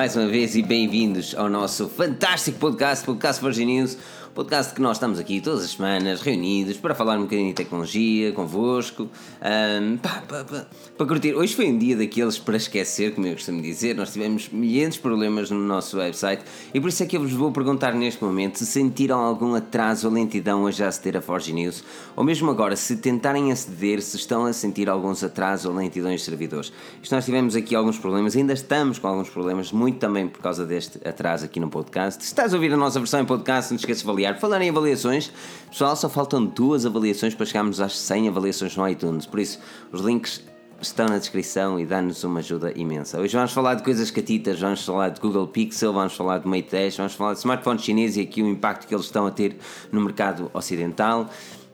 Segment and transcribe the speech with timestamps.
[0.00, 3.98] mais uma vez e bem-vindos ao nosso fantástico podcast, Podcast Virgin News
[4.34, 8.32] podcast que nós estamos aqui todas as semanas reunidos para falar um bocadinho de tecnologia
[8.32, 9.08] convosco,
[9.82, 11.34] um, pá, pá, pá, para curtir.
[11.34, 13.96] Hoje foi um dia daqueles para esquecer, como eu costumo dizer.
[13.96, 17.32] Nós tivemos milhares de problemas no nosso website e por isso é que eu vos
[17.32, 21.52] vou perguntar neste momento se sentiram algum atraso ou lentidão a já aceder a Forge
[21.52, 21.82] News,
[22.14, 26.26] ou mesmo agora, se tentarem aceder, se estão a sentir alguns atrasos ou lentidões de
[26.26, 26.72] servidores.
[27.02, 30.64] Isto nós tivemos aqui alguns problemas, ainda estamos com alguns problemas, muito também por causa
[30.64, 32.22] deste atraso aqui no podcast.
[32.22, 34.62] Se estás a ouvir a nossa versão em podcast, não esqueças de avaliar.
[34.62, 35.30] Em avaliações,
[35.68, 39.26] pessoal, só faltam duas avaliações para chegarmos às 100 avaliações no iTunes.
[39.26, 39.58] Por isso,
[39.92, 40.42] os links
[40.80, 43.20] estão na descrição e dá-nos uma ajuda imensa.
[43.20, 46.70] Hoje vamos falar de coisas catitas, vamos falar de Google Pixel, vamos falar de Mate
[46.70, 49.56] 10, vamos falar de smartphones chineses e aqui o impacto que eles estão a ter
[49.92, 51.28] no mercado ocidental.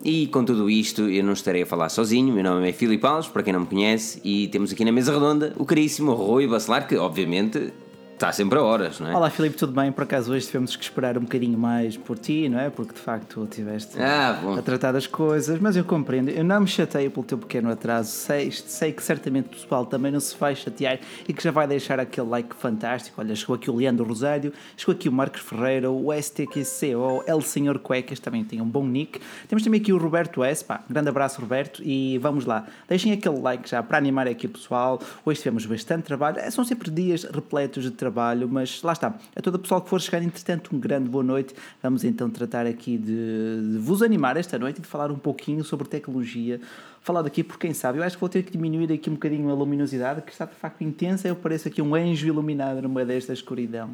[0.04, 2.32] E com tudo isto, eu não estarei a falar sozinho.
[2.32, 5.12] Meu nome é Filipe Alves, para quem não me conhece, e temos aqui na mesa
[5.12, 7.72] redonda o caríssimo Rui Bacelar, que obviamente
[8.16, 9.14] Está sempre a horas, não é?
[9.14, 9.92] Olá Filipe, tudo bem?
[9.92, 12.70] Por acaso hoje tivemos que esperar um bocadinho mais por ti, não é?
[12.70, 16.30] Porque de facto estiveste ah, a tratar das coisas, mas eu compreendo.
[16.30, 18.10] Eu não me chateio pelo teu pequeno atraso.
[18.10, 21.66] Sei, sei que certamente o pessoal também não se vai chatear e que já vai
[21.66, 23.20] deixar aquele like fantástico.
[23.20, 27.78] Olha, chegou aqui o Leandro Rosário, chegou aqui o Marcos Ferreira, o STQCO, El Senhor
[27.80, 29.20] Cuecas, também tem um bom nick.
[29.46, 30.64] Temos também aqui o Roberto S.
[30.64, 32.66] Pá, grande abraço, Roberto, e vamos lá.
[32.88, 34.98] Deixem aquele like já para animar aqui o pessoal.
[35.22, 36.38] Hoje tivemos bastante trabalho.
[36.50, 38.05] São sempre dias repletos de trabalho,
[38.48, 39.14] mas lá está.
[39.34, 41.54] A todo o pessoal que for chegar, entretanto, um grande boa noite.
[41.82, 45.64] Vamos então tratar aqui de, de vos animar esta noite e de falar um pouquinho
[45.64, 46.60] sobre tecnologia.
[47.00, 47.98] Falar daqui por quem sabe.
[47.98, 50.54] Eu acho que vou ter que diminuir aqui um bocadinho a luminosidade, que está de
[50.54, 51.28] facto intensa.
[51.28, 53.90] Eu pareço aqui um anjo iluminado no meio desta escuridão.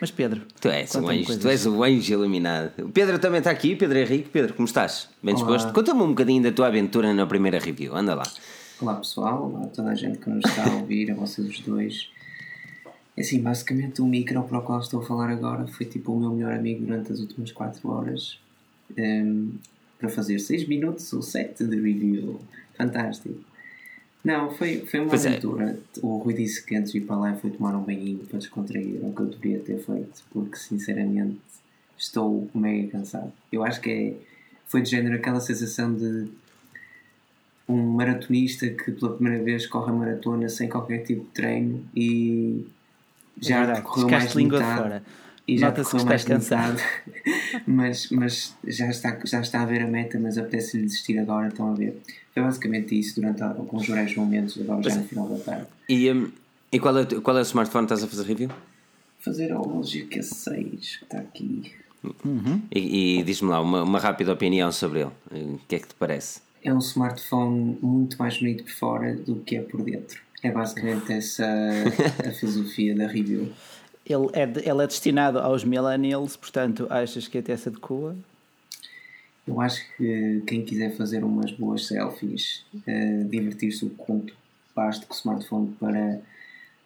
[0.00, 2.70] Mas Pedro, tu és um anjo, tu és o anjo iluminado.
[2.82, 4.28] O Pedro também está aqui, Pedro Henrique.
[4.28, 5.08] Pedro, como estás?
[5.22, 5.72] Bem disposto?
[5.72, 7.96] Conta-me um bocadinho da tua aventura na primeira review.
[7.96, 8.24] Anda lá.
[8.80, 11.60] Olá pessoal, olá a toda a gente que nos está a ouvir, a vocês os
[11.60, 12.10] dois.
[13.16, 16.18] É assim, basicamente o micro para o qual estou a falar agora foi tipo o
[16.18, 18.38] meu melhor amigo durante as últimas 4 horas
[18.90, 19.50] um, ehm,
[19.98, 22.40] para fazer 6 minutos ou 7 de review.
[22.76, 23.38] Fantástico.
[24.24, 25.28] Não, foi, foi uma pois é.
[25.28, 25.78] aventura.
[25.96, 26.00] É.
[26.00, 28.98] O Rui disse que antes de ir para lá foi tomar um banhinho para descontrair,
[29.04, 31.38] o que eu deveria ter feito, porque sinceramente
[31.96, 33.32] estou mega cansado.
[33.52, 34.14] Eu acho que é,
[34.66, 36.28] foi de género aquela sensação de
[37.68, 42.66] um maratonista que pela primeira vez corre a maratona sem qualquer tipo de treino e
[43.40, 45.02] já é percorreu mais língua metade, fora.
[45.46, 46.80] E já percorreu mais cansado.
[47.66, 51.70] mas, mas já, está, já está a ver a meta, mas apetece-lhe desistir agora, estão
[51.70, 52.00] a ver.
[52.32, 55.66] Foi basicamente isso durante alguns breves momentos, agora já no final da tarde.
[55.88, 56.30] E, um,
[56.72, 58.50] e qual, é, qual é o smartphone que estás a fazer review?
[59.20, 61.72] Fazer o LG Q6, que está aqui.
[62.24, 62.60] Uhum.
[62.70, 65.10] E, e diz-me lá uma, uma rápida opinião sobre ele.
[65.30, 66.40] O que é que te parece?
[66.62, 70.20] É um smartphone muito mais bonito por fora do que é por dentro.
[70.44, 71.46] É basicamente essa
[72.28, 73.50] a filosofia da review.
[74.04, 78.14] Ele é, de, ele é destinado aos millennials, portanto, achas que até se adequa?
[79.48, 84.34] Eu acho que quem quiser fazer umas boas selfies, uh, divertir-se o quanto
[84.76, 86.20] basta com o smartphone para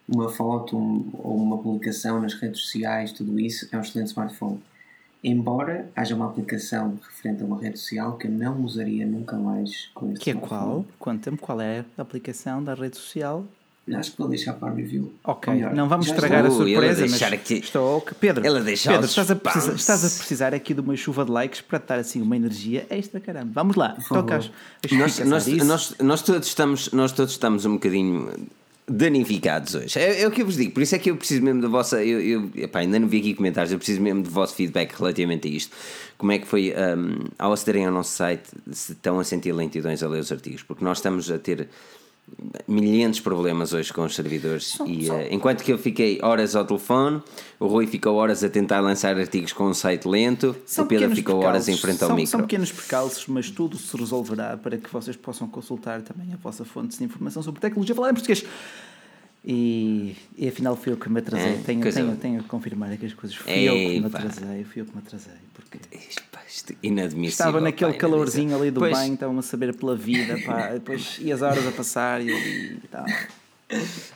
[0.08, 4.62] uma foto um, ou uma publicação nas redes sociais, tudo isso, é um excelente smartphone.
[5.22, 9.90] Embora haja uma aplicação referente a uma rede social que eu não usaria nunca mais
[9.92, 10.86] com este Que é qual?
[10.98, 13.44] Conta-me qual é a aplicação da rede social.
[13.96, 15.12] Acho que vou deixar para a review.
[15.24, 16.62] Ok, não vamos estragar estou.
[16.62, 17.54] a surpresa, mas aqui...
[17.54, 18.00] estou...
[18.20, 21.62] Pedro, Ela Pedro estás, a precisar, estás a precisar aqui de uma chuva de likes
[21.62, 23.50] para dar assim uma energia extra, caramba.
[23.54, 24.50] Vamos lá, toca as,
[24.84, 28.30] as nós, nós, nós, nós, todos estamos, nós todos estamos um bocadinho
[28.88, 29.98] danificados hoje.
[29.98, 31.68] É, é, o que eu vos digo, por isso é que eu preciso mesmo da
[31.68, 32.02] vossa.
[32.02, 35.46] Eu, eu epá, ainda não vi aqui comentários, eu preciso mesmo do vosso feedback relativamente
[35.46, 35.76] a isto.
[36.16, 40.02] Como é que foi um, ao acederem ao nosso site se estão a sentir lentidões
[40.02, 40.62] a ler os artigos?
[40.62, 41.68] Porque nós estamos a ter
[42.66, 46.64] milhares de problemas hoje com os servidores e uh, enquanto que eu fiquei horas ao
[46.64, 47.22] telefone
[47.58, 51.14] o Rui ficou horas a tentar lançar artigos com um site lento são o Pedro
[51.14, 54.76] ficou horas em frente ao são, micro são pequenos percalços mas tudo se resolverá para
[54.76, 58.44] que vocês possam consultar também a vossa fonte de informação sobre tecnologia falar em português
[59.44, 61.54] e, e afinal fui eu que me atrasei.
[61.54, 64.64] É, tenho, tenho, tenho que confirmar que as coisas fui Ei, eu que me atrasei.
[64.64, 65.32] Fui eu que me atrasei.
[65.54, 65.78] Porque
[66.82, 67.46] inadmissível.
[67.46, 68.92] Estava naquele pá, calorzinho ali do pois...
[68.92, 72.88] banho, estavam a saber pela vida, pá, depois e as horas a passar e, e
[72.90, 73.04] tal.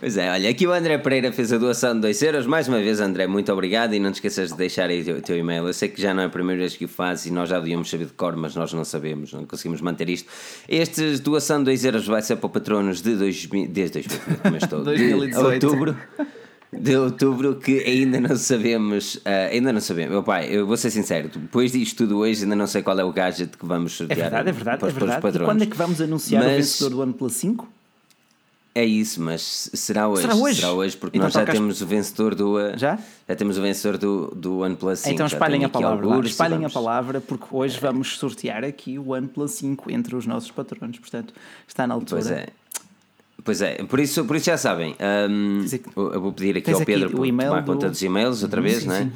[0.01, 2.47] Pois é, olha, aqui o André Pereira fez a doação de 2 euros.
[2.47, 5.23] Mais uma vez, André, muito obrigado e não te esqueças de deixar aí o teu,
[5.23, 5.67] teu e-mail.
[5.67, 7.59] Eu sei que já não é a primeira vez que o fazes e nós já
[7.59, 10.31] devíamos saber de cor, mas nós não sabemos, não conseguimos manter isto.
[10.67, 14.85] Este doação de 2 euros vai ser para patronos de 2000, desde 2000, como estou,
[14.85, 15.59] 2018.
[15.61, 15.97] de outubro.
[16.73, 20.11] De outubro que ainda não sabemos, uh, ainda não sabemos.
[20.11, 23.05] Meu pai, eu vou ser sincero, depois disto tudo hoje, ainda não sei qual é
[23.05, 24.19] o gadget que vamos sortear.
[24.19, 25.21] É verdade, é verdade, para, é verdade.
[25.21, 25.49] Para os patronos.
[25.49, 26.53] E quando é que vamos anunciar mas...
[26.53, 27.69] o vencedor do OnePlus 5?
[28.75, 30.23] É isso, mas será hoje.
[30.23, 32.57] Será hoje, será hoje porque então nós já temos o vencedor do.
[32.79, 32.99] Já?
[33.29, 35.15] Já temos o vencedor do, do OnePlus 5.
[35.15, 36.07] Então espalhem a palavra.
[36.07, 36.73] Algures, espalhem vamos...
[36.73, 40.99] a palavra porque hoje vamos sortear aqui o OnePlus 5 entre os nossos patronos.
[40.99, 41.35] Portanto,
[41.69, 42.23] está na altura.
[42.23, 42.47] Pois é.
[43.45, 44.95] Pois é, por isso, por isso já sabem.
[45.29, 45.65] Um,
[45.97, 47.73] eu vou pedir aqui ao Pedro aqui para tomar do...
[47.73, 49.03] conta dos e-mails outra vez, sim, não é?
[49.05, 49.13] Sim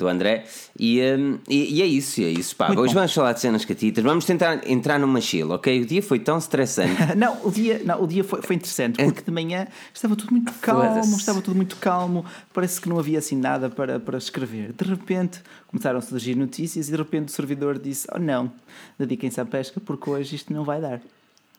[0.00, 0.44] do André.
[0.78, 2.56] E, um, e, e, é isso, é isso.
[2.56, 2.70] Pá.
[2.70, 3.00] Hoje bom.
[3.00, 4.02] vamos falar de cenas catitas.
[4.02, 5.82] Vamos tentar entrar numa chila, ok?
[5.82, 6.96] O dia foi tão estressante.
[7.16, 10.52] não, o dia, não, o dia foi, foi interessante, porque de manhã estava tudo muito
[10.54, 14.72] calmo, estava tudo muito calmo, parece que não havia assim nada para, para escrever.
[14.72, 18.50] De repente começaram a surgir notícias e de repente o servidor disse: Oh não,
[18.98, 21.00] dediquem-se à pesca porque hoje isto não vai dar.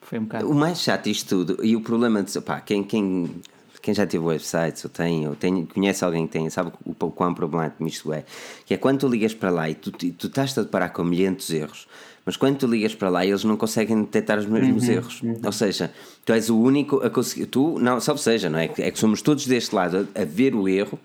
[0.02, 0.50] Foi um bocado.
[0.50, 2.40] O mais chato isto tudo, e o problema de.
[2.40, 3.42] Pá, quem, quem
[3.82, 7.10] quem já teve websites ou tem, ou tem, conhece alguém que tem, sabe o, o
[7.10, 8.24] quão problemático isto é.
[8.64, 11.48] Que é quando tu ligas para lá e tu, tu estás a deparar com milhares
[11.48, 11.88] de erros,
[12.24, 15.20] mas quando tu ligas para lá eles não conseguem detectar os mesmos uhum, erros.
[15.22, 15.40] Uhum.
[15.44, 15.92] Ou seja,
[16.24, 17.46] tu és o único a conseguir.
[17.46, 18.70] Tu, não, salve seja, não é?
[18.78, 20.98] É que somos todos deste lado a, a ver o erro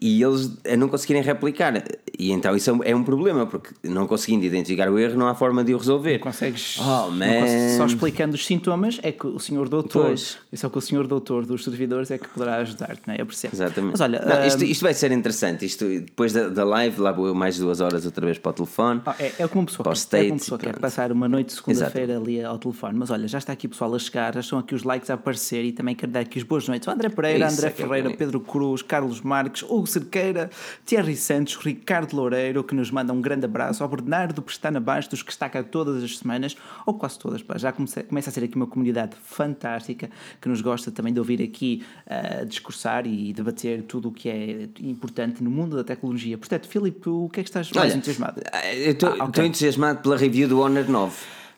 [0.00, 1.82] e eles a não conseguirem replicar.
[2.18, 5.64] E então isso é um problema, porque não conseguindo identificar o erro, não há forma
[5.64, 6.14] de o resolver.
[6.14, 6.78] Não consegues.
[6.78, 7.40] Oh, man.
[7.40, 10.38] Consegues, só explicando os sintomas é que o senhor doutor, pois.
[10.52, 13.20] é só que o senhor doutor dos servidores é que poderá ajudar-te, não é?
[13.20, 13.54] Eu percebo.
[13.54, 13.92] Exatamente.
[13.92, 15.64] Mas olha, não, isto, isto, vai ser interessante.
[15.64, 19.00] Isto, depois da, da live, lá vou mais duas horas outra vez para o telefone.
[19.06, 21.48] Oh, é, é como uma pessoa, para quer, é como pessoa quer passar uma noite
[21.48, 22.98] de segunda-feira ali ao telefone.
[22.98, 25.14] Mas olha, já está aqui o pessoal a chegar, já estão aqui os likes a
[25.14, 26.86] aparecer e também quero dar aqui os boas noites.
[26.86, 30.50] O André Pereira, Isso, André é Ferreira, Pedro Cruz, Carlos Marques, Hugo Cerqueira.
[30.84, 35.32] Thierry Santos, Ricardo Loureiro, que nos manda um grande abraço, ao Bernardo Pestana Bastos, que
[35.32, 36.56] está cá todas as semanas,
[36.86, 40.10] ou quase todas, pá, já comece, começa a ser aqui uma comunidade fantástica,
[40.40, 44.68] que nos gosta também de ouvir aqui uh, discursar e debater tudo o que é
[44.80, 46.36] importante no mundo da tecnologia.
[46.36, 48.40] Portanto, Filipe, o que é que estás mais entusiasmado?
[48.74, 49.46] Eu estou ah, okay.
[49.46, 51.16] entusiasmado pela review do Honor 9.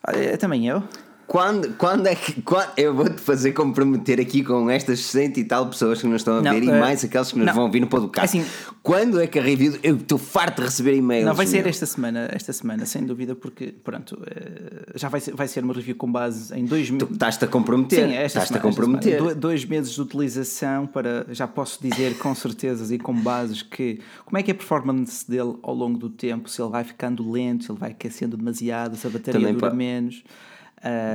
[0.08, 0.82] Olha, também eu.
[1.32, 2.42] Quando, quando é que.
[2.42, 6.36] Quando, eu vou-te fazer comprometer aqui com estas 100 e tal pessoas que nos estão
[6.36, 8.38] a não, ver uh, e mais aqueles que nos não, vão ouvir no podcast.
[8.38, 8.46] Assim,
[8.82, 9.78] quando é que a review.
[9.82, 11.24] Eu estou farto de receber e-mails.
[11.24, 15.34] Não, vai ser esta semana, esta semana, sem dúvida, porque, pronto, uh, já vai ser,
[15.34, 17.08] vai ser uma review com base em dois meses.
[17.08, 18.08] Tu estás-te a comprometer.
[18.10, 19.16] Sim, esta estás-te a comprometer.
[19.16, 21.24] Semana, dois meses de utilização para.
[21.30, 24.00] Já posso dizer com certezas e com bases que.
[24.26, 26.50] Como é que é a performance dele ao longo do tempo?
[26.50, 29.72] Se ele vai ficando lento, se ele vai aquecendo demasiado, se a bateria Também dura
[29.72, 30.22] menos.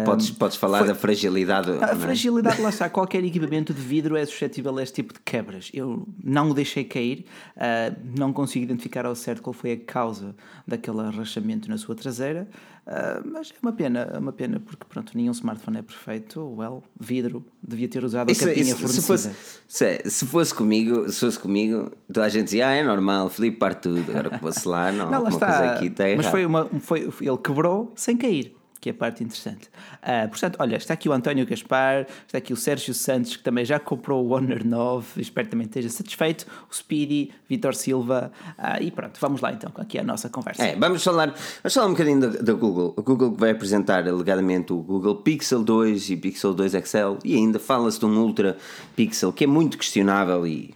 [0.06, 0.88] Podes, podes falar foi...
[0.88, 1.72] da fragilidade.
[1.72, 1.96] A é?
[1.96, 2.90] fragilidade, lá está.
[2.90, 5.70] Qualquer equipamento de vidro é suscetível a este tipo de quebras.
[5.74, 7.26] Eu não o deixei cair,
[7.58, 10.34] uh, não consigo identificar ao certo qual foi a causa
[10.66, 12.48] daquele arrachamento na sua traseira,
[12.86, 16.42] uh, mas é uma pena, é uma pena, porque pronto, nenhum smartphone é perfeito.
[16.58, 19.02] Well, vidro devia ter usado isso, a capinha isso, fornecida.
[19.02, 19.32] Se fosse,
[19.68, 23.58] se, se, fosse comigo, se fosse comigo, toda a gente dizia, ah, é normal, Felipe
[23.58, 25.82] parte tudo, agora que fosse lá, não, não lá está
[26.16, 29.70] mas foi uma, foi, ele quebrou sem cair que é a parte interessante.
[30.02, 33.66] Uh, portanto, olha, está aqui o António Gaspar, está aqui o Sérgio Santos, que também
[33.66, 38.82] já comprou o Honor 9, espero que também esteja satisfeito, o Speedy, Vitor Silva, uh,
[38.82, 40.64] e pronto, vamos lá então, aqui a nossa conversa.
[40.64, 42.94] É, vamos falar, vamos falar um bocadinho da, Google.
[42.96, 47.60] O Google vai apresentar alegadamente o Google Pixel 2 e Pixel 2 XL, e ainda
[47.60, 48.58] fala-se de um Ultra
[48.96, 50.74] Pixel, que é muito questionável, e,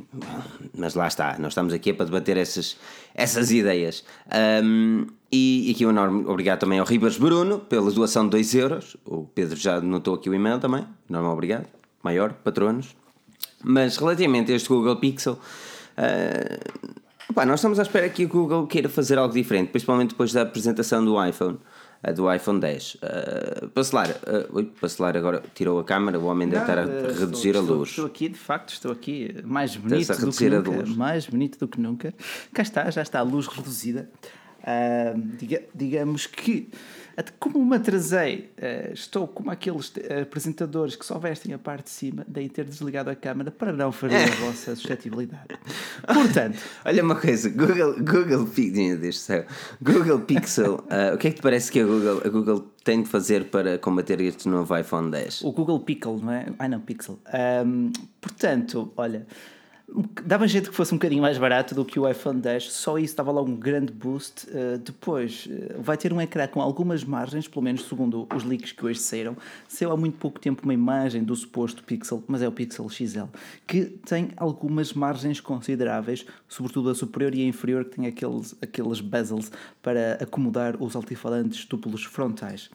[0.75, 2.77] mas lá está, nós estamos aqui para debater essas,
[3.13, 4.03] essas ideias.
[4.63, 8.97] Um, e, aqui um enorme obrigado também ao Ribas Bruno pela doação de 2 euros.
[9.05, 10.85] O Pedro já notou aqui o e-mail também.
[11.09, 11.67] Enorme obrigado.
[12.03, 12.95] Maior, patronos.
[13.63, 15.33] Mas relativamente a este Google Pixel,
[15.97, 20.41] uh, nós estamos à espera que o Google queira fazer algo diferente, principalmente depois da
[20.41, 21.57] apresentação do iPhone.
[22.07, 22.95] Uh, do iPhone 10.
[22.95, 27.55] Uh, Bacelar, uh, ui, Bacelar agora tirou a câmera, o homem deve estar a reduzir
[27.55, 27.89] estou, a luz.
[27.89, 30.85] Estou, aqui, de facto, estou aqui mais bonito do que nunca.
[30.95, 32.13] Mais bonito do que nunca.
[32.53, 34.09] Cá está, já está a luz reduzida.
[34.61, 36.69] Uh, diga, digamos que,
[37.39, 42.25] como me atrasei, uh, estou como aqueles apresentadores que só vestem a parte de cima,
[42.27, 45.47] daí ter desligado a câmera para não ferir a vossa suscetibilidade.
[46.05, 48.45] Portanto, olha uma coisa: Google, Google,
[49.81, 53.03] Google Pixel, uh, o que é que te parece que a Google, a Google tem
[53.03, 55.41] de fazer para combater este novo iPhone 10?
[55.41, 56.45] O Google Pickle, não é?
[56.57, 57.19] Ai não, Pixel.
[57.65, 59.27] Um, portanto, olha
[60.23, 63.15] dava jeito que fosse um bocadinho mais barato do que o iPhone 10, só isso
[63.15, 64.47] dava logo um grande boost.
[64.47, 68.71] Uh, depois uh, vai ter um ecrã com algumas margens, pelo menos segundo os leaks
[68.71, 69.35] que hoje saíram.
[69.67, 73.25] Saiu há muito pouco tempo uma imagem do suposto Pixel, mas é o Pixel XL,
[73.67, 79.01] que tem algumas margens consideráveis, sobretudo a superior e a inferior, que tem aqueles, aqueles
[79.01, 82.69] bezels para acomodar os altifalantes duplos frontais.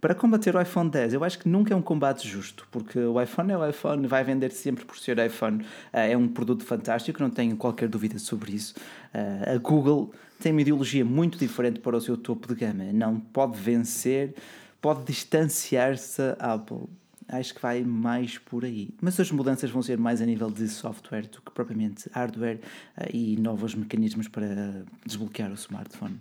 [0.00, 3.20] Para combater o iPhone 10, eu acho que nunca é um combate justo, porque o
[3.20, 5.64] iPhone é o iPhone, vai vender sempre por ser iPhone.
[5.90, 8.74] Eh, é um produto fantástico, não tenho qualquer dúvida sobre isso.
[9.14, 12.84] Eh, a Google tem uma ideologia muito diferente para o seu topo de gama.
[12.92, 14.34] Não pode vencer,
[14.82, 16.84] pode distanciar-se da Apple.
[17.28, 18.90] Acho que vai mais por aí.
[19.00, 22.60] Mas as mudanças vão ser mais a nível de software do que propriamente hardware
[22.96, 26.20] uh, e novos mecanismos para desbloquear o smartphone.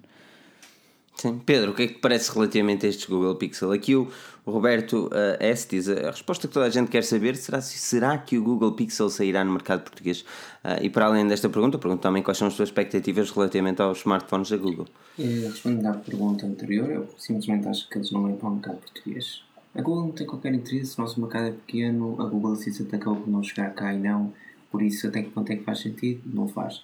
[1.15, 1.41] Sim.
[1.45, 3.71] Pedro, o que é que parece relativamente a estes Google Pixel?
[3.71, 4.09] Aqui o,
[4.45, 8.37] Roberto uh, S diz a resposta que toda a gente quer saber será, será que
[8.37, 10.21] o Google Pixel sairá no mercado português?
[10.63, 13.99] Uh, e para além desta pergunta, pergunto também quais são as suas expectativas relativamente aos
[13.99, 14.87] smartphones da Google.
[15.17, 19.41] Respondendo à pergunta anterior, eu simplesmente acho que eles não vêm para o mercado português.
[19.73, 23.21] A Google não tem qualquer interesse, o nosso mercado é pequeno, a Google Assistant acabou
[23.21, 24.31] por não chegar cá e não,
[24.71, 26.21] por isso até que ponto é que faz sentido?
[26.25, 26.83] Não faz.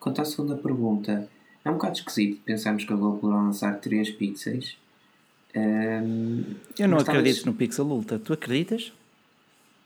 [0.00, 1.28] Quanto à segunda pergunta,
[1.68, 4.76] é um bocado esquisito pensarmos que a Google poderá lançar 3 pixels.
[5.54, 6.44] Um,
[6.78, 7.44] eu não acredito talvez...
[7.44, 8.18] no Pixel Ultra.
[8.18, 8.92] Tu acreditas?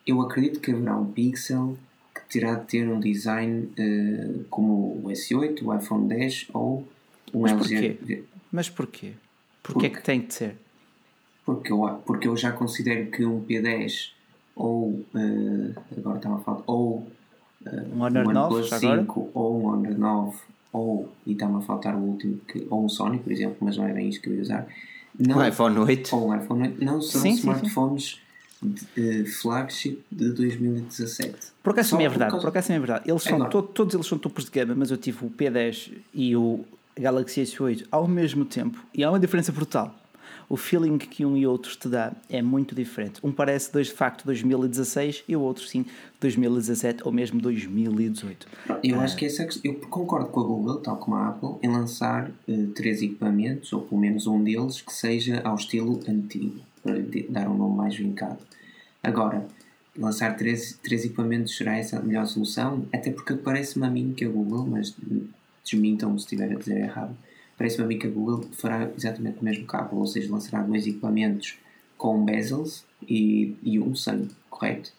[0.06, 1.76] Eu acredito que haverá um Pixel
[2.14, 6.86] que terá de ter um design uh, como o S8, o iPhone 10 ou
[7.32, 7.94] um Mas LG.
[7.94, 8.24] Porquê?
[8.50, 9.12] Mas porquê?
[9.62, 10.56] Porquê porque, é que tem de ser?
[11.44, 14.10] Porque eu, porque eu já considero que um P10
[14.54, 17.08] ou uh, agora estava a falar ou
[17.66, 19.06] uh, um Honor um 9 5 agora?
[19.34, 20.36] ou um Honor 9
[20.72, 23.86] ou, e está-me a faltar o último, que, ou um Sony, por exemplo, mas não
[23.86, 24.66] é bem isso que eu ia usar.
[25.18, 26.16] Não, um iPhone 8.
[26.16, 26.84] Ou um iPhone 8.
[26.84, 28.20] Não são sim, smartphones
[28.60, 29.02] sim, sim.
[29.02, 31.36] De, flagship de 2017.
[31.62, 32.42] Por acaso é verdade, causa...
[32.42, 33.10] por acaso é verdade.
[33.10, 36.34] Eles são, todo, todos eles são topos de gama, mas eu tive o P10 e
[36.34, 36.64] o
[36.98, 39.94] Galaxy S8 ao mesmo tempo e há uma diferença brutal
[40.52, 43.18] o feeling que um e outro te dá é muito diferente.
[43.24, 45.86] Um parece de facto 2016 e o outro sim
[46.20, 48.46] 2017 ou mesmo 2018.
[48.84, 49.04] Eu ah.
[49.04, 52.66] acho que essa, eu concordo com a Google, tal como a Apple, em lançar uh,
[52.74, 56.98] três equipamentos, ou pelo menos um deles, que seja ao estilo antigo, para
[57.30, 58.36] dar um nome mais vincado.
[59.02, 59.48] Agora,
[59.96, 62.84] lançar três, três equipamentos será essa a melhor solução?
[62.92, 64.94] Até porque parece-me a mim que a Google, mas
[65.64, 67.16] desmintam-me se estiver a dizer errado,
[67.62, 70.84] Parece-me a mim que a Google fará exatamente o mesmo cabo, ou seja, lançará dois
[70.84, 71.58] equipamentos
[71.96, 74.90] com bezels e, e um sem, correto?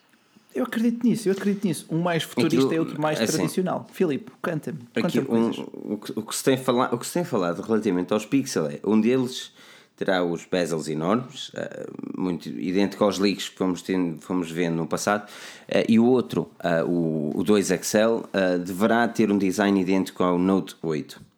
[0.56, 1.86] Eu acredito nisso, eu acredito nisso.
[1.90, 3.86] Um mais futurista Aquilo, e outro mais assim, tradicional.
[3.92, 4.80] Filipe, canta-me.
[4.94, 8.14] Canta um, o, que, o, que se tem falado, o que se tem falado relativamente
[8.14, 9.52] aos Pixel é um deles
[9.98, 14.88] terá os bezels enormes, uh, muito idêntico aos leaks que fomos, tendo, fomos vendo no
[14.88, 18.24] passado, uh, e o outro, uh, o, o 2 XL,
[18.66, 21.33] deverá ter um design idêntico ao Note 8.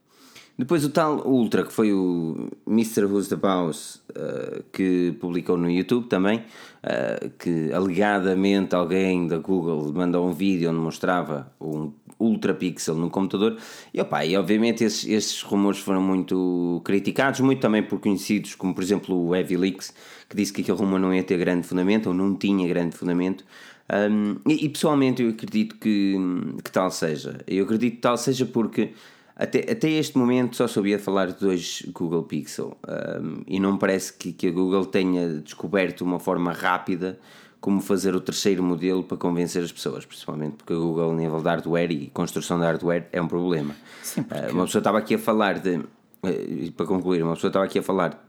[0.58, 3.04] Depois o tal Ultra, que foi o Mr.
[3.06, 9.92] Who's the Boss, uh, que publicou no YouTube também, uh, que alegadamente alguém da Google
[9.94, 13.58] mandou um vídeo onde mostrava um Ultra Pixel no computador.
[13.94, 18.74] E, opa, e obviamente esses, esses rumores foram muito criticados, muito também por conhecidos, como
[18.74, 19.94] por exemplo o Heavy Leaks,
[20.30, 23.44] que disse que aquele rumor não ia ter grande fundamento, ou não tinha grande fundamento.
[23.92, 26.16] Um, e, e, pessoalmente eu acredito que,
[26.64, 27.42] que tal seja.
[27.46, 28.94] Eu acredito que tal seja porque
[29.36, 32.78] até, até este momento só sabia falar de dois Google Pixel
[33.22, 37.20] um, e não parece que, que a Google tenha descoberto uma forma rápida
[37.60, 41.40] como fazer o terceiro modelo para convencer as pessoas, principalmente porque a Google, a nível
[41.40, 43.76] de hardware e construção de hardware, é um problema.
[44.04, 44.52] Sim, porque...
[44.52, 45.82] Uma pessoa estava aqui a falar de,
[46.24, 48.24] eh, para concluir, uma pessoa estava aqui a falar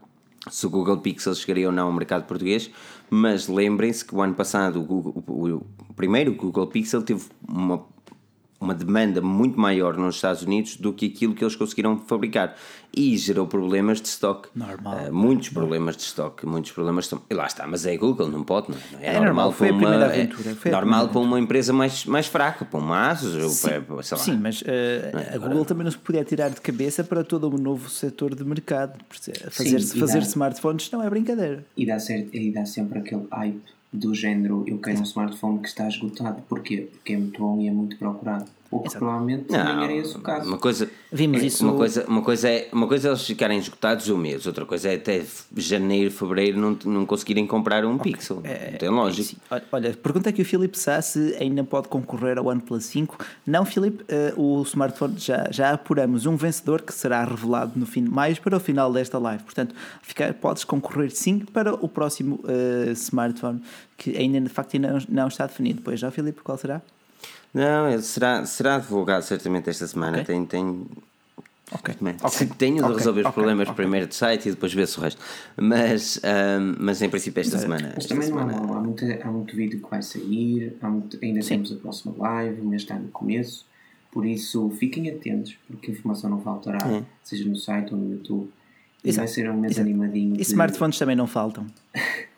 [0.49, 2.71] se o Google Pixel chegaria ou não ao mercado português,
[3.09, 7.85] mas lembrem-se que o ano passado o, Google, o, o primeiro Google Pixel teve uma
[8.59, 12.55] uma demanda muito maior nos Estados Unidos do que aquilo que eles conseguiram fabricar
[12.95, 14.49] e gerou problemas de stock.
[14.55, 15.09] Normal.
[15.09, 17.07] Uh, muitos problemas de stock, muitos problemas.
[17.07, 17.17] De...
[17.29, 19.05] E lá está, mas é a Google, não pode, não é?
[19.05, 20.55] É, é normal, foi uma, a primeira é aventura.
[20.55, 24.23] Foi normal para uma empresa mais, mais fraca, para uma Asus, sim, ou sei lá.
[24.23, 25.35] Sim, mas uh, é?
[25.35, 28.43] a Google também não se podia tirar de cabeça para todo um novo setor de
[28.43, 28.97] mercado.
[29.51, 31.63] Fazer, sim, fazer dá, smartphones não é brincadeira.
[31.75, 35.67] E dá, certo, e dá sempre aquele hype do género eu quero um smartphone que
[35.67, 36.41] está esgotado.
[36.43, 36.89] Porquê?
[36.91, 38.56] Porque é muito bom e é muito procurado.
[38.69, 40.47] Ou que provavelmente não, também era esse o caso.
[40.47, 41.63] Uma coisa, Vimos isso...
[41.63, 44.89] uma, coisa, uma, coisa é, uma coisa é eles ficarem esgotados um mês, outra coisa
[44.89, 45.23] é até
[45.55, 48.11] janeiro, fevereiro não, não conseguirem comprar um okay.
[48.11, 48.41] pixel.
[48.43, 49.39] É, não tem lógica.
[49.51, 53.17] É olha, pergunta aqui o Filipe Sá se ainda pode concorrer ao OnePlus 5.
[53.45, 58.01] Não, Filipe, uh, o smartphone já, já apuramos um vencedor que será revelado no fim,
[58.01, 59.43] mais para o final desta live.
[59.43, 63.61] Portanto, ficar, podes concorrer sim para o próximo uh, smartphone
[63.97, 65.81] que ainda de facto ainda não, não está definido.
[65.83, 66.81] Pois já, Filipe, qual será?
[67.53, 70.21] Não, será, será divulgado certamente esta semana.
[70.21, 70.25] Okay.
[70.25, 70.85] Tem, tem,
[71.71, 71.95] okay.
[72.23, 72.47] okay.
[72.57, 75.21] Tenho de resolver os problemas primeiro do site e depois ver-se o resto.
[75.55, 77.93] Mas, um, mas em princípio esta semana.
[77.95, 78.53] Mas também semana...
[78.53, 81.49] não há, há, muito, há muito vídeo que vai sair, há muito, ainda Sim.
[81.49, 83.65] temos a próxima live, ainda está no começo.
[84.11, 87.03] Por isso fiquem atentos, porque a informação não faltará, é.
[87.23, 88.49] seja no site ou no YouTube.
[89.03, 89.87] E vai ser um mês Exato.
[89.87, 90.35] animadinho.
[90.35, 90.43] E de...
[90.43, 91.65] smartphones também não faltam.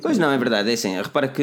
[0.00, 0.96] Pois não, é verdade, é assim.
[0.96, 1.42] Repara que,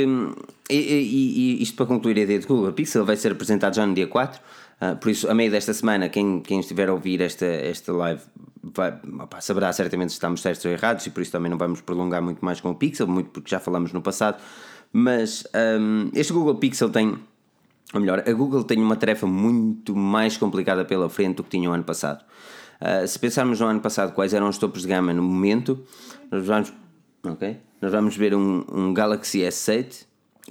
[0.69, 3.85] e, e, e, isto para concluir a ideia de Google Pixel vai ser apresentado já
[3.85, 4.39] no dia 4.
[4.81, 8.21] Uh, por isso, a meio desta semana, quem, quem estiver a ouvir esta, esta live
[8.73, 11.81] vai, opa, saberá certamente se estamos certos ou errados, e por isso também não vamos
[11.81, 14.41] prolongar muito mais com o Pixel, muito porque já falamos no passado.
[14.91, 15.45] Mas
[15.79, 17.15] um, este Google Pixel tem,
[17.93, 21.69] ou melhor, a Google tem uma tarefa muito mais complicada pela frente do que tinha
[21.69, 22.23] o ano passado.
[22.81, 25.85] Uh, se pensarmos no ano passado quais eram os topos de gama no momento,
[26.31, 26.73] nós vamos,
[27.23, 30.07] okay, nós vamos ver um, um Galaxy S7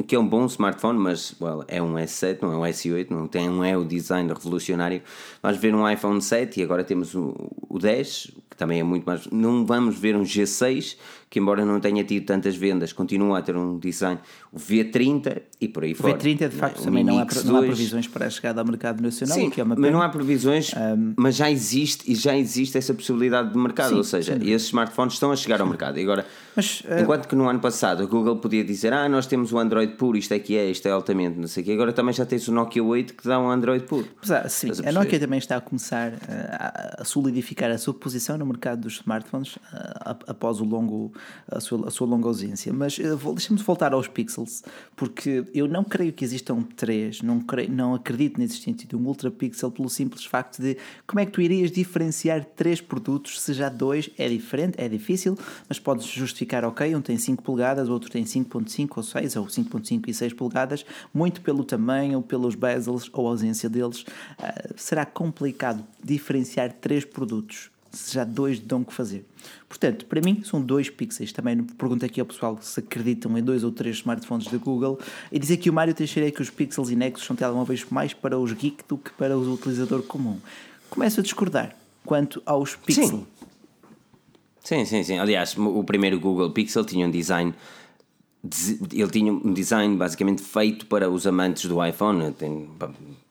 [0.07, 3.27] que é um bom smartphone, mas well, é um S7, não é um S8, não
[3.27, 5.03] tem um é o design revolucionário.
[5.43, 7.35] Vamos ver um iPhone 7 e agora temos o,
[7.69, 9.27] o 10, que também é muito mais.
[9.33, 10.97] Não vamos ver um G6,
[11.35, 14.21] que embora não tenha tido tantas vendas, continua a ter um design.
[14.53, 16.15] O V30 e por aí o fora.
[16.15, 19.03] O V30 de facto também não há, não há, previsões para a chegada ao mercado
[19.03, 19.85] nacional, sim, que é uma pena.
[19.85, 23.89] Mas não há previsões, um, mas já existe e já existe essa possibilidade de mercado,
[23.89, 25.99] sim, ou seja, esses smartphones estão a chegar ao mercado.
[25.99, 26.25] E agora,
[26.55, 29.59] mas, uh, enquanto que no ano passado a Google podia dizer, ah, nós temos o
[29.59, 32.15] Android puro, isto é que é, isto é altamente, não sei o quê, agora também
[32.15, 34.07] já tens o Nokia 8 que dá um Android puro.
[34.21, 37.93] Mas, ah, sim, a, a Nokia também está a começar a, a solidificar a sua
[37.93, 41.13] posição no mercado dos smartphones uh, após o longo,
[41.51, 42.73] a sua, a sua longa ausência.
[42.73, 44.63] Mas uh, deixa-me voltar aos pixels,
[44.97, 49.07] porque eu não creio que existam três, não, creio, não acredito na existência de um
[49.07, 50.77] ultra pixel pelo simples facto de
[51.07, 55.39] como é que tu irias diferenciar três produtos se já dois é diferente, é difícil,
[55.69, 59.47] mas podes justificar, ok, um tem 5 polegadas, o outro tem 5.5 ou 6, ou
[59.47, 64.03] 5.5 e 6 polegadas, muito pelo tamanho, pelos bezels ou ausência deles.
[64.03, 67.74] Uh, será complicado diferenciar três produtos
[68.13, 69.25] já dois dão que fazer.
[69.69, 71.33] Portanto, para mim são dois pixels.
[71.33, 74.99] Também pergunto aqui ao pessoal se acreditam em dois ou três smartphones da Google
[75.31, 78.13] e dizer que o Mário Teixeira é que os Pixels e Nexus são telemóveis mais
[78.13, 80.39] para os geek do que para o utilizador comum.
[80.91, 83.09] Começo a discordar quanto aos Pixel.
[83.09, 83.27] Sim.
[84.63, 85.19] Sim, sim, sim.
[85.19, 87.55] Aliás, o primeiro Google Pixel tinha um design
[88.93, 92.33] ele tinha um design basicamente feito para os amantes do iPhone.
[92.33, 92.69] Tem,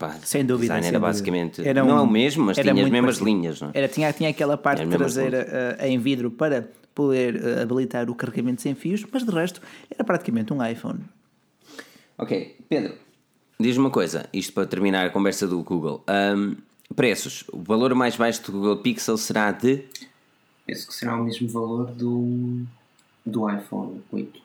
[0.08, 0.74] pá, sem dúvida.
[0.74, 1.68] O design era basicamente.
[1.68, 3.26] Era um, não é o mesmo, mas tinha as mesmas parecido.
[3.26, 3.62] linhas.
[3.62, 3.72] Não é?
[3.74, 8.62] era, tinha, tinha aquela parte traseira uh, em vidro para poder uh, habilitar o carregamento
[8.62, 11.00] sem fios, mas de resto era praticamente um iPhone.
[12.18, 12.94] Ok, Pedro,
[13.60, 16.04] diz uma coisa, isto para terminar a conversa do Google.
[16.08, 16.56] Um,
[16.96, 19.84] preços: o valor mais baixo do Google Pixel será de.
[20.66, 22.63] Penso que será o mesmo valor do,
[23.26, 24.42] do iPhone 8.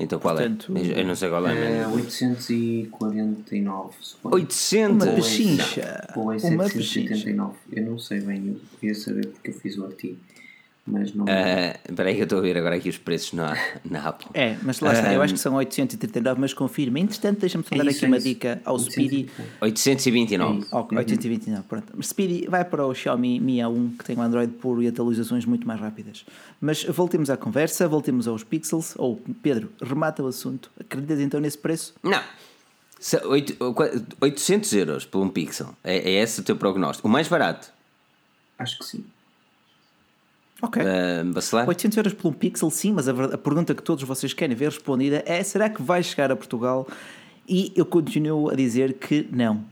[0.00, 0.48] Então qual é?
[0.48, 1.00] Portanto, é?
[1.00, 1.80] Eu não sei qual é.
[1.80, 3.94] É 849.
[4.24, 5.06] 800?
[5.06, 6.12] Uma pechincha.
[6.16, 7.54] Ou é 779.
[7.72, 10.18] Eu não sei bem, eu queria saber porque eu fiz o artigo
[10.90, 11.24] mas não.
[11.24, 11.28] Uh,
[11.88, 14.28] espera aí que eu estou a ver agora aqui os preços na, na Apple.
[14.34, 16.98] É, mas lá está, eu acho que são 839, mas confirma.
[16.98, 19.30] Entretanto, deixa-me só é dar aqui é uma dica ao 800, Speedy.
[19.60, 20.60] 829.
[20.60, 21.92] É ok, 829, pronto.
[21.94, 24.88] Mas Speedy vai para o Xiaomi Mi A1, que tem o um Android puro e
[24.88, 26.24] atualizações muito mais rápidas.
[26.60, 28.94] Mas voltemos à conversa, voltemos aos Pixels.
[28.96, 30.70] Ou, Pedro, remata o assunto.
[30.80, 31.94] Acreditas então nesse preço?
[32.02, 32.22] Não.
[34.20, 35.74] 800 euros por um pixel.
[35.84, 37.06] É, é esse o teu prognóstico.
[37.06, 37.70] O mais barato?
[38.58, 39.04] Acho que sim.
[40.60, 40.82] Ok.
[40.82, 44.56] Uh, 800 euros por um pixel, sim, mas a, a, pergunta que todos vocês querem
[44.56, 46.86] ver respondida é: será que vai chegar a Portugal?
[47.48, 49.64] E eu continuo a dizer que não.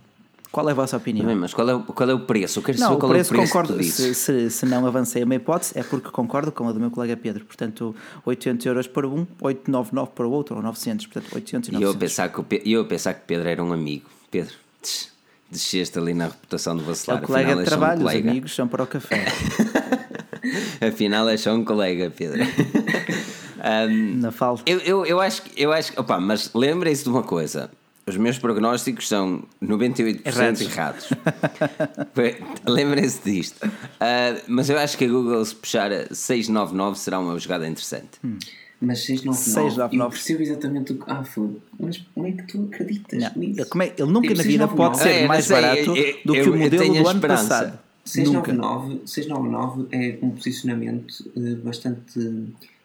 [0.50, 1.34] Qual é a vossa opinião?
[1.36, 2.60] mas qual é, qual é o preço?
[2.60, 5.22] Eu quero não, saber qual preço, é o preço concordo, se, se, se, não avancei
[5.22, 7.44] uma hipótese, é porque concordo com a do meu colega Pedro.
[7.44, 7.94] Portanto,
[8.24, 11.06] 800 euros para um, 899 para o outro, ou 900.
[11.06, 11.80] Portanto, 800 e 900.
[11.80, 14.08] E eu pensar que, eu pensar que Pedro era um amigo.
[14.30, 14.54] Pedro,
[15.50, 17.20] desceste ali na reputação do vacilar.
[17.20, 19.26] É o colega Afinal, de trabalho, um os amigos são para o café.
[20.80, 22.42] Afinal, é só um colega, Pedro.
[23.90, 24.62] um, Na falta.
[24.66, 25.62] Eu, eu, eu acho que.
[25.62, 27.70] Eu acho, opa, mas lembrem-se de uma coisa.
[28.08, 30.60] Os meus prognósticos são 98% errados.
[30.60, 31.08] errados.
[32.64, 33.66] Lembrem-se disto.
[33.66, 38.10] Uh, mas eu acho que a Google, se puxar 699, será uma jogada interessante.
[38.24, 38.38] Hum.
[38.80, 40.04] Mas 699, 699.
[40.04, 41.04] eu percebo exatamente o que.
[41.10, 43.68] Ah, foda Mas como é que tu acreditas não, nisso?
[43.70, 46.42] Como é, ele nunca na vida pode ser é, mais sei, barato eu, do que
[46.42, 47.78] o modelo do ano passado.
[48.06, 52.20] 699, 699 é um posicionamento uh, bastante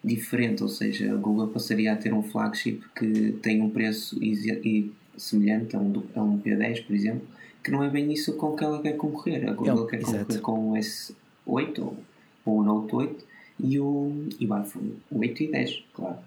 [0.04, 4.92] diferente, ou seja, a Google passaria a ter um flagship que tem um preço e,
[5.16, 7.22] semelhante a um, a um P10, por exemplo,
[7.64, 9.48] que não é bem isso com que ela quer concorrer.
[9.48, 10.18] A Google quer exato.
[10.18, 11.98] concorrer com o S8 ou,
[12.44, 13.26] ou o Note 8
[13.60, 16.18] e o, e o iPhone 8 e 10, claro.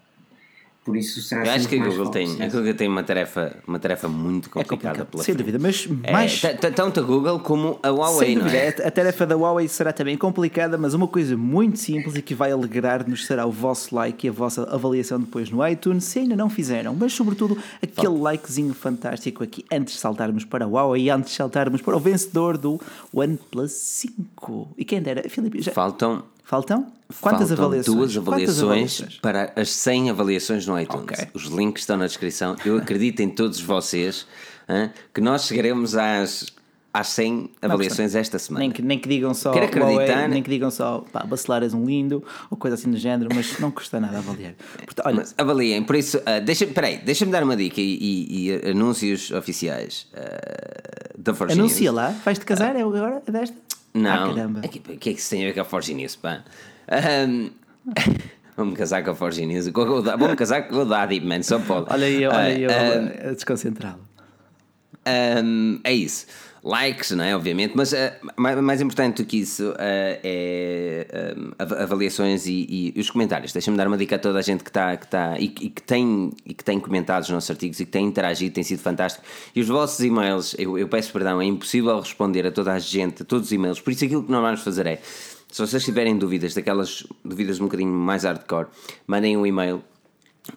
[0.84, 3.78] Por isso será Eu acho que a Google, tem, a Google tem uma tarefa, uma
[3.78, 6.42] tarefa muito complicada é pela Sem dúvida, mas é, mais.
[6.76, 8.26] tanto a Google como a Huawei.
[8.26, 8.68] Sem dúvida, é?
[8.86, 12.52] a tarefa da Huawei será também complicada, mas uma coisa muito simples e que vai
[12.52, 16.50] alegrar-nos será o vosso like e a vossa avaliação depois no iTunes, se ainda não
[16.50, 16.94] fizeram.
[16.94, 21.36] Mas sobretudo aquele likezinho fantástico aqui antes de saltarmos para a Huawei e antes de
[21.36, 22.78] saltarmos para o vencedor do
[23.10, 24.74] OnePlus 5.
[24.76, 25.72] E quem dera, Filipe, já...
[25.72, 26.86] Faltam Faltam?
[27.20, 27.96] Quantas Faltam avaliações?
[27.96, 31.04] duas avaliações, avaliações, para as 100 avaliações no iTunes.
[31.04, 31.28] Okay.
[31.34, 32.54] Os links estão na descrição.
[32.64, 34.26] Eu acredito em todos vocês.
[34.68, 36.46] hein, que nós chegaremos às
[36.94, 38.60] às 100 avaliações esta semana.
[38.60, 41.74] Nem que, nem que digam só Quero acreditar, nem que digam só pá, bacelar és
[41.74, 44.54] um lindo ou coisa assim do género, mas não custa nada avaliar.
[44.84, 48.48] Portanto, olha, mas avaliem, por isso, uh, deixa, peraí, deixa-me dar uma dica e, e,
[48.48, 52.76] e anúncios oficiais uh, da Forge Anuncia lá, vais-te casar?
[52.76, 53.22] Uh, é agora?
[53.26, 53.56] É desta?
[53.94, 56.16] Não, ah, o que, é que isso tem a ver com a Forge News?
[56.16, 56.42] Pá?
[57.26, 57.50] Um,
[58.56, 59.68] Vamos casar com a Forge News.
[59.68, 61.86] Vamos casar com o Daddy, man, só pode.
[61.90, 64.00] Olha aí, olha aí, uh, uh, desconcentrado.
[65.42, 66.26] Um, é isso
[66.64, 67.36] likes, não é?
[67.36, 67.96] Obviamente, mas uh,
[68.36, 73.52] mais, mais, importante do que isso uh, é uh, avaliações e, e, os comentários.
[73.52, 75.82] Deixa-me dar uma dica a toda a gente que está que tá, e, e, que
[75.82, 79.24] tem, e que tem comentado os nossos artigos e que tem interagido, tem sido fantástico.
[79.54, 83.22] E os vossos e-mails, eu, eu peço perdão, é impossível responder a toda a gente,
[83.22, 85.00] a todos os e-mails, por isso aquilo que nós vamos fazer é.
[85.50, 88.66] Se vocês tiverem dúvidas, daquelas dúvidas um bocadinho mais hardcore,
[89.06, 89.84] mandem um e-mail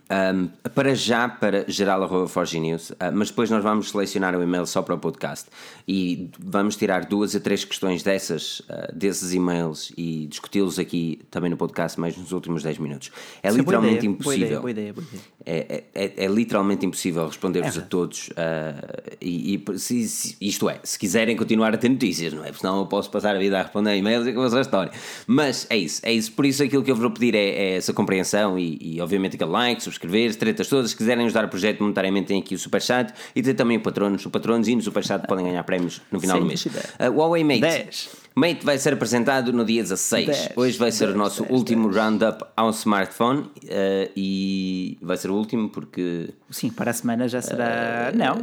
[0.09, 4.95] um, para já para geral.forginews, uh, mas depois nós vamos selecionar o e-mail só para
[4.95, 5.47] o podcast
[5.87, 11.49] e vamos tirar duas a três questões dessas, uh, desses e-mails e discuti-los aqui também
[11.49, 13.11] no podcast mais nos últimos 10 minutos.
[13.41, 14.61] É Sim, literalmente boa impossível.
[14.61, 15.37] Boa ideia, boa ideia, ideia.
[15.45, 17.79] É, é, é, é, literalmente impossível responder-vos é.
[17.79, 18.27] a todos.
[18.29, 22.47] Uh, e, e se, se, isto é, se quiserem continuar a ter notícias, não é?
[22.47, 24.91] Porque senão eu posso passar a vida a responder e-mails e acabou a história.
[25.25, 26.31] Mas é isso, é isso.
[26.33, 29.51] Por isso aquilo que eu vou pedir é, é essa compreensão e, e obviamente aquele
[29.51, 30.91] like, subscrever, tretas todas.
[30.91, 34.25] Se quiserem ajudar o projeto monetariamente, tem aqui o Superchat e tem também o Patronos.
[34.25, 36.65] O Patronos e no Superchat podem ganhar prémios no final Sim, do mês.
[36.65, 37.61] Uh, Huawei Mate.
[37.61, 38.09] 10.
[38.35, 40.25] Mate vai ser apresentado no dia 16.
[40.27, 45.17] 10, Hoje vai ser 10, o nosso 10, último roundup ao smartphone uh, e vai
[45.17, 46.29] ser o último porque.
[46.49, 48.11] Sim, para a semana já será.
[48.13, 48.37] Uh, não.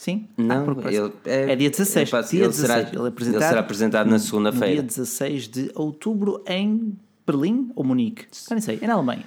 [0.00, 0.26] Sim?
[0.34, 2.08] Não, ah, ele, é, é, dia 16.
[2.08, 2.66] Passo, dia ele, 16.
[2.66, 4.74] Será, ele, é apresentado ele será apresentado na segunda-feira.
[4.76, 6.96] Dia 16 de outubro em
[7.30, 8.26] Berlim ou Munique?
[8.32, 9.24] Já nem sei, é na Alemanha.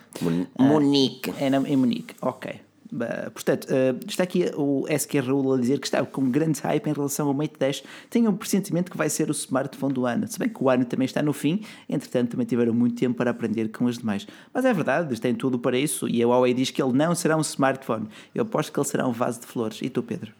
[0.59, 1.29] Munique.
[1.29, 2.59] Uh, é na, em Munique, ok.
[2.91, 6.85] Uh, portanto, uh, está aqui o SQ Raul a dizer que está com grande hype
[6.87, 7.83] em relação ao Mate 10.
[8.09, 10.27] Tenho um pressentimento que vai ser o smartphone do ano.
[10.27, 13.31] Se bem que o ano também está no fim, entretanto, também tiveram muito tempo para
[13.31, 14.27] aprender com os demais.
[14.53, 16.07] Mas é verdade, tem tudo para isso.
[16.07, 18.07] E a Huawei diz que ele não será um smartphone.
[18.35, 19.79] Eu aposto que ele será um vaso de flores.
[19.81, 20.31] E tu, Pedro?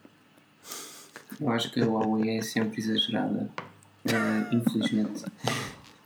[1.42, 3.50] Eu acho que a Huawei é sempre exagerada.
[4.06, 5.24] Uh, infelizmente.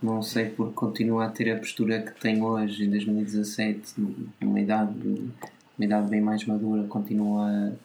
[0.01, 3.95] Não sei porque continua a ter a postura que tem hoje, em 2017,
[4.39, 4.93] numa idade
[5.77, 7.75] uma idade bem mais madura, continua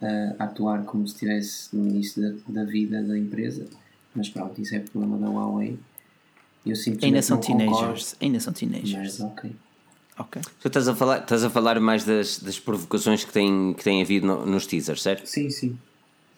[0.00, 0.06] a,
[0.38, 3.66] a atuar como se estivesse no início da, da, vida da empresa.
[4.14, 5.78] Mas pronto, isso é problema da Huawei.
[6.64, 8.14] Eu ainda são teenagers.
[8.20, 9.18] Ainda são teenagers.
[9.18, 9.52] Mas ok.
[10.18, 10.42] Ok.
[10.60, 14.02] Tu estás a falar, estás a falar mais das, das provocações que tem, que tem
[14.02, 15.26] havido no, nos teasers, certo?
[15.26, 15.78] Sim, sim.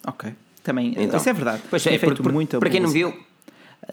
[0.06, 0.32] Ok.
[0.62, 1.62] Também, então, isso é verdade.
[1.68, 3.12] Pois é, feito por, muito para quem não viu,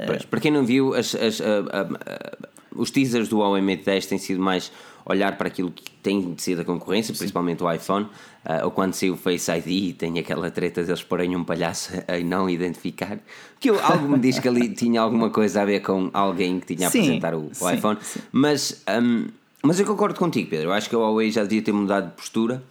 [0.06, 2.38] pois, para quem não viu, as, as, a, a, a,
[2.76, 4.72] os teasers do Huawei Mate 10 têm sido mais
[5.06, 7.20] olhar para aquilo que tem sido a concorrência, Sim.
[7.20, 11.04] principalmente o iPhone, uh, ou quando saiu o Face ID e tem aquela treta deles
[11.04, 13.20] porem um palhaço a não identificar,
[13.60, 16.76] que eu, algo me diz que ali tinha alguma coisa a ver com alguém que
[16.76, 17.98] tinha a apresentar o, o iPhone,
[18.32, 19.28] mas, um,
[19.64, 20.70] mas eu concordo contigo, Pedro.
[20.70, 22.64] Eu acho que a Huawei já devia ter mudado de postura.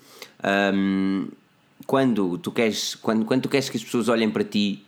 [0.73, 1.29] Um,
[1.87, 4.85] quando tu queres quando, quando tu queres que as pessoas olhem para ti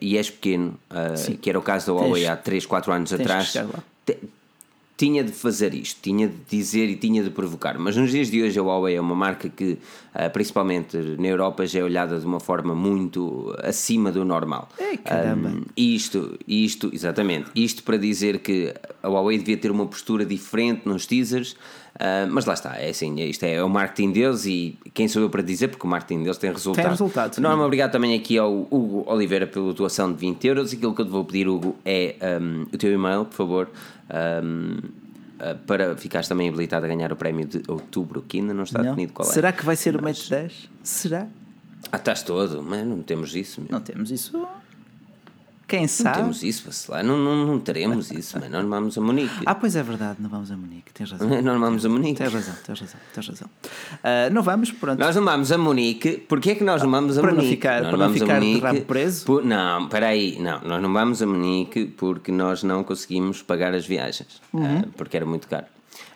[0.00, 3.54] e és pequeno, uh, que era o caso da Huawei há 3, 4 anos atrás,
[5.02, 7.76] tinha de fazer isto, tinha de dizer e tinha de provocar.
[7.76, 9.76] Mas nos dias de hoje a Huawei é uma marca que,
[10.14, 14.68] ah, principalmente na Europa, já é olhada de uma forma muito acima do normal.
[14.78, 15.48] É, caramba.
[15.48, 17.50] Um, isto, isto, exatamente.
[17.52, 21.56] Isto para dizer que a Huawei devia ter uma postura diferente nos teasers.
[21.94, 25.28] Uh, mas lá está, é assim, isto é o marketing deles e quem sou eu
[25.28, 26.82] para dizer, porque o marketing deles tem resultado.
[26.82, 27.38] Tem resultado.
[27.38, 30.72] Não, obrigado também aqui ao Hugo Oliveira pela doação de 20 euros.
[30.72, 33.68] Aquilo que eu te vou pedir, Hugo, é um, o teu e-mail, por favor
[34.12, 34.78] um,
[35.40, 38.78] uh, para ficares também habilitado a ganhar o prémio de outubro, que ainda não está
[38.78, 38.90] não.
[38.90, 39.32] definido qual é.
[39.32, 40.00] Será que vai ser mas...
[40.00, 40.70] o Match 10?
[40.82, 41.26] Será?
[41.90, 43.60] Ah, estás todo, mas não temos isso.
[43.60, 43.70] Meu.
[43.70, 44.46] Não temos isso.
[45.72, 46.18] Quem sabe?
[46.18, 47.02] Não temos isso, vacilar.
[47.02, 49.42] Não, não, não teremos isso, mas nós não vamos a Munique.
[49.46, 51.40] Ah, pois é verdade, não vamos a Munique, tens razão.
[51.42, 52.18] não vamos a Munique.
[52.18, 53.48] Tens razão, tens razão, tens razão.
[53.48, 54.98] Uh, não vamos, pronto.
[54.98, 56.18] Nós não vamos a Munique.
[56.28, 57.46] Porquê é que nós não vamos a para Munique?
[57.46, 59.24] Não ficar, nós para não ficar de rabo preso?
[59.24, 63.72] Por, não, espera aí, não, nós não vamos a Munique porque nós não conseguimos pagar
[63.72, 64.80] as viagens, uhum.
[64.80, 65.64] uh, porque era muito caro.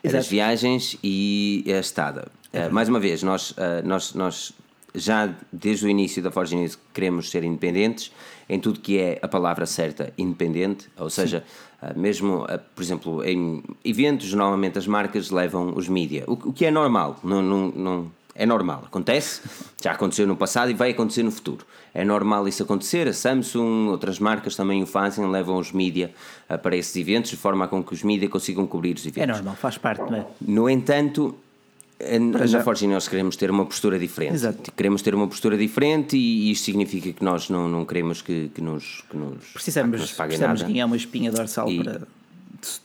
[0.05, 2.29] As viagens e a estada.
[2.53, 4.53] Uh, mais uma vez, nós, nós, nós
[4.95, 8.12] já desde o início da Forge News queremos ser independentes
[8.49, 11.45] em tudo que é a palavra certa, independente, ou seja,
[11.83, 16.65] uh, mesmo, uh, por exemplo, em eventos, normalmente as marcas levam os mídia, o, que
[16.65, 19.43] é normal, não, não, não, é normal, acontece,
[19.83, 21.67] já aconteceu no passado e vai acontecer no futuro.
[21.93, 26.13] É normal isso acontecer, a Samsung, outras marcas também o fazem, levam os mídia
[26.49, 29.31] uh, para esses eventos, de forma a com que os mídia consigam cobrir os eventos.
[29.31, 30.27] É normal, faz parte, não é?
[30.41, 31.35] No entanto,
[31.99, 34.35] Na Forge nós queremos ter uma postura diferente.
[34.35, 34.73] Exato.
[34.73, 38.61] Queremos ter uma postura diferente e isto significa que nós não, não queremos que, que,
[38.61, 40.73] nos, que nos, precisamos, que nos paguem precisamos nada.
[40.73, 42.03] ganhar uma espinha dorsal e, para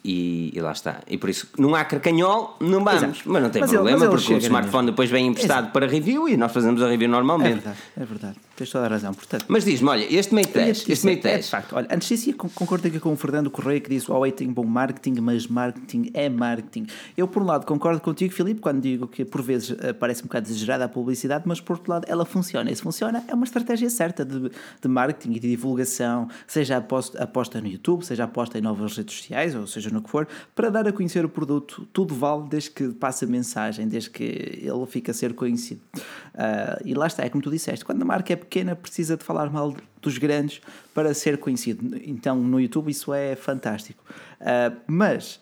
[0.03, 1.01] e, e, lá está.
[1.07, 3.03] E por isso, não há carcanhol, não vamos.
[3.03, 3.21] Exato.
[3.25, 5.73] Mas não tem mas problema, ele, porque o smartphone depois vem emprestado Exato.
[5.73, 7.51] para review e nós fazemos a review normalmente.
[7.51, 8.35] É verdade, é verdade.
[8.61, 9.11] Tens toda a razão.
[9.11, 11.35] Portanto, mas diz-me, olha, este Mate 10, este Mate 10.
[11.35, 14.13] É de facto, olha, antes disso, concordo aqui com o Fernando Correia que disse: o
[14.13, 16.85] Huawei tem bom marketing, mas marketing é marketing.
[17.17, 20.27] Eu, por um lado, concordo contigo, Filipe, quando digo que por vezes eh, parece um
[20.27, 22.69] bocado exagerada a publicidade, mas por outro lado, ela funciona.
[22.69, 27.17] E se funciona, é uma estratégia certa de, de marketing e de divulgação, seja aposta,
[27.23, 30.69] aposta no YouTube, seja aposta em novas redes sociais, ou seja no que for, para
[30.69, 34.85] dar a conhecer o produto, tudo vale desde que passe a mensagem, desde que ele
[34.85, 35.81] fique a ser conhecido.
[35.95, 39.23] Uh, e lá está, é como tu disseste, quando a marca é pequena, precisa de
[39.23, 40.61] falar mal dos grandes
[40.93, 41.99] para ser conhecido.
[42.03, 44.03] Então no YouTube isso é fantástico.
[44.39, 45.39] Uh, mas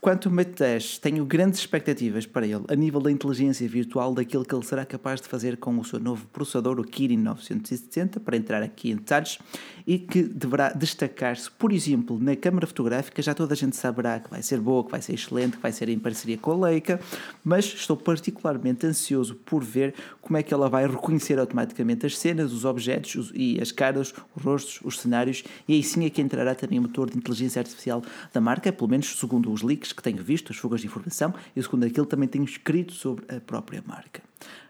[0.00, 4.44] Quanto ao Mate 10, tenho grandes expectativas para ele a nível da inteligência virtual daquilo
[4.44, 8.36] que ele será capaz de fazer com o seu novo processador, o Kirin 970, para
[8.36, 9.40] entrar aqui em detalhes,
[9.84, 14.30] e que deverá destacar-se, por exemplo, na câmara fotográfica, já toda a gente saberá que
[14.30, 17.00] vai ser boa, que vai ser excelente, que vai ser em parceria com a Leica,
[17.42, 22.52] mas estou particularmente ansioso por ver como é que ela vai reconhecer automaticamente as cenas,
[22.52, 26.54] os objetos e as caras, os rostos, os cenários, e aí sim é que entrará
[26.54, 28.00] também o motor de inteligência artificial
[28.32, 31.62] da marca, pelo menos segundo os leaks que tenho visto, as fugas de informação, e
[31.62, 34.22] segundo aquilo também tenho escrito sobre a própria marca.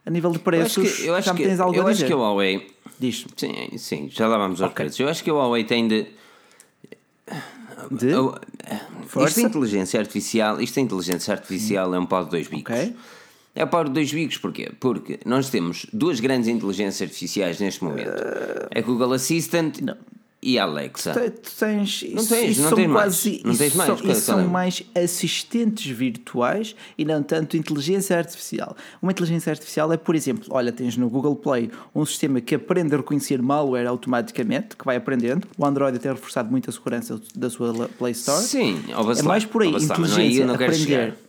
[0.05, 1.91] A nível de preços, eu acho que, eu acho já me tens algo eu a
[1.91, 2.05] dizer?
[2.05, 2.71] acho que o Huawei...
[3.01, 3.25] Diz.
[3.37, 4.85] Sim, sim, já lá vamos aos okay.
[4.85, 4.99] preços.
[4.99, 6.07] Eu acho que o Huawei tem de...
[7.93, 8.09] De?
[9.25, 12.75] Isto é inteligência artificial, isto é inteligência artificial, é um pau de dois bicos.
[12.75, 12.97] Okay.
[13.55, 14.73] É o pau de dois bicos, porquê?
[14.81, 18.09] Porque nós temos duas grandes inteligências artificiais neste momento.
[18.09, 18.69] Uh...
[18.71, 19.97] É Google Assistant não
[20.41, 21.13] e Alexa.
[21.13, 23.43] Tu, tu tens, não tens, não tens quase, mais.
[23.45, 23.99] Não tens mais.
[23.99, 28.77] São, isso são mais assistentes virtuais e não tanto inteligência artificial.
[29.03, 32.95] Uma inteligência artificial é, por exemplo, olha, tens no Google Play um sistema que aprende
[32.95, 35.47] a reconhecer malware automaticamente, que vai aprendendo.
[35.57, 38.43] O Android tem reforçado muito a segurança da sua Play Store.
[38.43, 38.81] Sim,
[39.19, 41.28] é mais por aí, inteligência, não é aí, aprender.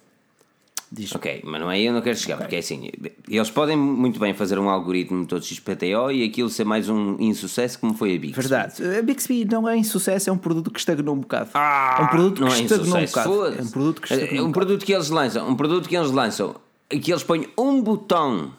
[0.91, 1.13] Diz.
[1.13, 2.45] Ok, mas não é aí eu não quero chegar, okay.
[2.45, 2.89] porque é assim,
[3.27, 7.77] eles podem muito bem fazer um algoritmo todo XPTO e aquilo ser mais um insucesso
[7.77, 8.41] como foi a Bixby.
[8.41, 11.51] Verdade, a Bixby não é insucesso, é um produto que estagnou um bocado.
[11.53, 13.45] Ah, é um produto que é estagnou um bocado.
[13.45, 15.95] É um produto que estagnou é, um, um produto que eles lançam, um produto que
[15.95, 16.55] eles lançam,
[16.89, 18.51] que eles põem um botão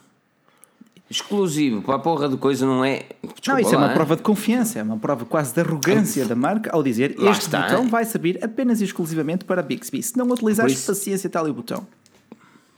[1.11, 3.07] exclusivo para a porra de coisa não é.
[3.23, 6.25] Desculpa não, isso lá, é uma prova de confiança, é uma prova quase de arrogância
[6.25, 10.01] da marca ao dizer lá este está, botão vai servir apenas e exclusivamente para Bixby.
[10.01, 10.87] Se não utilizares isso...
[10.87, 11.85] paciência, ali o botão.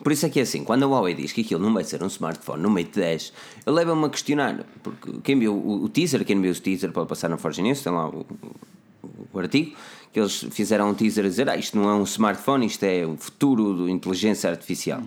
[0.02, 2.02] Por isso é que é assim, quando a Huawei diz que aquilo não vai ser
[2.02, 3.32] um smartphone no Mate 10,
[3.64, 7.28] ele leva-me a questionar, porque quem viu o, teaser, quem viu o teaser pode passar
[7.28, 9.76] na Forge News, tem lá o, o, o, artigo,
[10.12, 13.06] que eles fizeram um teaser a dizer, ah, isto não é um smartphone, isto é
[13.06, 15.00] o futuro da inteligência artificial.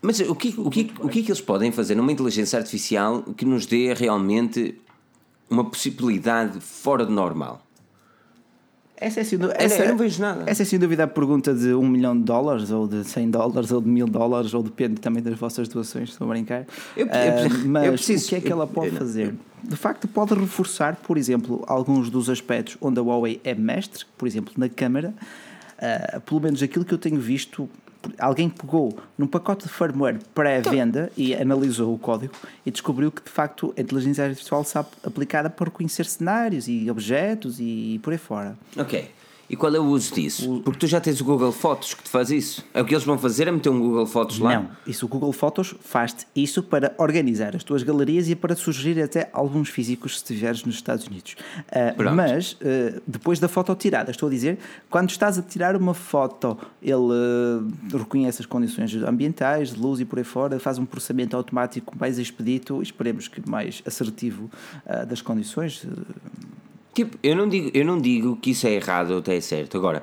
[0.00, 3.22] Mas o que, o, que, o que é que eles podem fazer numa inteligência artificial
[3.36, 4.80] que nos dê realmente
[5.48, 7.60] uma possibilidade fora do normal?
[9.00, 10.44] Essa é, sem dúvida, essa, não vejo nada.
[10.46, 13.72] Essa é sem dúvida a pergunta de um milhão de dólares, ou de 100 dólares,
[13.72, 16.66] ou de mil dólares, ou depende também das vossas doações, estou a brincar.
[16.94, 17.10] Eu, uh,
[17.66, 19.34] mas eu preciso, o que é que ela pode fazer?
[19.64, 24.28] De facto, pode reforçar, por exemplo, alguns dos aspectos onde a Huawei é mestre, por
[24.28, 25.14] exemplo, na câmara.
[25.78, 27.70] Uh, pelo menos aquilo que eu tenho visto
[28.18, 32.32] alguém pegou num pacote de firmware pré-venda e analisou o código
[32.64, 37.58] e descobriu que de facto a inteligência artificial está aplicada para reconhecer cenários e objetos
[37.60, 38.56] e por aí fora.
[38.76, 39.10] Ok.
[39.50, 40.62] E qual é o uso disso?
[40.64, 42.64] Porque tu já tens o Google Fotos que te faz isso.
[42.72, 44.54] É o que eles vão fazer é meter um Google Fotos lá?
[44.54, 49.02] Não, isso o Google Fotos faz-te isso para organizar as tuas galerias e para sugerir
[49.02, 51.34] até alguns físicos se estiveres nos Estados Unidos.
[51.66, 54.56] Uh, mas uh, depois da foto tirada, estou a dizer,
[54.88, 60.04] quando estás a tirar uma foto, ele uh, reconhece as condições ambientais, de luz e
[60.04, 64.48] por aí fora, faz um processamento automático mais expedito, esperemos que mais assertivo
[65.08, 65.84] das condições
[66.94, 69.76] Tipo, eu não digo, eu não digo que isso é errado ou até é certo.
[69.76, 70.02] Agora,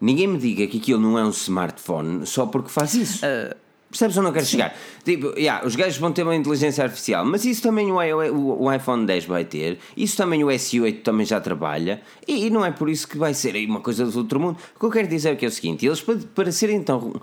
[0.00, 3.24] ninguém me diga que aquilo não é um smartphone só porque faz isso.
[3.24, 3.54] Uh,
[3.92, 4.52] Percebes onde eu quero sim.
[4.52, 4.74] chegar?
[5.04, 8.72] Tipo, yeah, os gajos vão ter uma inteligência artificial, mas isso também o, o, o
[8.72, 12.70] iPhone 10 vai ter, isso também o S8 também já trabalha, e, e, não é
[12.70, 14.56] por isso que vai ser uma coisa do outro mundo.
[14.74, 17.20] O que eu quero dizer é que é o seguinte: eles para, para serem então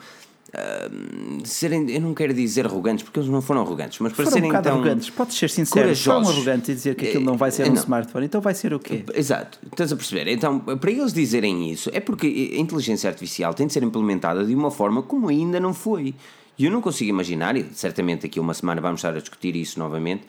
[0.50, 4.32] Uh, serem, eu não quero dizer arrogantes porque eles não foram arrogantes, mas para foram
[4.32, 7.52] serem um então arrogantes, podes ser sincero, são arrogantes e dizer que aquilo não vai
[7.52, 7.76] ser um não.
[7.76, 9.04] smartphone, então vai ser o quê?
[9.14, 10.28] Exato, estás a perceber?
[10.28, 14.56] Então, para eles dizerem isso, é porque a inteligência artificial tem de ser implementada de
[14.56, 16.16] uma forma como ainda não foi.
[16.58, 19.56] E eu não consigo imaginar, e certamente daqui a uma semana vamos estar a discutir
[19.56, 20.24] isso novamente,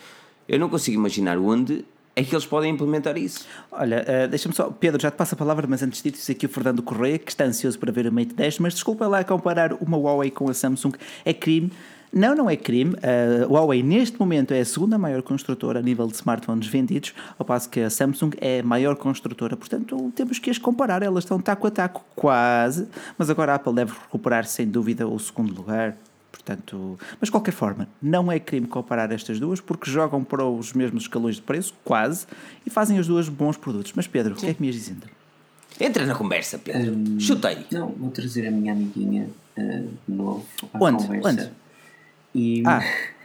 [0.46, 1.82] eu não consigo imaginar onde
[2.16, 3.46] é que eles podem implementar isso.
[3.70, 6.48] Olha, uh, deixa-me só, Pedro, já te passo a palavra, mas antes disso, aqui o
[6.48, 9.96] Fernando Correia, que está ansioso para ver o Mate 10, mas desculpa lá comparar uma
[9.96, 10.92] Huawei com a Samsung,
[11.24, 11.70] é crime.
[12.12, 12.96] Não, não é crime.
[13.02, 17.46] A Huawei, neste momento, é a segunda maior construtora a nível de smartphones vendidos, ao
[17.46, 19.56] passo que a Samsung é a maior construtora.
[19.56, 21.04] Portanto, temos que as comparar.
[21.04, 22.88] Elas estão taco a taco, quase.
[23.16, 25.96] Mas agora a Apple deve recuperar, sem dúvida, o segundo lugar.
[26.50, 30.72] Portanto, mas de qualquer forma, não é crime comparar estas duas, porque jogam para os
[30.72, 32.26] mesmos escalões de preço, quase,
[32.66, 33.92] e fazem as duas bons produtos.
[33.94, 34.38] Mas Pedro, Sim.
[34.38, 35.06] o que é que me ias dizendo?
[35.80, 36.92] Entra na conversa, Pedro.
[36.92, 37.58] Um, Chutei.
[37.70, 41.06] Não, vou trazer a minha amiguinha uh, de novo à Onde?
[41.06, 41.28] conversa.
[41.28, 41.50] Onde?
[42.34, 42.80] E, ah.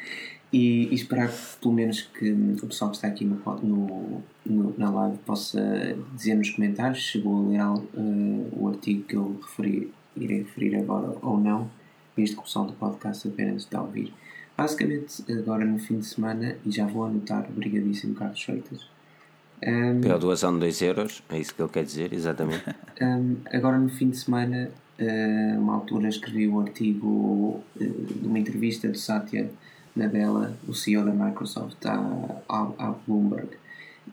[0.54, 4.90] e, e, esperar pelo menos que o pessoal que está aqui no, no, no na
[4.92, 9.92] live possa dizer nos comentários se chegou a ler uh, o artigo que eu referi,
[10.16, 11.70] irei referir agora ou não,
[12.15, 14.13] visto que o pessoal do podcast apenas está a ouvir.
[14.58, 18.88] Basicamente, agora no fim de semana, e já vou anotar, obrigadíssimo Carlos Freitas.
[19.65, 22.63] Um, Pela doação de 2 euros, é isso que ele quer dizer, exatamente.
[23.01, 28.39] Um, agora no fim de semana uh, uma altura escrevi um artigo uh, de uma
[28.39, 29.51] entrevista do Satya
[29.93, 31.95] Nadella, o CEO da Microsoft, à,
[32.47, 33.49] à, à, Bloomberg.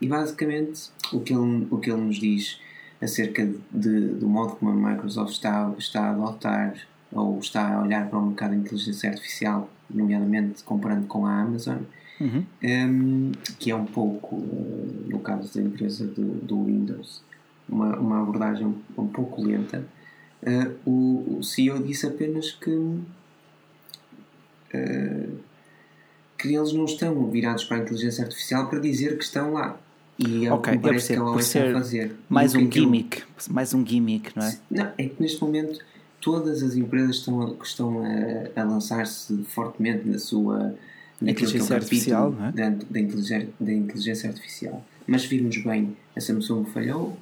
[0.01, 2.59] E basicamente o que ele, o que ele nos diz
[3.01, 6.75] acerca de, do modo como a Microsoft está, está a adotar
[7.13, 11.79] ou está a olhar para o mercado de inteligência artificial, nomeadamente comparando com a Amazon,
[12.19, 12.45] uhum.
[12.63, 17.21] um, que é um pouco, uh, no caso da empresa do, do Windows,
[17.69, 19.85] uma, uma abordagem um, pouco lenta
[20.43, 23.03] Uh, o, o CEO disse apenas que, uh,
[26.37, 29.79] que eles não estão virados para a inteligência artificial para dizer que estão lá.
[30.19, 32.13] E é okay, o que parece que ela vai fazer.
[32.27, 34.59] Mais um gimmick, mais um gimmick, não é?
[34.69, 35.79] Não, é que neste momento
[36.23, 40.73] todas as empresas estão a, estão a, a lançar-se fortemente na sua
[41.19, 42.51] na inteligência artificial, é?
[42.51, 44.83] da, da, inteligência, da inteligência artificial.
[45.05, 47.17] Mas vimos bem, a Samsung falhou,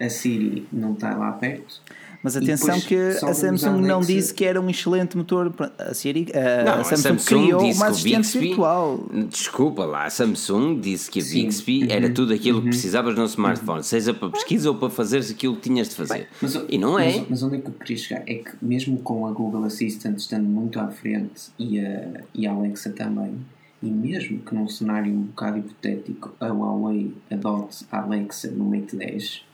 [0.00, 1.80] a Siri não está lá perto.
[2.22, 5.52] Mas atenção que a Samsung não disse que era um excelente motor.
[5.78, 9.00] A, Siri, a, não, a Samsung, Samsung criou uma assistente Bixby, virtual.
[9.28, 11.42] Desculpa lá, a Samsung disse que a Sim.
[11.42, 11.90] Bixby uhum.
[11.90, 12.64] era tudo aquilo uhum.
[12.64, 13.82] que precisavas no smartphone, uhum.
[13.82, 16.14] seja para pesquisa ou para fazeres aquilo que tinhas de fazer.
[16.14, 17.18] Bem, mas, e não é.
[17.18, 18.22] Mas, mas, onde é que eu queria chegar?
[18.26, 22.52] É que mesmo com a Google Assistant estando muito à frente e a, e a
[22.52, 23.34] Alexa também
[23.82, 28.94] e mesmo que num cenário um bocado hipotético a Huawei adote a Alexa no Mate
[28.94, 29.44] 10,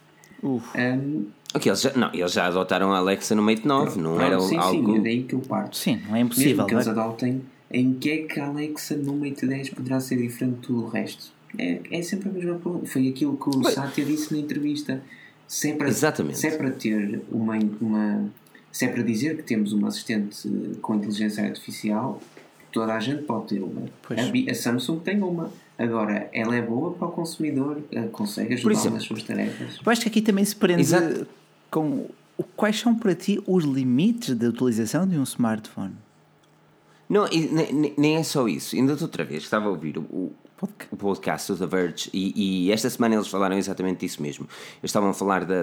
[0.43, 4.39] um, Ok, eles já, não, eles já adotaram a Alexa no Mate 9, não, era
[4.41, 4.93] sim, algo.
[4.93, 5.77] Sim, é daí que eu parto.
[5.77, 6.57] Sim, não é impossível.
[6.57, 10.17] Mesmo que eles adotem, em que é que a Alexa no Mate 10 poderá ser
[10.17, 11.33] diferente de tudo o resto?
[11.57, 12.87] É, é sempre a mesma pergunta.
[12.87, 15.03] Foi aquilo que o Bem, Satya disse na entrevista.
[15.47, 16.39] Se é para, Exatamente.
[16.39, 18.31] Se é para ter uma, uma.
[18.71, 20.47] Se é para dizer que temos uma assistente
[20.83, 22.21] com inteligência artificial,
[22.71, 23.83] toda a gente pode ter uma.
[23.83, 25.51] A, a, Samsung tem uma.
[25.79, 29.79] Agora, ela é boa para o consumidor, eh, consegue ajudar nas suas tarefas.
[29.85, 31.25] Eu acho que aqui também se prende Exato.
[31.71, 32.09] com
[32.57, 35.95] quais são para ti os limites da utilização de um smartphone.
[37.09, 38.75] Não, nem, nem é só isso.
[38.75, 40.33] Ainda outra vez estava a ouvir o, o
[40.67, 44.47] podcast do The Verge e, e, esta semana eles falaram exatamente disso mesmo.
[44.81, 45.63] Eles estavam a falar da.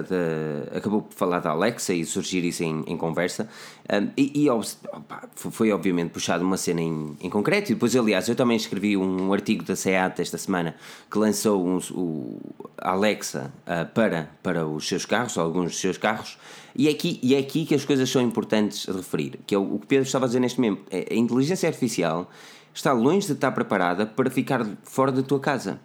[0.74, 3.48] acabou por falar da Alexa e surgir isso em, em conversa.
[3.92, 7.72] Um, e, e opa, foi obviamente puxado uma cena em, em concreto.
[7.72, 10.74] E depois, aliás, eu também escrevi um artigo da SEAT esta semana
[11.10, 12.40] que lançou um, o
[12.78, 16.38] Alexa uh, para, para os seus carros, alguns dos seus carros.
[16.74, 19.58] E é, aqui, e é aqui que as coisas são importantes a referir, que é
[19.58, 20.82] o, o que Pedro estava a dizer neste momento.
[20.90, 22.30] É, a inteligência artificial
[22.76, 25.80] está longe de estar preparada para ficar fora da tua casa.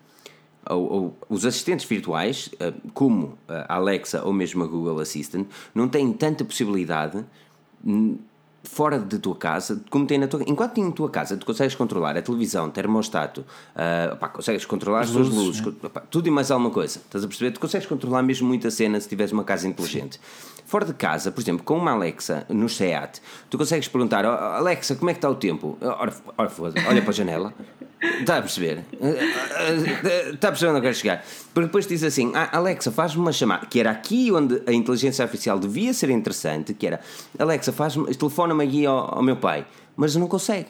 [0.70, 5.88] Ou, ou, os assistentes virtuais, eh, como a Alexa ou mesmo a Google Assistant, não
[5.88, 7.26] têm tanta possibilidade
[8.64, 11.74] fora da tua casa, como tem na tua enquanto tem na tua casa, tu consegues
[11.74, 16.28] controlar a televisão, termostato, uh, pá, consegues controlar as, as tuas luzes, luzes pá, tudo
[16.28, 17.00] e mais alguma coisa.
[17.00, 17.52] Estás a perceber?
[17.52, 20.20] Tu consegues controlar mesmo muita cena se tiveres uma casa inteligente.
[20.20, 20.61] Sim.
[20.72, 24.96] Fora de casa, por exemplo, com uma Alexa no SEAT, tu consegues perguntar: oh, Alexa,
[24.96, 25.78] como é que está o tempo?
[25.82, 26.50] Ora, ora
[26.88, 27.54] olha para a janela.
[28.02, 28.86] Está a perceber?
[30.34, 31.26] Está a perceber onde eu quero chegar?
[31.54, 33.66] Porque depois diz assim: ah, Alexa, faz-me uma chamada.
[33.66, 37.02] Que era aqui onde a inteligência artificial devia ser interessante: que era
[37.38, 39.66] Alexa, faz telefona-me aqui ao, ao meu pai.
[39.98, 40.68] Mas não consegue.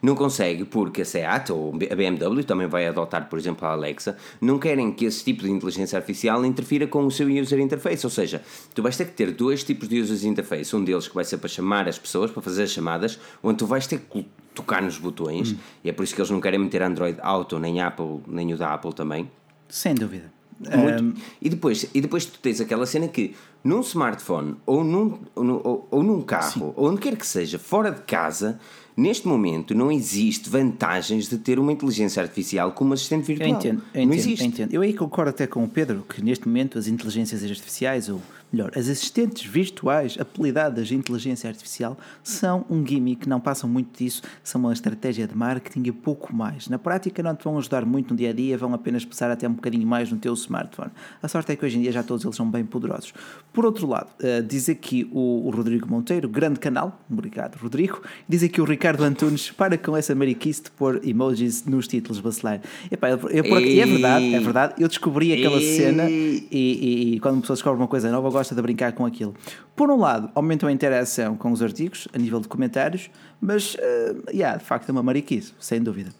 [0.00, 4.16] Não consegue porque a SEAT ou a BMW também vai adotar, por exemplo, a Alexa,
[4.40, 8.04] não querem que esse tipo de inteligência artificial interfira com o seu user interface.
[8.06, 8.42] Ou seja,
[8.74, 10.74] tu vais ter que ter dois tipos de user interface.
[10.74, 13.66] Um deles que vai ser para chamar as pessoas, para fazer as chamadas, onde tu
[13.66, 15.56] vais ter que tocar nos botões, hum.
[15.82, 18.56] e é por isso que eles não querem meter Android Auto, nem Apple, nem o
[18.58, 19.30] da Apple também.
[19.68, 20.30] Sem dúvida.
[20.60, 21.14] Um...
[21.40, 26.02] E, depois, e depois tu tens aquela cena que num smartphone ou num, ou, ou
[26.02, 26.72] num carro, Sim.
[26.76, 28.60] ou onde quer que seja, fora de casa,
[28.96, 33.48] Neste momento não existe vantagens de ter uma inteligência artificial como assistente virtual.
[33.48, 34.42] Eu entendo, eu não existe.
[34.42, 34.74] Eu, entendo.
[34.74, 38.20] eu aí concordo até com o Pedro que neste momento as inteligências artificiais, ou
[38.52, 44.22] melhor, as assistentes virtuais apelidadas de inteligência artificial são um gimmick, não passam muito disso,
[44.44, 46.68] são uma estratégia de marketing e pouco mais.
[46.68, 49.48] Na prática não te vão ajudar muito no dia a dia, vão apenas passar até
[49.48, 50.90] um bocadinho mais no teu smartphone.
[51.22, 53.12] A sorte é que hoje em dia já todos eles são bem poderosos.
[53.52, 58.60] Por outro lado, uh, diz aqui o, Rodrigo Monteiro, grande canal, obrigado Rodrigo, diz aqui
[58.60, 62.60] o Ricardo Antunes, para com essa mariquice de pôr emojis nos títulos bacelar.
[62.90, 64.74] Epá, eu, eu, eu, e é verdade, é verdade.
[64.78, 65.76] Eu descobri aquela e...
[65.76, 69.06] cena e, e, e, quando uma pessoa descobre uma coisa nova, gosta de brincar com
[69.06, 69.34] aquilo.
[69.76, 73.08] Por um lado, aumentam a interação com os artigos, a nível de comentários,
[73.40, 76.10] mas, uh, yeah, de facto, é uma mariquice, sem dúvida.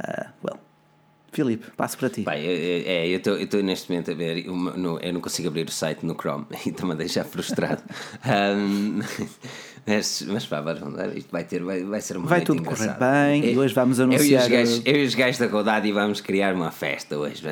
[0.00, 0.58] Uh, well.
[1.32, 2.22] Filipe, passo para ti.
[2.22, 4.54] Pai, é, eu estou neste momento a ver, eu,
[5.00, 7.82] eu, não consigo abrir o site no Chrome e estou-me a deixar frustrado.
[8.54, 9.00] um,
[9.84, 10.62] Mas, mas pá,
[11.16, 12.98] isto vai, ter, vai, vai ser uma Vai tudo engraçado.
[12.98, 14.22] correr bem eu, e hoje vamos anunciar.
[14.22, 17.42] Eu e, os gajos, eu e os gajos da Godade vamos criar uma festa hoje,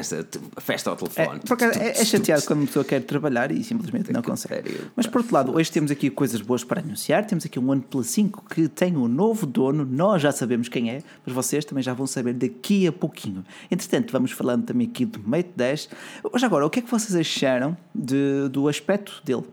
[0.59, 1.41] festa ao telefone.
[1.61, 4.81] É, é, é chateado quando uma pessoa quer trabalhar e simplesmente não consegue.
[4.95, 7.27] Mas por outro lado, hoje temos aqui coisas boas para anunciar.
[7.27, 11.03] Temos aqui um OnePlus 5 que tem um novo dono, nós já sabemos quem é,
[11.27, 13.45] mas vocês também já vão saber daqui a pouquinho.
[13.69, 15.89] Entretanto, vamos falando também aqui do Mate 10.
[16.33, 19.45] Mas agora, o que é que vocês acharam de, do aspecto dele?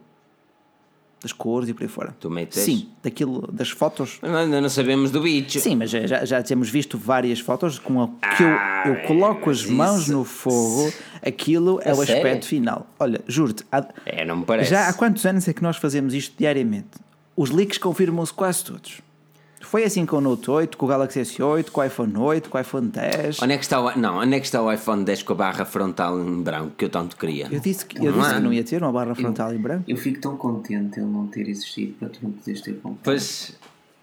[1.22, 2.16] Das cores e por aí fora.
[2.20, 2.62] Tu metes?
[2.62, 4.20] Sim, daquilo, das fotos.
[4.22, 5.60] Ainda não sabemos do bicho.
[5.60, 9.50] Sim, mas já, já temos visto várias fotos com a, que eu, eu ah, coloco
[9.50, 10.12] as mãos isso.
[10.12, 10.94] no fogo,
[11.26, 12.16] aquilo é, é o sério?
[12.16, 12.88] aspecto final.
[13.00, 13.66] Olha, juro-te,
[14.06, 14.70] é, não me parece.
[14.70, 16.90] já há quantos anos é que nós fazemos isto diariamente?
[17.36, 19.02] Os leaks confirmam-se quase todos.
[19.62, 22.58] Foi assim com o Note 8, com o Galaxy S8, com o iPhone 8, com
[22.58, 23.42] o iPhone 10.
[23.42, 25.36] Onde é que está o, não, onde é que está o iPhone 10 com a
[25.36, 27.48] barra frontal em branco que eu tanto queria?
[27.52, 29.84] Eu disse que, eu disse que não ia ter uma barra frontal eu, em branco.
[29.88, 33.04] Eu fico tão contente ele não ter existido para tu não poderes ter comprado.
[33.04, 33.54] Pois,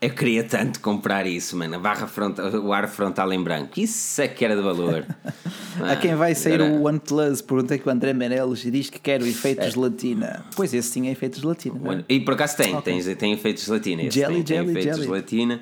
[0.04, 1.76] eu queria tanto comprar isso, mano.
[1.76, 3.80] A barra frontal, o ar frontal em branco.
[3.80, 5.06] Isso é que era de valor.
[5.82, 9.22] a quem vai sair o OnePlus, perguntei com o André Meirelles e diz que quer
[9.22, 9.70] o efeito é.
[9.70, 10.44] gelatina.
[10.54, 11.80] Pois esse sim é efeito gelatina.
[11.92, 12.04] É?
[12.14, 13.02] E por acaso tem, okay.
[13.02, 14.02] tem, tem efeitos gelatina.
[14.02, 15.06] Esse jelly, tem, jelly, tem efeitos jelly.
[15.06, 15.60] gelatina.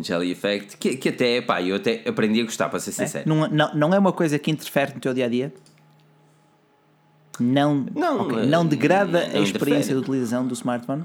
[0.00, 3.24] Jelly Effect, que, que até, pá, eu até aprendi a gostar, para ser é, sincero.
[3.24, 5.52] É, não, não, não é uma coisa que interfere no teu dia a dia?
[7.40, 11.04] Não, não, okay, não degrada não a experiência de utilização do smartphone?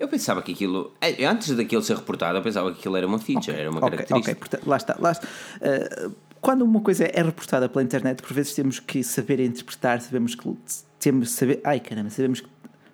[0.00, 3.18] Eu pensava que aquilo, é, antes daquilo ser reportado, eu pensava que aquilo era uma
[3.18, 4.18] feature, okay, era uma característica.
[4.18, 4.96] Ok, portanto, lá está.
[4.98, 5.28] Lá está.
[5.28, 10.34] Uh, quando uma coisa é reportada pela internet, por vezes temos que saber interpretar, sabemos
[10.34, 10.56] que
[10.98, 11.60] temos saber.
[11.62, 12.48] Ai caramba, sabemos que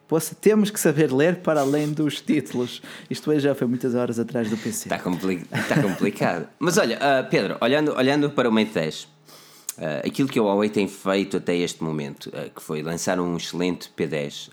[0.08, 2.80] Poxa, temos que saber ler para além dos títulos.
[3.10, 4.84] Isto aí já foi muitas horas atrás do PC.
[4.84, 6.48] Está, compli está complicado.
[6.60, 9.08] Mas olha, uh, Pedro, olhando, olhando para o Mate 10,
[9.78, 13.36] uh, aquilo que a Huawei tem feito até este momento, uh, que foi lançar um
[13.36, 14.50] excelente P10,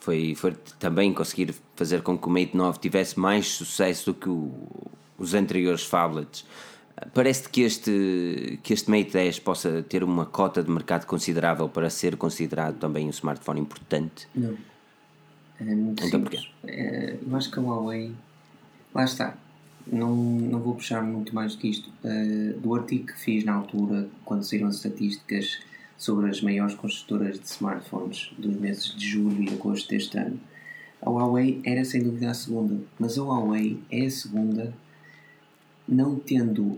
[0.00, 4.28] foi, foi também conseguir fazer com que o Mate 9 tivesse mais sucesso do que
[4.28, 4.52] o,
[5.16, 6.44] os anteriores phablets.
[7.14, 11.88] Parece que este, que este Mate 10 possa ter uma cota de mercado considerável para
[11.88, 14.28] ser considerado também um smartphone importante?
[14.34, 14.56] Não.
[15.60, 16.50] É então simples.
[16.64, 18.12] É, eu acho que a Huawei.
[18.94, 19.36] Lá está.
[19.86, 21.90] Não, não vou puxar muito mais do que isto.
[22.04, 25.60] Uh, do artigo que fiz na altura, quando saíram as estatísticas
[25.96, 30.38] sobre as maiores construtoras de smartphones dos meses de julho e agosto deste ano,
[31.00, 32.76] a Huawei era sem dúvida a segunda.
[32.98, 34.74] Mas a Huawei é a segunda,
[35.88, 36.76] não tendo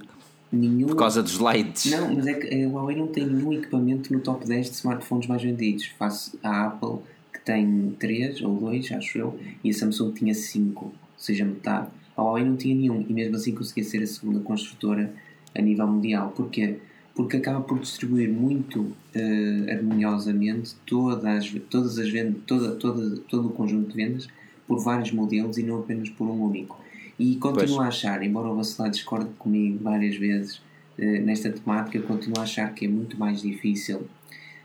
[0.50, 0.88] nenhum.
[0.88, 1.90] Por causa dos lights.
[1.90, 5.26] Não, mas é que a Huawei não tem nenhum equipamento no top 10 de smartphones
[5.26, 7.00] mais vendidos, face à Apple
[7.44, 11.88] tem 3 ou 2, acho eu, e a Samsung tinha 5, ou seja, metade.
[12.16, 15.12] A Huawei não tinha nenhum, e mesmo assim conseguia ser a segunda construtora
[15.54, 16.32] a nível mundial.
[16.34, 16.76] Porquê?
[17.14, 23.48] Porque acaba por distribuir muito uh, harmoniosamente todas as, todas as vendas, toda, toda, todo
[23.48, 24.28] o conjunto de vendas
[24.66, 26.82] por vários modelos e não apenas por um único.
[27.18, 27.86] E continuo pois.
[27.86, 30.56] a achar, embora o Vacilar discorde comigo várias vezes
[30.98, 34.06] uh, nesta temática, continuo a achar que é muito mais difícil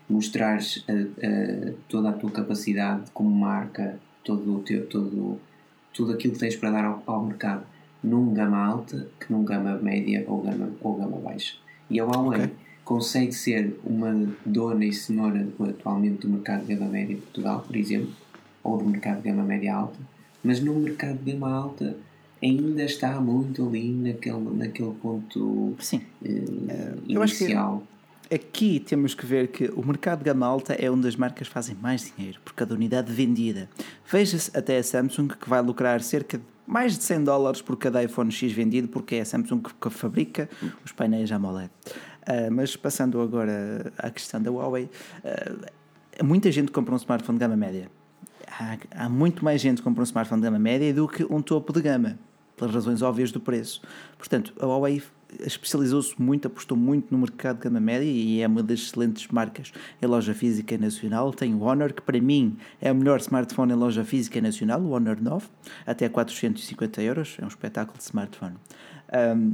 [0.10, 5.40] mostrares uh, uh, toda a tua capacidade como marca, todo o teu, todo,
[6.00, 7.66] tudo aquilo que tens para dar ao, ao, mercado
[8.02, 11.56] num gama alta que num gama média ou gama, ou gama baixa.
[11.90, 12.56] E a Huawei okay.
[12.86, 17.76] consegue ser uma dona e senhora atualmente do mercado de gama média em Portugal, por
[17.76, 18.14] exemplo,
[18.64, 20.00] ou do mercado de gama média alta,
[20.42, 21.98] mas no mercado de gama alta
[22.42, 26.02] ainda está muito ali naquele, naquele ponto Sim.
[26.22, 27.84] Uh, inicial
[28.34, 32.12] aqui temos que ver que o mercado gama alta é onde as marcas fazem mais
[32.16, 33.70] dinheiro por cada unidade vendida.
[34.10, 38.04] Veja-se até a Samsung que vai lucrar cerca de mais de 100 dólares por cada
[38.04, 40.48] iPhone X vendido, porque é a Samsung que fabrica
[40.86, 41.72] os painéis AMOLED.
[42.22, 44.88] Uh, mas passando agora à questão da Huawei,
[45.24, 47.90] uh, muita gente compra um smartphone de gama média.
[48.48, 51.42] Há, há, muito mais gente que compra um smartphone de gama média do que um
[51.42, 52.20] topo de gama,
[52.56, 53.82] pelas razões óbvias do preço.
[54.16, 55.02] Portanto, a Huawei
[55.40, 59.72] especializou-se muito, apostou muito no mercado de gama média e é uma das excelentes marcas
[60.02, 61.32] em loja física nacional.
[61.32, 64.92] Tem o Honor, que para mim é o melhor smartphone em loja física nacional, o
[64.92, 65.48] Honor 9,
[65.86, 68.56] até 450 euros, é um espetáculo de smartphone.
[69.14, 69.54] Um,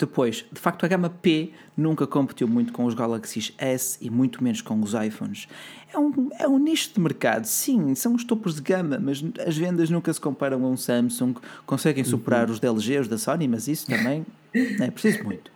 [0.00, 4.42] depois, de facto, a gama P nunca competiu muito com os Galaxy S e muito
[4.42, 5.46] menos com os iPhones.
[5.92, 9.58] É um, é um nicho de mercado, sim, são os topos de gama, mas as
[9.58, 11.34] vendas nunca se comparam a um Samsung.
[11.66, 12.54] Conseguem superar uhum.
[12.54, 14.24] os da LG, os da Sony, mas isso também
[14.54, 15.50] é preciso muito.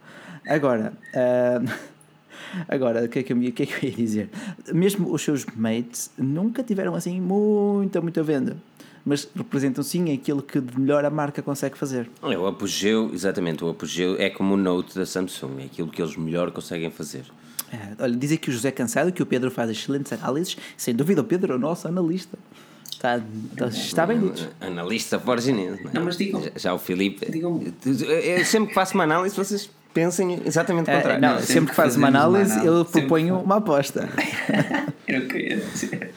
[0.46, 1.70] Agora, uh,
[2.68, 4.30] agora o que, é que, eu, o que é que eu ia dizer?
[4.72, 8.56] Mesmo os seus mates nunca tiveram assim muita, muita venda
[9.04, 12.08] mas representam sim aquilo que de melhor a marca consegue fazer.
[12.22, 16.00] É, o apogeu, exatamente, o apogeu é como o Note da Samsung, é aquilo que
[16.00, 17.26] eles melhor conseguem fazer.
[17.72, 21.20] É, olha, diz aqui o José Cansado que o Pedro faz excelentes análises, sem dúvida
[21.20, 22.38] o Pedro é o nosso analista.
[23.04, 23.20] Está,
[23.52, 24.48] está, está bem dito.
[24.58, 25.84] Analista forginense.
[25.84, 25.94] Não, é?
[25.94, 26.42] não, mas digam.
[26.42, 27.30] Já, já o Filipe.
[27.30, 27.62] Digam.
[27.84, 31.20] Eu sempre que faço uma análise, vocês pensem exatamente o é, contrário.
[31.20, 34.08] não, não, sempre, sempre que faz uma análise, uma análise, eu proponho uma aposta.
[35.06, 36.14] eu queria dizer.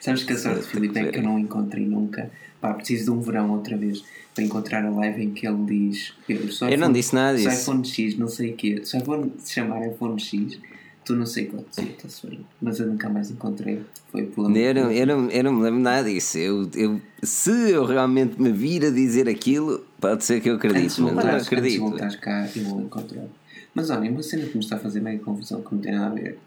[0.00, 2.28] Sabes que a sorte de Filipe é que eu não encontrei nunca.
[2.60, 4.02] Pá, preciso de um verão outra vez
[4.34, 6.12] para encontrar a live em que ele diz.
[6.28, 7.50] Eu, eu não disse nada disso.
[7.50, 8.80] Se iPhone X, não sei o quê.
[8.82, 10.58] Se iPhone se chamar iPhone X
[11.06, 12.28] Tu não sei quanto está
[12.60, 13.80] mas eu nunca mais encontrei.
[14.10, 16.36] Foi por eu não, eu, não, eu não me lembro nada disso.
[16.36, 21.00] Eu, eu, se eu realmente me vir a dizer aquilo, pode ser que eu acredite,
[21.00, 21.72] mas não acredito.
[21.74, 23.24] Se voltares cá, eu vou encontrar.
[23.72, 26.06] Mas olha, uma cena que me está a fazer meio confusão, que não tem nada
[26.06, 26.40] a ver.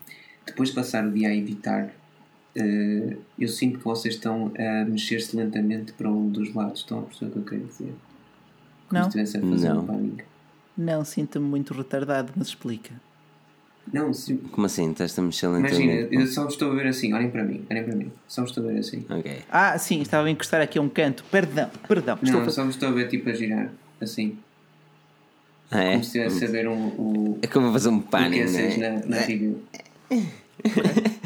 [0.45, 1.85] Depois de passar o dia a editar,
[2.57, 6.81] uh, eu sinto que vocês estão a mexer-se lentamente para um dos lados.
[6.81, 7.93] Estão a perceber o que eu quero dizer?
[8.89, 9.09] Como não.
[9.09, 9.83] se estivesse a fazer não.
[9.83, 10.23] um pânico.
[10.77, 12.93] Não, sinto-me muito retardado, mas explica.
[13.91, 14.37] Não, sim.
[14.37, 14.91] Como assim?
[14.91, 17.95] Estás a mexer Imagina, eu só estou a ver assim, olhem para mim, olhem para
[17.95, 18.11] mim.
[18.27, 19.05] Só estou a ver assim.
[19.09, 19.39] Ok.
[19.51, 21.23] Ah, sim, estava a encostar aqui a um canto.
[21.31, 22.19] Perdão, perdão.
[22.21, 24.37] Não, estou só estou a ver tipo a girar, assim.
[25.71, 25.91] Ah, é?
[25.91, 27.39] Como se estivesse a ver um, um.
[27.41, 28.77] É como fazer um pânico, né?
[28.77, 29.61] na, na review.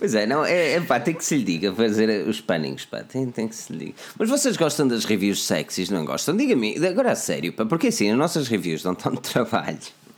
[0.00, 3.02] Pois é, não, é, é pá, tem que se lhe diga fazer os pânicos, pá,
[3.02, 3.94] tem, tem que se lhe diga.
[4.18, 6.34] Mas vocês gostam das reviews sexys, não gostam?
[6.34, 9.76] Diga-me, agora a sério, pá, porque assim, as nossas reviews dão tanto trabalho.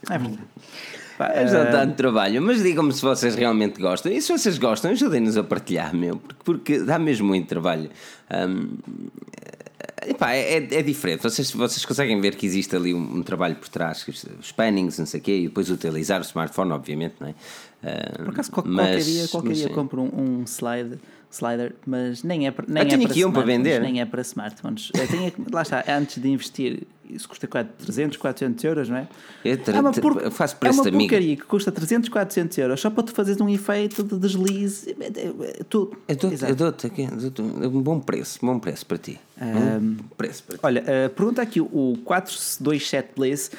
[0.09, 0.39] É verdade.
[1.17, 4.11] Pá, já dá de trabalho, mas digam-me se vocês realmente gostam.
[4.11, 7.89] E se vocês gostam, ajudem-nos a partilhar, meu, porque, porque dá mesmo muito trabalho.
[8.31, 8.77] Um,
[10.07, 11.21] epá, é, é, é, diferente.
[11.21, 14.05] Vocês, vocês conseguem ver que existe ali um, um trabalho por trás,
[14.39, 17.31] os pannings, não sei o quê, e depois utilizar o smartphone, obviamente, não é?
[17.31, 20.97] Uh, por acaso, qual, mas, qualquer dia, qualquer dia compro um, um slide
[21.33, 23.81] slider, mas nem é para nem Eu é aqui um para vender.
[23.81, 24.91] Nem é para smartphones.
[24.93, 26.83] Eu tenho, lá está, antes de investir
[27.15, 29.07] isso custa 300, 400 euros, não é?
[29.43, 32.89] Eu é uma, por, faço preço é uma porcaria que custa 300, 400 euros só
[32.89, 34.95] para tu fazeres um efeito de deslize.
[34.99, 35.97] É, é, é tudo.
[36.07, 39.19] Eu dou-te eu dou um bom preço, bom preço para ti.
[39.41, 40.59] Um, preço ti.
[40.61, 43.51] Olha, uh, pergunta aqui o 427 Bliss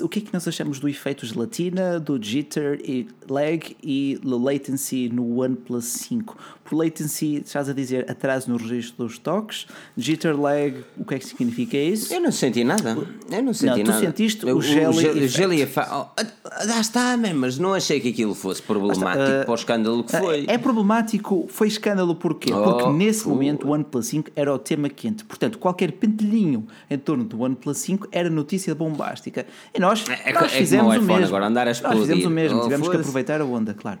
[0.00, 4.38] o que é que nós achamos do efeito gelatina, do jitter e lag e do
[4.38, 6.36] latency no OnePlus 5.
[6.62, 9.66] Por latency, estás a dizer atraso no registro dos toques,
[9.96, 12.14] jitter lag, o que é que significa isso?
[12.14, 12.96] Eu não senti nada.
[13.30, 13.92] Eu não senti não, nada.
[13.92, 15.24] Tu sentiste o, o jelly.
[15.24, 16.06] O jelly oh,
[16.44, 20.44] ah, está, mas não achei que aquilo fosse problemático uh, para o escândalo que foi.
[20.46, 22.52] É problemático, foi escândalo porquê?
[22.52, 25.21] Oh, Porque nesse uh, momento o OnePlus 5 era o tema quente.
[25.26, 29.46] Portanto, qualquer pentelhinho em torno do OnePlus 5 era notícia bombástica.
[29.74, 31.26] E nós, é, é nós é fizemos o, mesmo.
[31.26, 33.98] Agora, andar a nós fizemos o mesmo, oh, tivemos que aproveitar a onda, claro.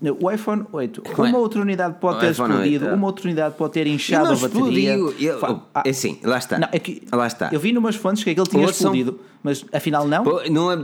[0.00, 3.72] Um, o iPhone 8, uma outra unidade pode ter explodido, 8, uma outra unidade pode
[3.72, 4.94] ter inchado a bateria.
[4.94, 6.58] Eu, ah, é assim, lá está.
[6.58, 7.50] Não, é que, lá está.
[7.52, 9.20] Eu vi numas fontes que aquele tinha explodido, são...
[9.42, 10.24] mas afinal não.
[10.24, 10.82] Pô, não é,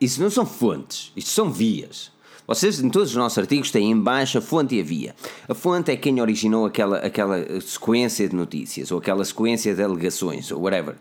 [0.00, 2.13] isso não são fontes, isto são vias.
[2.46, 5.14] Vocês, em todos os nossos artigos, têm em baixo a fonte e a via.
[5.48, 10.52] A fonte é quem originou aquela, aquela sequência de notícias, ou aquela sequência de alegações,
[10.52, 10.96] ou whatever.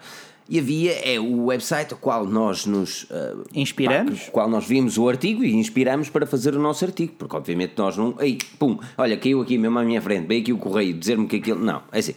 [0.49, 4.65] E a via é o website ao qual nós nos uh, inspiramos, pá, qual nós
[4.65, 8.37] vimos o artigo e inspiramos para fazer o nosso artigo, porque obviamente nós não, ei,
[8.59, 11.63] pum, olha, caiu aqui mesmo à minha frente, veio aqui o correio dizer-me que aquilo,
[11.63, 12.15] não, é assim.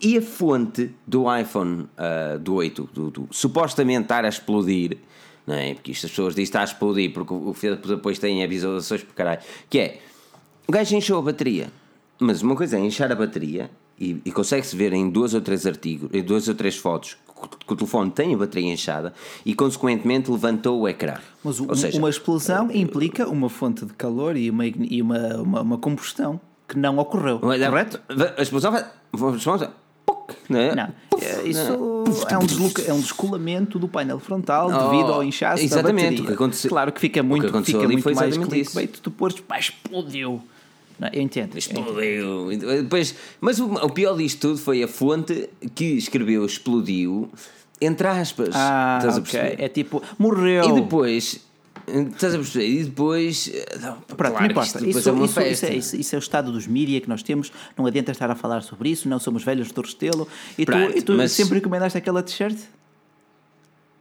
[0.00, 4.98] E a fonte do iPhone uh, do 8, do, do, supostamente estar a explodir,
[5.46, 5.74] não é?
[5.74, 7.54] Porque isto as pessoas dizem que está a explodir porque o
[7.86, 9.40] depois tem visualizações por caralho,
[9.70, 10.00] que é
[10.66, 11.68] o gajo encheu a bateria,
[12.18, 15.66] mas uma coisa é inchar a bateria e, e consegue-se ver em duas ou três
[15.66, 17.16] artigos, em duas ou três fotos
[17.66, 19.12] que o telefone tem a bateria inchada
[19.44, 21.18] e, consequentemente, levantou o ecrã.
[21.44, 25.60] Mas o, seja, uma explosão implica uma fonte de calor e uma, e uma, uma,
[25.60, 28.00] uma combustão que não ocorreu, correto?
[28.36, 28.86] A explosão vai.
[29.12, 29.70] Não,
[30.50, 30.74] é?
[30.74, 30.88] não.
[31.20, 35.62] É, isso é, um desloca, é um descolamento do painel frontal oh, devido ao inchaço
[35.62, 36.22] exatamente, da bateria.
[36.22, 39.58] O que aconteceu, claro que fica muito, que fica muito mais clickbait, tu pôs, pá,
[39.58, 40.42] explodiu.
[40.98, 41.56] Não, eu entendo.
[41.56, 42.48] Explodiu.
[42.82, 47.30] Depois, mas o, o, pior disto tudo foi a fonte que escreveu explodiu,
[47.80, 48.50] entre aspas.
[48.54, 49.38] Ah, estás okay.
[49.38, 49.64] a perceber?
[49.64, 50.64] É tipo, morreu.
[50.64, 51.45] E depois.
[51.86, 52.68] Estás a perceber?
[52.68, 53.52] E depois.
[53.80, 54.78] Não, Pronto, claro, não importa.
[54.78, 57.52] Isso, é isso, isso, é, isso, isso, é, o estado dos mídia que nós temos.
[57.76, 59.08] Não adianta estar a falar sobre isso.
[59.08, 60.26] Não somos velhos do Restelo.
[60.58, 61.32] E Pronto, tu, e tu mas...
[61.32, 62.56] sempre recomendaste aquela t-shirt?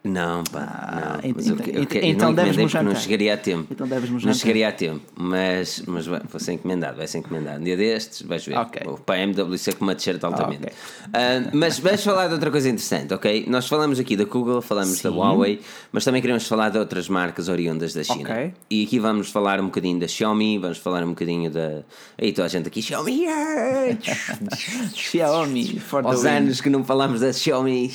[0.05, 0.59] Não, pá.
[0.61, 1.29] Ah, não.
[1.31, 2.83] Ent, eu, eu, então não deves-me jantar.
[2.83, 3.67] Não chegaria a tempo.
[3.71, 7.59] Então deves-me Não chegaria a tempo, mas, mas vai, vai ser encomendado, vai ser encomendado.
[7.59, 8.55] Um dia destes, vais ver.
[8.55, 8.83] Okay.
[8.85, 10.61] O MWC com uma t-shirt altamente.
[10.61, 10.71] Okay.
[11.07, 13.45] Uh, mas vamos falar de outra coisa interessante, ok?
[13.47, 15.09] Nós falamos aqui da Google, falamos Sim.
[15.09, 15.59] da Huawei,
[15.91, 18.29] mas também queremos falar de outras marcas oriundas da China.
[18.29, 18.53] Okay.
[18.69, 21.81] E aqui vamos falar um bocadinho da Xiaomi, vamos falar um bocadinho da.
[22.15, 23.25] Aí toda a gente aqui, Xiaomi!
[24.93, 25.81] Xiaomi!
[26.03, 27.91] Aos anos que não falamos da Xiaomi.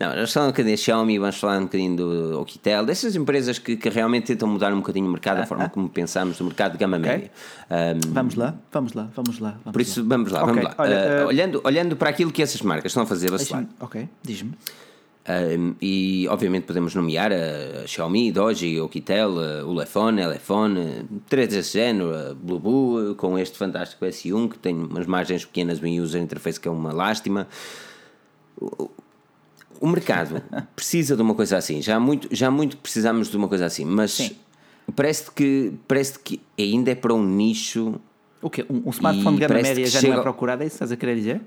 [0.00, 3.14] Não, nós falamos um bocadinho da Xiaomi Xiaomi, vamos falar um bocadinho do Oquitel, dessas
[3.14, 6.44] empresas que, que realmente tentam mudar um bocadinho o mercado, a forma como pensamos do
[6.44, 7.10] mercado de gama okay.
[7.10, 7.30] média.
[7.70, 9.50] Um, vamos lá, vamos lá, vamos lá.
[9.64, 10.08] Vamos por isso, lá.
[10.08, 10.54] vamos lá, okay.
[10.54, 10.74] vamos lá.
[10.78, 13.66] Olha, uh, olhando, olhando para aquilo que essas marcas estão a fazer, vacilar.
[13.80, 14.52] Ok, diz-me.
[15.28, 19.30] Um, e obviamente podemos nomear a, a Xiaomi, Doji, Oquitel,
[19.66, 25.04] o Lefone, Elefone, três desse género, a Blueboo, com este fantástico S1 que tem umas
[25.06, 27.48] margens pequenas, um user interface que é uma lástima
[28.58, 28.90] o
[29.84, 30.42] mercado
[30.76, 31.82] precisa de uma coisa assim.
[31.82, 34.32] Já muito, já muito precisamos de uma coisa assim, mas
[34.94, 38.00] parece que parece que ainda é para um nicho.
[38.40, 38.64] O quê?
[38.70, 40.12] Um, um smartphone de gama média já chega...
[40.14, 40.62] não é procurado?
[40.62, 41.40] É isso que estás a querer dizer?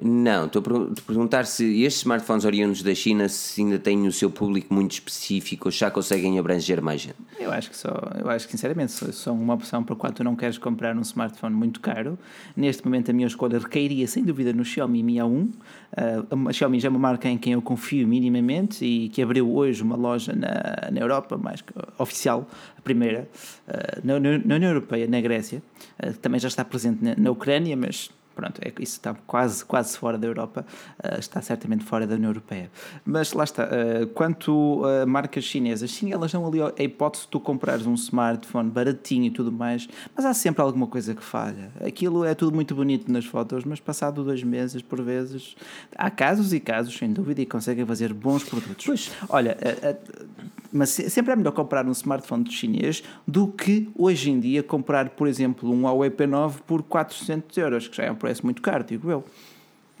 [0.00, 4.30] Não, estou a perguntar se estes smartphones oriundos da China se ainda têm o seu
[4.30, 7.16] público muito específico ou já conseguem abranger mais gente.
[7.38, 10.36] Eu acho que só, eu acho que sinceramente são uma opção para quando tu não
[10.36, 12.16] queres comprar um smartphone muito caro.
[12.56, 15.48] Neste momento a minha escolha recairia sem dúvida no Xiaomi Mi A1.
[15.48, 19.52] Uh, a Xiaomi já é uma marca em quem eu confio minimamente e que abriu
[19.52, 21.64] hoje uma loja na, na Europa, mais
[21.98, 22.46] oficial,
[22.76, 23.28] a primeira,
[23.66, 25.60] uh, na, na, União Europeia, na Grécia.
[26.00, 29.98] Uh, também já está presente na, na Ucrânia, mas pronto, é, isso está quase, quase
[29.98, 30.64] fora da Europa,
[31.02, 32.70] uh, está certamente fora da União Europeia.
[33.04, 37.30] Mas lá está, uh, quanto a marcas chinesas, sim, elas dão ali a hipótese de
[37.30, 41.72] tu comprares um smartphone baratinho e tudo mais, mas há sempre alguma coisa que falha.
[41.84, 45.56] Aquilo é tudo muito bonito nas fotos, mas passado dois meses, por vezes,
[45.96, 48.86] há casos e casos, sem dúvida, e conseguem fazer bons produtos.
[48.86, 49.10] Pois.
[49.28, 50.38] Olha, uh,
[50.72, 55.26] mas sempre é melhor comprar um smartphone chinês do que hoje em dia comprar, por
[55.26, 59.10] exemplo, um Huawei P9 por 400 euros, que já é um preço muito caro, digo
[59.10, 59.24] eu.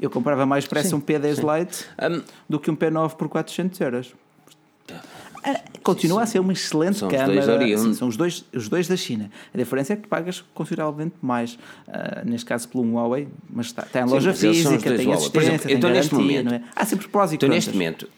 [0.00, 1.42] Eu comprava mais depressa um P10 sim.
[1.42, 4.14] Lite um, do que um P9 por 400 euros.
[5.44, 7.74] Ah, continua sim, a ser uma excelente são câmara.
[7.74, 9.30] Os sim, são os dois, os dois da China.
[9.52, 14.00] A diferença é que pagas consideravelmente mais, uh, neste caso pelo Huawei, mas está, está
[14.00, 16.62] em loja física, tem assistência, exemplo, tem garantia, neste momento, não é?
[16.74, 17.50] Há sempre prós e contras.
[17.50, 18.08] neste momento,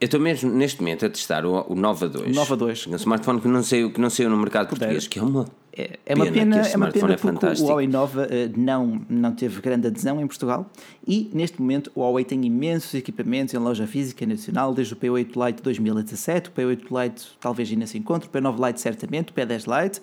[0.00, 2.34] eu estou mesmo neste momento a testar o, o Nova 2.
[2.34, 2.86] Nova 2.
[2.86, 5.46] Um smartphone que não saiu, que não saiu no mercado português, que é uma.
[5.76, 9.32] É, é uma pena, é uma pena é porque o Huawei Nova uh, não, não
[9.32, 10.68] teve grande adesão em Portugal
[11.06, 15.46] e neste momento o Huawei tem imensos equipamentos em loja física nacional, desde o P8
[15.46, 19.82] Lite 2017, o P8 Lite talvez ainda se encontre, o P9 Lite certamente, o P10
[19.82, 20.00] Lite,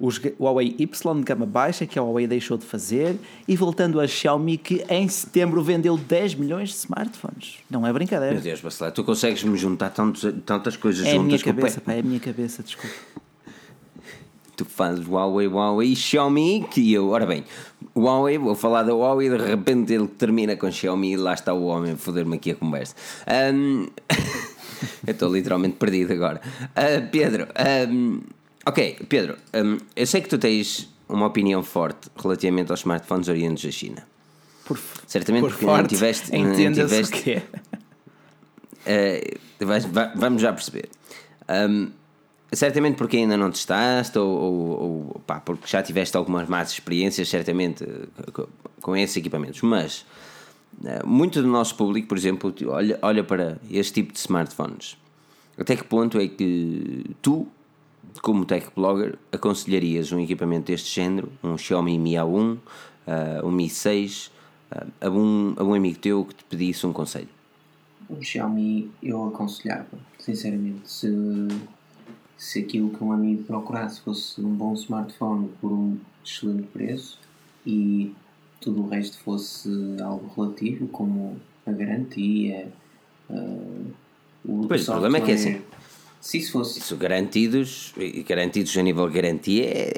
[0.00, 4.06] os Huawei Y de gama baixa, que a Huawei deixou de fazer, e voltando a
[4.06, 7.58] Xiaomi, que em setembro vendeu 10 milhões de smartphones.
[7.70, 8.34] Não é brincadeira.
[8.34, 11.20] Meu Deus, Bacelar, tu consegues-me juntar tantos, tantas coisas é juntas.
[11.20, 12.94] É a minha cabeça, pá, é a minha cabeça, desculpa.
[14.56, 17.44] Tu fazes Huawei, Huawei e Xiaomi, que eu, ora bem,
[17.94, 21.52] Huawei, vou falar da Huawei e de repente ele termina com Xiaomi e lá está
[21.54, 22.94] o homem a foder-me aqui a conversa.
[23.52, 23.86] Um...
[25.06, 26.40] eu estou literalmente perdido agora.
[26.70, 27.46] Uh, Pedro,
[27.88, 28.20] um...
[28.68, 33.64] Ok, Pedro, um, eu sei que tu tens uma opinião forte relativamente aos smartphones oriundos
[33.64, 34.06] da China.
[34.66, 36.36] Por, Certamente por porque forte, não tiveste.
[36.36, 37.42] Não tiveste o quê?
[38.84, 40.90] Uh, vais, vamos já perceber.
[41.48, 41.90] Um,
[42.52, 44.80] certamente porque ainda não testaste ou, ou,
[45.14, 47.86] ou pá, porque já tiveste algumas más experiências, certamente,
[48.34, 48.46] com,
[48.82, 49.62] com esses equipamentos.
[49.62, 50.04] Mas
[50.82, 54.98] uh, muito do nosso público, por exemplo, olha, olha para este tipo de smartphones.
[55.56, 57.48] Até que ponto é que tu
[58.20, 63.68] como tech blogger, aconselharias um equipamento deste género, um Xiaomi Mi A1, uh, um Mi
[63.68, 64.30] 6,
[64.72, 67.28] uh, a, um, a um amigo teu que te pedisse um conselho?
[68.08, 71.08] Um Xiaomi eu aconselhava, sinceramente, se,
[72.36, 77.18] se aquilo que um amigo procurasse fosse um bom smartphone por um excelente preço
[77.66, 78.14] e
[78.60, 79.70] tudo o resto fosse
[80.02, 82.72] algo relativo, como a garantia,
[83.28, 83.86] uh,
[84.44, 85.62] o pois, o problema é que é assim
[86.28, 86.78] se isso fosse.
[86.78, 87.94] Isso garantidos,
[88.28, 89.92] garantidos a nível de garantia é,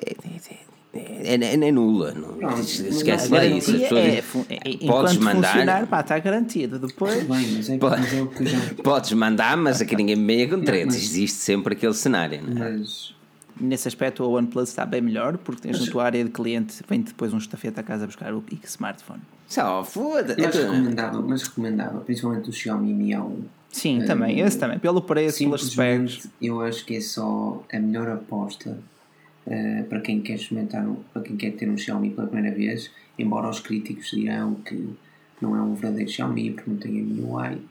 [0.94, 2.12] é, é, é, é, é nula.
[2.12, 3.72] Não, Pronto, esquece lá isso.
[3.72, 4.04] Pessoas,
[4.48, 5.48] é, é, podes mandar.
[5.48, 6.78] funcionar, pá, está garantido.
[6.78, 7.24] Depois.
[7.24, 8.58] Bem, mas é, mas é o que já...
[8.80, 10.94] Podes mandar, mas aqui ninguém me venha com tretas.
[10.94, 12.40] Existe sempre aquele cenário.
[12.46, 12.76] Não é?
[12.76, 13.12] Mas
[13.60, 16.76] nesse aspecto o OnePlus está bem melhor porque tens mas, na tua área de cliente
[16.88, 19.20] vem depois um estafeta a casa buscar o smartphone.
[19.48, 20.40] Só foda-se.
[20.40, 23.59] Mas recomendava, mas recomendava, principalmente o Xiaomi Mi A1.
[23.72, 26.28] Sim, também, esse também, pelo preço, pelas specs.
[26.42, 28.78] Eu acho que é só a melhor aposta
[29.46, 33.48] uh, para quem quer experimentar, para quem quer ter um Xiaomi pela primeira vez, embora
[33.48, 34.90] os críticos dirão que
[35.40, 37.62] não é um verdadeiro Xiaomi porque não tem a MIUI,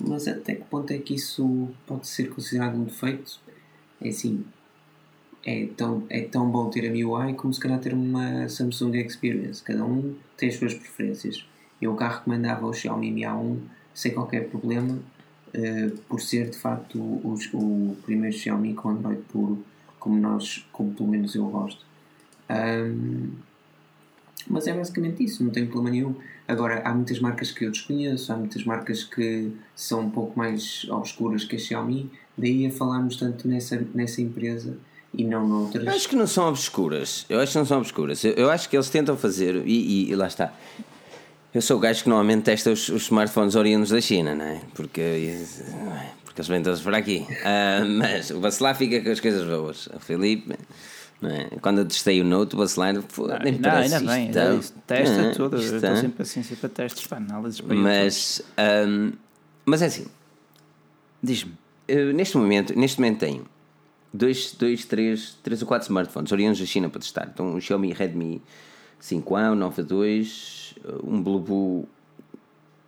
[0.00, 3.38] mas até que ponto é que isso pode ser considerado um defeito?
[4.00, 4.44] É assim,
[5.44, 9.62] é tão, é tão bom ter a MIUI como se calhar ter uma Samsung Experience.
[9.62, 11.46] Cada um tem as suas preferências.
[11.80, 13.58] Eu cá recomendava o Xiaomi Mi A1
[13.94, 14.98] sem qualquer problema,
[15.54, 19.64] uh, por ser de facto o, o, primeiro Xiaomi com Android puro,
[19.98, 21.84] como nós, como pelo menos eu gosto.
[22.50, 23.30] Um,
[24.48, 26.14] mas é basicamente isso, não tem problema nenhum.
[26.48, 30.86] Agora, há muitas marcas que eu desconheço, há muitas marcas que são um pouco mais
[30.90, 34.76] obscuras que a Xiaomi, daí a falarmos tanto nessa, nessa empresa
[35.14, 35.84] e não noutras.
[35.84, 37.26] Eu acho que não são obscuras.
[37.28, 38.24] Eu acho que não são obscuras.
[38.24, 40.52] Eu, eu acho que eles tentam fazer, e, e, e, lá está.
[41.54, 44.60] Eu sou o gajo que normalmente testa os, os smartphones oriundos da China, não é?
[44.74, 45.38] Porque,
[46.24, 47.26] porque eles vêm todos para aqui.
[47.28, 49.86] Uh, mas o Bacelar fica com as coisas boas.
[49.88, 50.54] O Felipe.
[51.24, 51.56] É?
[51.60, 54.32] Quando eu testei o Note, o Bacelar, nem não, ainda bem,
[54.86, 55.56] testa tudo.
[55.56, 58.42] Eu estou sem paciência para testes, para análises, para mas,
[58.88, 59.12] um,
[59.64, 60.06] mas é assim.
[61.22, 61.52] Diz-me.
[62.14, 63.44] Neste momento, neste momento tenho
[64.12, 67.30] dois, dois três, três ou quatro smartphones oriundos da China para testar.
[67.32, 68.42] Então, um Xiaomi Redmi
[69.00, 70.61] 5A, um Nova 2,
[71.02, 71.86] um Bluetooth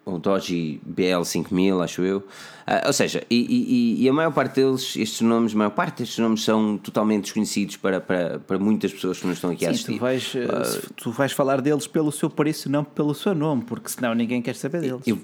[0.06, 2.18] um Doji BL5000, acho eu.
[2.18, 5.98] Uh, ou seja, e, e, e, a maior parte deles, estes nomes, a maior parte
[5.98, 9.66] destes nomes são totalmente desconhecidos para, para, para muitas pessoas que não estão aqui Sim,
[9.66, 9.92] a assistir.
[9.94, 13.88] Tu vais, uh, tu vais falar deles pelo seu preço, não pelo seu nome, porque
[13.88, 15.02] senão ninguém quer saber deles.
[15.06, 15.18] Eu,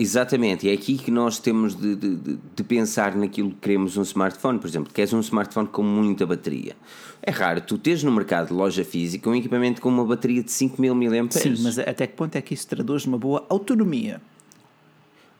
[0.00, 4.60] Exatamente, é aqui que nós temos de, de, de, pensar naquilo que queremos um smartphone.
[4.60, 6.76] Por exemplo, queres um smartphone com muita bateria.
[7.20, 10.52] É raro tu teres no mercado de loja física um equipamento com uma bateria de
[10.52, 11.30] 5000 mAh.
[11.30, 14.20] Sim, mas até que ponto é que isso traduz numa boa autonomia?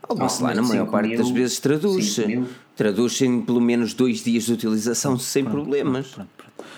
[0.09, 2.42] Oh, mas lá, na maior parte mil, das vezes traduz-se.
[2.74, 6.09] Traduz-se em pelo menos dois dias de utilização pronto, sem pronto, problemas.
[6.09, 6.28] Pronto,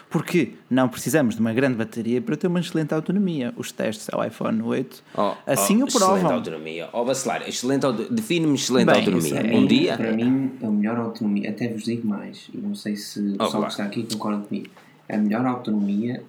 [0.09, 3.53] porque não precisamos de uma grande bateria para ter uma excelente autonomia.
[3.57, 6.17] Os testes ao iPhone 8 oh, assim oh, o provam.
[6.17, 6.89] Excelente autonomia.
[6.93, 9.41] Ó, oh, Bacelar, excelente, define-me excelente Bem, autonomia.
[9.41, 9.97] É, um dia?
[9.97, 13.65] Para mim, a melhor autonomia, até vos digo mais, e não sei se o pessoal
[13.65, 14.69] que está aqui concorda comigo,
[15.09, 16.23] a melhor autonomia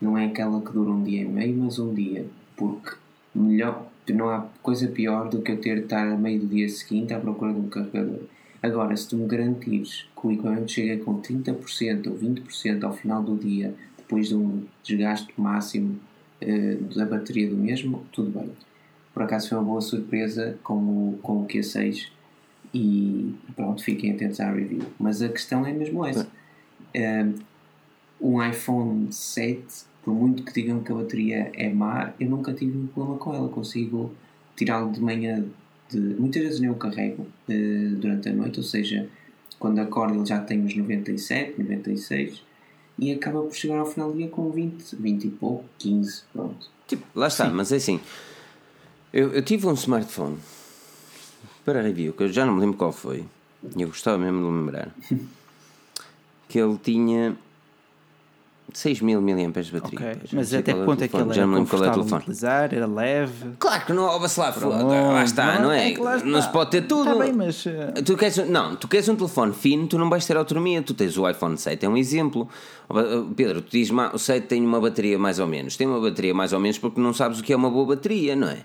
[0.00, 2.26] não é aquela que dura um dia e meio, mas um dia.
[2.56, 2.92] Porque
[3.34, 6.68] melhor, não há coisa pior do que eu ter de estar a meio do dia
[6.68, 8.20] seguinte à procura de um carregador.
[8.62, 13.22] Agora, se tu me garantires que o equipamento chega com 30% ou 20% ao final
[13.22, 15.98] do dia, depois de um desgaste máximo
[16.42, 18.50] uh, da bateria do mesmo, tudo bem.
[19.14, 22.08] Por acaso foi uma boa surpresa com o, com o Q6
[22.74, 24.82] e pronto, fiquem atentos à review.
[24.98, 26.26] Mas a questão é mesmo essa.
[26.94, 27.38] Uh,
[28.20, 29.62] um iPhone 7,
[30.02, 33.34] por muito que digam que a bateria é má, eu nunca tive um problema com
[33.34, 33.48] ela.
[33.48, 34.12] Consigo
[34.56, 35.44] tirá-lo de manhã
[35.90, 39.08] de, muitas vezes nem o carrego uh, durante a noite, ou seja,
[39.58, 42.42] quando acordo ele já tem uns 97, 96
[42.98, 46.68] e acaba por chegar ao final do dia com 20, 20 e pouco, 15, pronto.
[46.86, 47.54] Tipo, lá está, Sim.
[47.54, 48.00] mas é assim,
[49.12, 50.38] eu, eu tive um smartphone
[51.64, 53.24] para review, que eu já não me lembro qual foi,
[53.76, 54.94] e eu gostava mesmo de lembrar,
[56.48, 57.36] que ele tinha
[58.72, 60.12] 6 mil miliamperes de bateria.
[60.12, 60.28] Okay.
[60.32, 62.74] Mas até que ponto é que ele era confortável de utilizar?
[62.74, 63.52] Era leve?
[63.58, 65.92] Claro que não, ó, lá, lá está, não, não é?
[65.92, 67.10] é lá não se pode ter tudo.
[67.10, 67.64] Está bem, mas...
[67.64, 68.02] Uh...
[68.04, 70.82] Tu queres, não, tu queres um telefone fino, tu não vais ter autonomia.
[70.82, 72.48] Tu tens o iPhone 7, é um exemplo.
[73.34, 75.76] Pedro, tu dizes, o 7 tem uma bateria mais ou menos.
[75.76, 78.36] Tem uma bateria mais ou menos porque não sabes o que é uma boa bateria,
[78.36, 78.58] não é?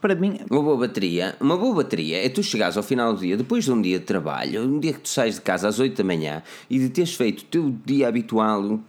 [0.00, 0.38] Para mim...
[0.50, 3.72] Uma boa bateria, uma boa bateria é tu chegares ao final do dia, depois de
[3.72, 6.42] um dia de trabalho, um dia que tu sais de casa às 8 da manhã
[6.68, 8.80] e de teres feito o teu dia habitual,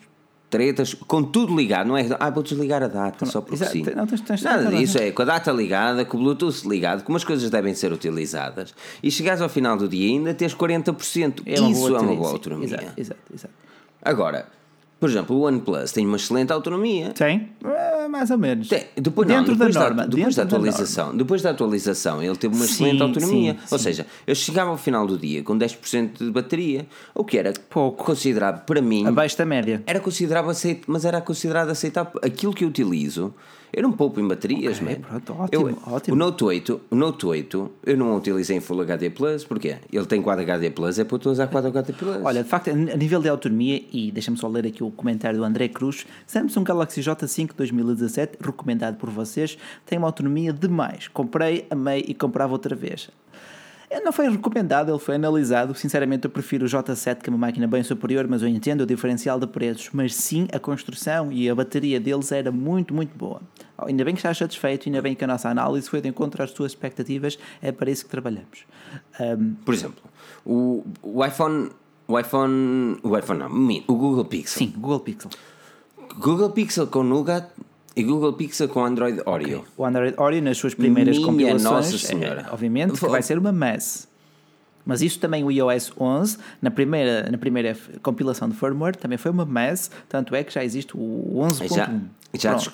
[0.53, 2.05] tretas, com tudo ligado, não é?
[2.19, 3.83] Ah, vou desligar a data só porque sim.
[3.95, 7.17] Não, tens, tens Nada disso, é com a data ligada, com o Bluetooth ligado, como
[7.17, 11.41] as coisas devem ser utilizadas, e chegares ao final do dia ainda tens 40%.
[11.47, 12.67] É Isso é uma boa autonomia.
[12.67, 13.53] Exato, exato, exato.
[13.99, 14.47] Agora,
[15.03, 17.09] por exemplo, o OnePlus tem uma excelente autonomia.
[17.09, 18.69] Tem, uh, mais ou menos.
[18.69, 18.85] Tem.
[18.95, 20.03] Depois, dentro não, depois da norma.
[20.03, 23.51] Da, depois da atualização, da depois da atualização, ele teve uma sim, excelente autonomia.
[23.51, 23.83] Sim, Ou sim.
[23.83, 28.05] seja, eu chegava ao final do dia com 10% de bateria, o que era pouco
[28.05, 29.05] considerado para mim.
[29.05, 29.83] Abaixo da média.
[29.85, 32.21] Era considerado aceitável, mas era considerado aceitável.
[32.23, 33.33] Aquilo que eu utilizo
[33.75, 36.15] Eu não poupo em baterias, okay, Pronto, ótimo, eu, ótimo.
[36.15, 39.77] O Note 8, o Note 8, eu não o utilizei em Full HD Plus, porquê?
[39.91, 42.17] Ele tem 4 HD Plus, é para utilizar 4 HD Plus.
[42.23, 45.43] Olha, de facto, a nível de autonomia, e deixa-me só ler aqui o comentário do
[45.43, 49.57] André Cruz, Samsung Galaxy J5 2017, recomendado por vocês,
[49.87, 51.07] tem uma autonomia demais.
[51.07, 53.09] Comprei, amei e comprava outra vez.
[54.01, 55.75] Não foi recomendado, ele foi analisado.
[55.75, 58.85] Sinceramente, eu prefiro o J7, que é uma máquina bem superior, mas eu entendo o
[58.85, 59.89] diferencial de preços.
[59.93, 63.41] Mas sim, a construção e a bateria deles era muito, muito boa.
[63.77, 66.51] Ainda bem que estás satisfeito, ainda bem que a nossa análise foi de encontro às
[66.51, 68.65] tuas expectativas, é para isso que trabalhamos.
[69.19, 69.55] Um...
[69.65, 70.03] Por exemplo,
[70.45, 71.69] o, o iPhone.
[72.07, 72.97] O iPhone.
[73.03, 74.59] O iPhone não, o Google Pixel.
[74.59, 75.31] Sim, Google Pixel.
[76.19, 77.47] Google Pixel com Nougat
[77.95, 79.59] e Google Pixel com Android Oreo.
[79.59, 79.71] Okay.
[79.77, 82.45] O Android Oreo nas suas primeiras Minha compilações, Nossa Senhora.
[82.49, 84.07] É, obviamente, que vai ser uma mess.
[84.85, 89.31] Mas isso também o iOS 11, na primeira, na primeira compilação de firmware, também foi
[89.31, 92.01] uma mess, tanto é que já existe o 11.1.
[92.33, 92.71] Já, já,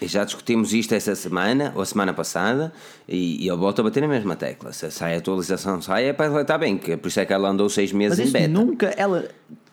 [0.00, 2.72] já discutimos isto essa semana, ou a semana passada,
[3.08, 4.72] e, e eu volto a bater na mesma tecla.
[4.72, 7.48] Se sai a atualização, sai, é para estar bem, que por isso é que ela
[7.48, 8.48] andou seis meses Mas em beta.
[8.48, 9.28] nunca, ela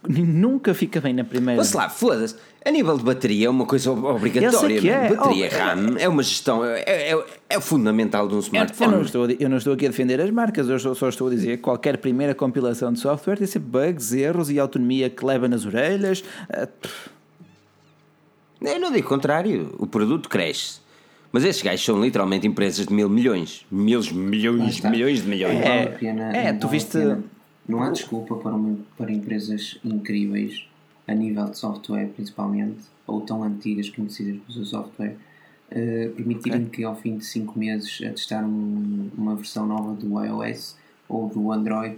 [0.07, 1.57] nunca fica bem na primeira.
[1.57, 2.35] Mas lá, foda-se.
[2.65, 4.81] A nível de bateria é uma coisa obrigatória.
[4.81, 5.15] Que é.
[5.15, 8.91] Bateria oh, RAM é, é uma gestão, é, é, é fundamental de um smartphone.
[8.91, 11.29] Eu, não estou, eu não estou aqui a defender as marcas, eu só, estou a
[11.29, 15.47] dizer que qualquer primeira compilação de software tem sempre bugs, erros e autonomia que leva
[15.47, 16.19] nas orelhas.
[16.49, 16.67] Uh,
[18.61, 20.79] eu não digo contrário, o produto cresce.
[21.31, 23.65] Mas estes gajos são literalmente empresas de mil milhões.
[23.71, 25.59] Mil milhões, milhões de milhões.
[25.59, 26.97] É, pena, é tu viste.
[27.70, 30.67] Não há desculpa para, uma, para empresas incríveis,
[31.07, 35.15] a nível de software principalmente, ou tão antigas conhecidas pelo seu software,
[35.72, 36.70] uh, permitirem okay.
[36.72, 40.76] que ao fim de 5 meses a testar um, uma versão nova do iOS
[41.07, 41.95] ou do Android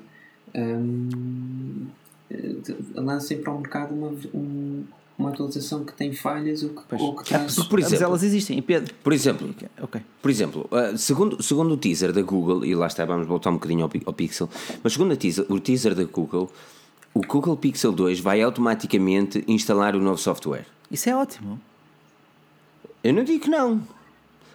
[0.54, 1.88] um,
[2.30, 4.84] uh, lancem para o mercado uma, um,
[5.22, 7.56] uma atualização que tem falhas ou que, ou que traz...
[7.56, 8.62] por exemplo, Mas elas existem.
[8.62, 8.94] Pedro.
[9.04, 10.02] Por exemplo, okay.
[10.22, 13.54] por exemplo uh, segundo, segundo o teaser da Google, e lá está, vamos voltar um
[13.54, 14.50] bocadinho ao, ao Pixel,
[14.84, 16.52] mas segundo o teaser, o teaser da Google,
[17.14, 20.66] o Google Pixel 2 vai automaticamente instalar o novo software.
[20.90, 21.60] Isso é ótimo.
[23.04, 23.82] Eu não digo que não.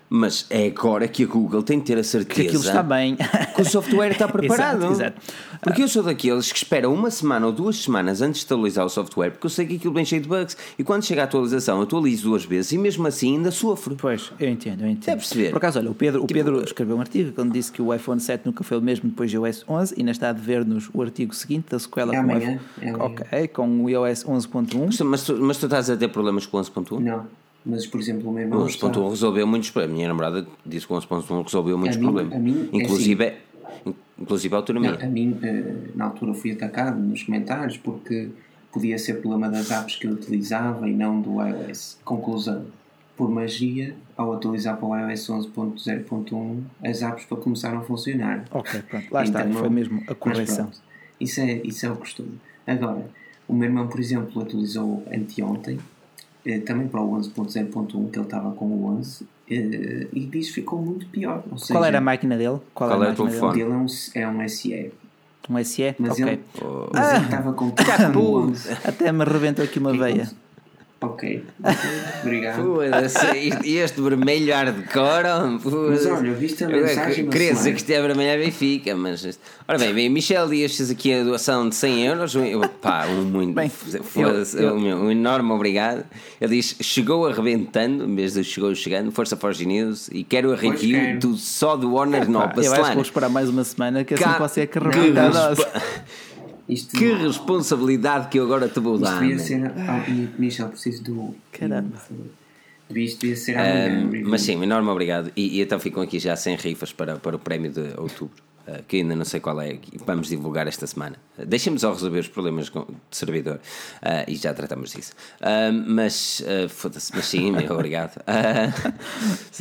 [0.09, 3.17] Mas é agora que a Google tem que ter a certeza que aquilo está bem,
[3.55, 4.85] que o software está preparado.
[4.85, 5.21] exato, exato.
[5.61, 8.89] Porque eu sou daqueles que esperam uma semana ou duas semanas antes de atualizar o
[8.89, 10.57] software, porque eu sei que aquilo vem cheio de bugs.
[10.79, 13.97] E quando chega a atualização, atualizo duas vezes e mesmo assim ainda sofro.
[13.97, 15.15] Pois, eu entendo, eu entendo.
[15.15, 15.51] É perceber.
[15.51, 17.93] Por acaso, olha, o Pedro, o tipo, Pedro escreveu um artigo quando disse que o
[17.93, 20.89] iPhone 7 nunca foi o mesmo depois do iOS 11 e ainda está a ver-nos
[20.95, 25.05] o artigo seguinte da sequela é com, o iPhone, é okay, com o iOS 11.1.
[25.05, 27.01] Mas, tu, mas tu estás a ter problemas com o 11.1?
[27.01, 27.46] Não.
[27.67, 28.61] Mas, por exemplo, o meu irmão.
[28.61, 29.09] O 11.1 está...
[29.11, 29.93] resolveu muitos problemas.
[29.93, 32.41] A minha namorada disse que o 11.1 resolveu muitos a problemas.
[32.41, 34.93] Mim, a mim, inclusive, é assim, inclusive a autonomia.
[34.93, 38.29] Não, a mim, eh, na altura, fui atacado nos comentários porque
[38.73, 41.99] podia ser problema das apps que eu utilizava e não do iOS.
[42.05, 42.67] Conclusão.
[43.17, 48.45] Por magia, ao atualizar para o iOS 11.0.1, as apps para começaram a funcionar.
[48.53, 49.07] Ok, pronto.
[49.13, 50.71] Lá então, está, foi mesmo a correção.
[51.19, 52.39] isso é, isso é o costume.
[52.65, 53.11] Agora,
[53.49, 55.81] o meu irmão, por exemplo, atualizou anteontem
[56.65, 60.81] também para o 11.0.1, que ele estava com o 11, eh, e diz que ficou
[60.81, 61.43] muito pior.
[61.57, 62.59] Seja, Qual era a máquina dele?
[62.75, 63.55] Qual, Qual era o telefone?
[63.55, 64.93] Dele é um, é um SE.
[65.51, 65.95] Um SE?
[65.99, 66.25] Mas ok.
[66.25, 66.41] Ele,
[66.93, 67.65] mas ah, ele estava com
[68.19, 68.73] o 11.
[68.85, 70.31] Até me arrebentou aqui uma veia.
[70.99, 71.45] Ok,
[72.23, 72.81] obrigado.
[73.65, 75.61] e este vermelho hardcore.
[75.91, 77.29] Mas olha, viste a mensagem.
[77.29, 79.39] Queria dizer que isto é vermelho é Benfica, mas.
[79.69, 82.35] Ora bem, bem Michel Dias fez aqui a doação de 100 euros.
[82.81, 83.53] Pá, um muito.
[83.55, 83.71] Bem,
[84.57, 86.03] um, um enorme obrigado.
[86.41, 90.57] Ele diz: chegou arrebentando, em vez de chegou chegando, Força Forge News, e quero a
[90.57, 92.55] review do, só do Warner é, Nova.
[92.63, 95.55] Eu acho que vou esperar mais uma semana, que assim pode ser que arrebentar.
[96.69, 99.21] Isto, que responsabilidade que eu agora te vou dar.
[99.21, 99.67] Devia ser.
[99.67, 100.05] Ah,
[100.39, 101.35] Michel, preciso do.
[101.53, 101.97] Caramba.
[102.91, 104.25] Isto devia ser amanhã.
[104.25, 105.33] Um, mas sim, enorme obrigado.
[105.37, 108.47] E, e, então ficam aqui já 100 rifas para, para o prémio de outubro.
[108.67, 111.17] Uh, que ainda não sei qual é, vamos divulgar esta semana.
[111.39, 112.73] Uh, Deixem-me só resolver os problemas de
[113.13, 113.61] servidor
[114.03, 115.13] uh, e já tratamos disso.
[115.87, 118.21] mas, foda-se, mas sim, meu, obrigado.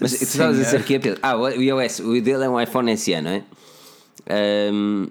[0.02, 1.00] mas tu estavas a dizer que é.
[1.22, 3.44] Ah, o iOS, o dele é um iPhone SE, não é?
[4.72, 5.08] Um,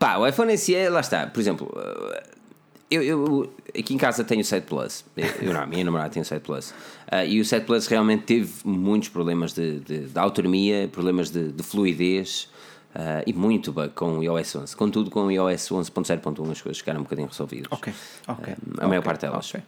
[0.00, 1.26] Pá, o iPhone SE, lá está.
[1.26, 2.22] Por exemplo, eh,
[2.90, 5.04] eu, eu aqui em casa tenho o 7 Plus.
[5.42, 6.70] Eu não, a minha namorada tem o 7 Plus.
[6.70, 11.52] Uh, e o 7 Plus realmente teve muitos problemas de, de, de autonomia, problemas de,
[11.52, 12.49] de fluidez.
[12.92, 14.76] Uh, e muito bug com o iOS 11.
[14.76, 17.68] Contudo, com o iOS 11.0.1 as coisas ficaram um bocadinho resolvidas.
[17.70, 17.92] Ok,
[18.26, 18.52] ok.
[18.52, 19.48] Uh, a okay, maior parte delas.
[19.48, 19.62] Okay.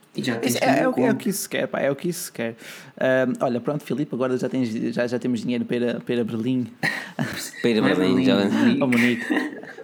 [0.61, 2.57] É, é, o, é, o que isso quer, pá, é o que isso quer.
[2.97, 6.66] Uh, olha, pronto, Filipe, agora já, tens, já, já temos dinheiro para, ir para Berlim.
[7.61, 8.37] para ir a Berlim, já.
[8.81, 9.27] Ou Munique.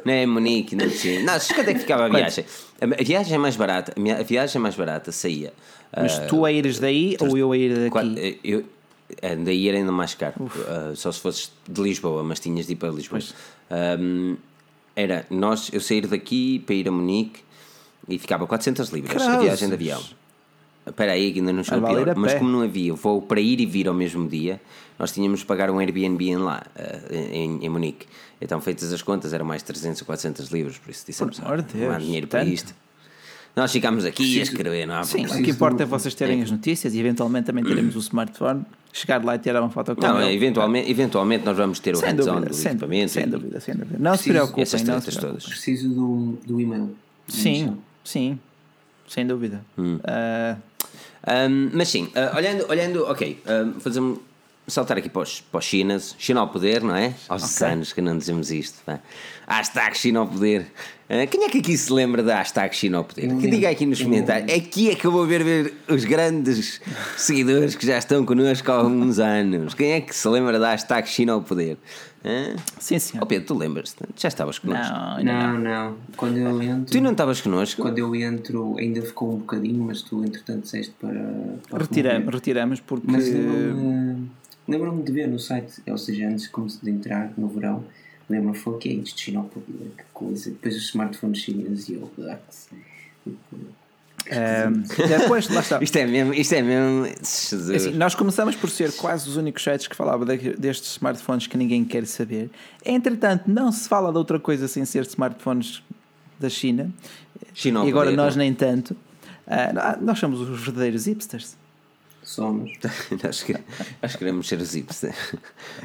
[0.04, 1.22] Não é Munique, não sei.
[1.22, 2.44] Não, quanto é que ficava a viagem?
[2.80, 5.52] A viagem é mais barata, a viagem é mais barata saía.
[5.96, 8.40] Mas tu a ires daí ou eu a ir daqui?
[8.42, 8.64] Eu,
[9.44, 10.44] daí era ainda mais caro.
[10.44, 13.20] Uh, só se fosses de Lisboa, mas tinhas de ir para Lisboa.
[14.00, 14.36] Um,
[14.94, 17.40] era nós, eu sair daqui para ir a Munique
[18.08, 20.02] e ficava 400 libras a viagem de avião.
[20.86, 22.16] Espera aí, que ainda não chegou pior.
[22.16, 24.60] Mas como não havia voo para ir e vir ao mesmo dia,
[24.98, 28.06] nós tínhamos de pagar um Airbnb em lá, uh, em, em Munique.
[28.40, 31.64] Então, feitas as contas, eram mais 300 ou 400 libras, por isso dissemos, por ah,
[31.74, 32.74] não há dinheiro para isto.
[33.56, 36.44] Nós ficámos aqui a escrever, não há Sim, o que importa é vocês terem é.
[36.44, 40.00] as notícias e eventualmente também teremos o smartphone, chegar lá e tirar uma foto com
[40.00, 40.34] Não, ele.
[40.34, 43.10] eventualmente, eventualmente nós vamos ter o hands-on do sem equipamento.
[43.10, 43.96] Sem dúvida, sem dúvida.
[43.98, 45.44] Não preciso, se preocupem, essas não se todas.
[45.44, 46.94] Preciso do, do e-mail.
[47.26, 48.38] Sim, sim,
[49.08, 49.64] sem dúvida.
[49.76, 49.96] Hum.
[49.96, 50.68] Uh...
[51.28, 54.20] Um, mas sim, uh, olhando, olhando, ok, uh, fazemos
[54.68, 57.14] saltar aqui para os, para os chinas, China ao poder, não é?
[57.28, 57.72] Aos okay.
[57.72, 58.78] anos que não dizemos isto.
[58.84, 59.00] Pá.
[59.48, 60.66] Hashtag China ao poder.
[61.08, 63.34] Uh, quem é que aqui se lembra da hashtag China ao poder?
[63.38, 64.52] Que diga aqui nos comentários.
[64.52, 66.82] Aqui é que eu vou ver, ver os grandes
[67.16, 69.72] seguidores que já estão connosco há alguns anos.
[69.72, 71.78] Quem é que se lembra da hashtag China ao poder?
[72.24, 72.60] Uh?
[72.78, 73.18] Sim, sim.
[73.22, 74.04] Oh Pedro, tu lembras-te?
[74.16, 74.92] Já estavas connosco?
[74.92, 75.96] Não, não, não.
[76.16, 76.92] Quando eu entro.
[76.92, 77.80] Tu não estavas connosco?
[77.80, 81.24] Quando eu entro, ainda ficou um bocadinho, mas tu entretanto disseste para.
[81.70, 83.06] para retiramos, retiramos porque.
[83.08, 84.18] Mas eu,
[84.68, 86.50] Lembro-me de ver no site, ou seja, antes
[86.82, 87.84] de entrar no verão,
[88.28, 90.50] lembro-me foi que é isto, Xenopobia, que coisa.
[90.50, 92.10] Depois os smartphones chineses e eu,
[94.30, 95.82] um, depois, lá está.
[95.82, 97.06] isto é mesmo, isto é mesmo.
[97.06, 97.12] É
[97.76, 101.56] assim, nós começamos por ser quase os únicos sites que falavam de, destes smartphones que
[101.56, 102.50] ninguém quer saber.
[102.84, 105.82] Entretanto, não se fala de outra coisa sem ser smartphones
[106.38, 106.92] da China.
[107.54, 108.92] China e agora nós nem tanto.
[109.46, 111.56] Uh, nós somos os verdadeiros hipsters.
[112.28, 112.70] Somos.
[113.26, 113.56] acho, que,
[114.02, 115.06] acho que queremos ser zips.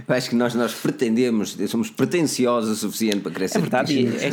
[0.06, 3.60] Acho que nós, nós pretendemos, somos pretenciosos o suficiente para crescer.
[3.60, 4.32] É verdade, é, é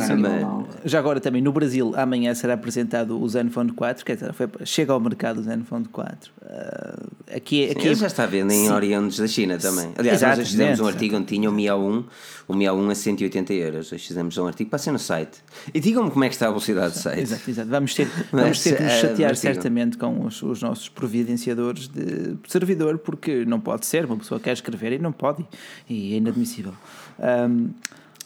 [0.83, 4.91] já agora também no Brasil, amanhã será apresentado o Zenfone 4, quer dizer, foi, chega
[4.91, 6.31] ao mercado o Zenfone 4.
[6.41, 9.93] Uh, aqui, Sim, aqui é já está a vendo em oriundos da China também.
[9.97, 12.03] Aliás, Exato, nós fizemos um artigo onde tinha o Mi A1,
[12.45, 13.91] o Mi A1 a 180 euros.
[13.93, 15.37] Hoje fizemos um artigo, passem no site.
[15.73, 17.21] E digam-me como é que está a velocidade do site.
[17.21, 17.69] Exato, exato.
[17.69, 22.00] Vamos ter, vamos ter que nos chatear uh, certamente com os, os nossos providenciadores de
[22.47, 25.45] servidor, porque não pode ser, uma pessoa quer escrever e não pode,
[25.89, 26.73] e é inadmissível.
[27.19, 27.69] Um,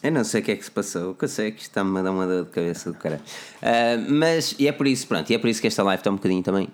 [0.04, 1.62] eu não sei o que é que se passou, o que eu sei é que
[1.62, 3.20] está-me a dar uma dor de cabeça do cara.
[3.62, 6.12] Uh, mas, e é por isso, pronto, e é por isso que esta live está
[6.12, 6.70] um bocadinho também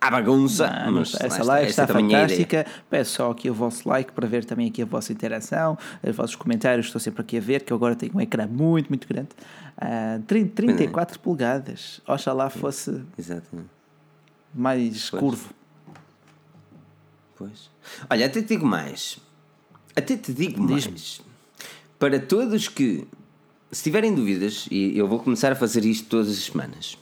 [0.00, 0.70] à bagunça.
[0.84, 2.66] Não, mas essa live está é fantástica.
[2.88, 6.36] Peço só aqui o vosso like para ver também aqui a vossa interação, os vossos
[6.36, 6.86] comentários.
[6.86, 9.30] Estou sempre aqui a ver, que eu agora tenho um ecrã muito, muito grande.
[9.76, 12.00] Uh, 30, 34 polegadas.
[12.06, 13.68] Oxalá fosse Exatamente.
[14.54, 15.20] mais pois.
[15.20, 15.55] curvo.
[17.36, 17.70] Pois.
[18.08, 19.18] Olha, até te digo mais.
[19.94, 21.20] Até te digo mais.
[21.98, 23.06] Para todos que,
[23.70, 26.96] se tiverem dúvidas, e eu vou começar a fazer isto todas as semanas.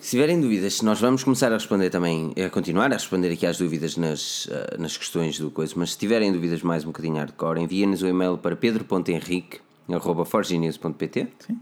[0.00, 3.58] Se tiverem dúvidas, nós vamos começar a responder também, a continuar a responder aqui às
[3.58, 7.60] dúvidas nas, uh, nas questões do coisa, mas se tiverem dúvidas mais um bocadinho hardcore,
[7.60, 11.60] enviem-nos o e-mail para pedro.henrique.forginews.pt Sim.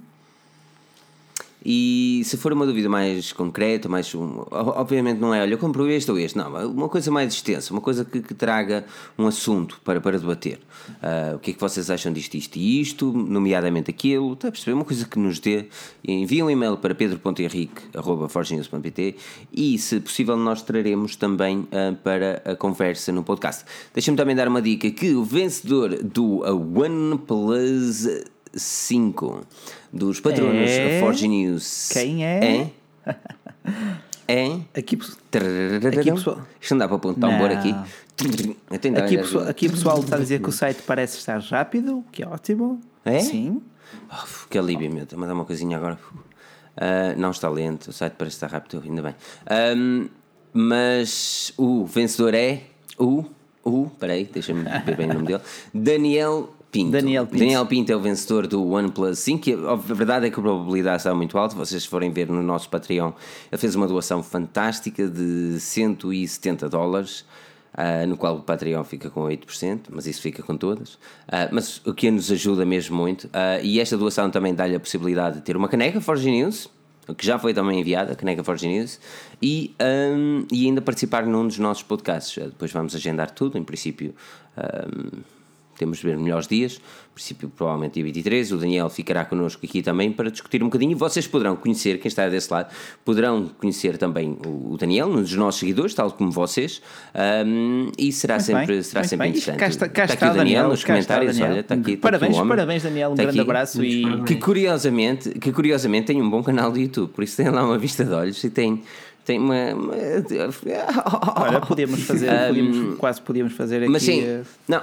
[1.64, 4.12] E se for uma dúvida mais concreta, mais
[4.50, 7.80] obviamente não é, olha, eu compro este ou este, não, uma coisa mais extensa, uma
[7.80, 8.84] coisa que, que traga
[9.18, 10.58] um assunto para, para debater.
[10.88, 14.50] Uh, o que é que vocês acham disto, isto e isto, nomeadamente aquilo, está a
[14.50, 14.72] perceber?
[14.72, 15.66] Uma coisa que nos dê.
[16.06, 19.16] Enviem um e-mail para pedro.henrique.forginews.pt
[19.52, 23.64] e, se possível, nós traremos também uh, para a conversa no podcast.
[23.92, 28.06] Deixa-me também dar uma dica que o vencedor do OnePlus
[28.54, 29.46] 5
[29.92, 31.00] dos patronos é...
[31.00, 31.90] Forge News.
[31.92, 32.70] Quem é?
[33.06, 33.14] É?
[34.28, 34.60] é?
[34.74, 34.98] Aqui,
[35.98, 36.46] aqui pessoal.
[36.60, 37.74] Isto não dá para pôr um tambor aqui.
[39.02, 42.22] Aqui, pessoal, aqui o pessoal está a dizer que o site parece estar rápido, que
[42.22, 42.80] é ótimo.
[43.04, 43.20] É?
[43.20, 43.62] Sim.
[44.12, 45.04] Oh, que alívio, meu.
[45.04, 45.98] Estou-me a dar uma coisinha agora.
[46.76, 49.14] Uh, não está lento, o site parece estar rápido, ainda bem.
[49.76, 50.08] Um,
[50.52, 52.62] mas o vencedor é
[52.98, 53.24] o.
[53.64, 53.90] O.
[53.98, 55.42] Peraí, deixa-me ver bem o nome dele.
[55.72, 56.92] Daniel Pinto.
[56.92, 57.38] Daniel Pinto.
[57.38, 59.66] Daniel Pinto é o vencedor do OnePlus 5.
[59.68, 61.56] A verdade é que a probabilidade está muito alta.
[61.56, 63.12] Vocês forem ver no nosso Patreon,
[63.50, 67.24] ele fez uma doação fantástica de 170 dólares.
[67.72, 70.94] Uh, no qual o Patreon fica com 8%, mas isso fica com todas.
[70.94, 74.80] Uh, mas o que nos ajuda mesmo muito, uh, e esta doação também dá-lhe a
[74.80, 76.68] possibilidade de ter uma caneca Forge News,
[77.16, 78.98] que já foi também enviada, a caneca Forge News,
[79.40, 82.42] e, um, e ainda participar num dos nossos podcasts.
[82.42, 84.16] Depois vamos agendar tudo, em princípio.
[84.58, 85.20] Um,
[85.80, 89.80] temos de ver melhores dias, no princípio provavelmente dia 23, o Daniel ficará connosco aqui
[89.80, 92.70] também para discutir um bocadinho, vocês poderão conhecer, quem está desse lado,
[93.02, 96.82] poderão conhecer também o Daniel, um dos nossos seguidores, tal como vocês,
[97.46, 99.58] um, e será muito sempre, bem, será sempre interessante.
[99.58, 101.52] Cá está, cá está, está aqui o Daniel, Daniel nos comentários, Daniel.
[101.52, 101.96] olha, está aqui.
[101.96, 103.50] Parabéns, está aqui parabéns Daniel, um está grande aqui.
[103.50, 104.22] abraço e...
[104.24, 107.78] Que curiosamente, que curiosamente tem um bom canal do YouTube, por isso tem lá uma
[107.78, 108.82] vista de olhos e tem
[109.24, 109.74] tem uma.
[109.74, 109.94] uma...
[111.36, 113.88] Olha, podíamos fazer, podíamos, quase podíamos fazer aqui.
[113.88, 114.82] Mas sim, não,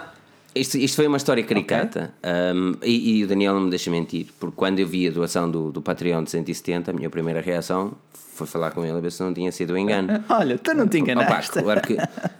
[0.57, 2.31] isto, isto foi uma história caricata okay.
[2.53, 5.49] um, e, e, o Daniel não me deixa mentir, porque quando eu vi a doação
[5.49, 7.93] do, do Patreon de 170, a minha primeira reação
[8.37, 10.23] foi falar com ele a ver se não tinha sido um engano.
[10.29, 11.51] Olha, tu não te enganaste.
[11.57, 11.97] Opa, claro que.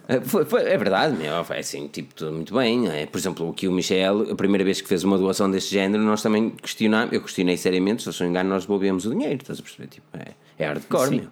[0.08, 2.88] Eh, foi, foi, é verdade, meu, é assim, tipo, tudo muito bem.
[2.88, 6.02] É, por exemplo, aqui o Michel, a primeira vez que fez uma doação deste género,
[6.04, 9.58] nós também questionámos, eu questionei seriamente, se eu sou engano, nós devolvemos o dinheiro, estás
[9.58, 9.88] a perceber?
[9.88, 11.16] Tipo, é, é hardcore, Sim.
[11.16, 11.28] meu.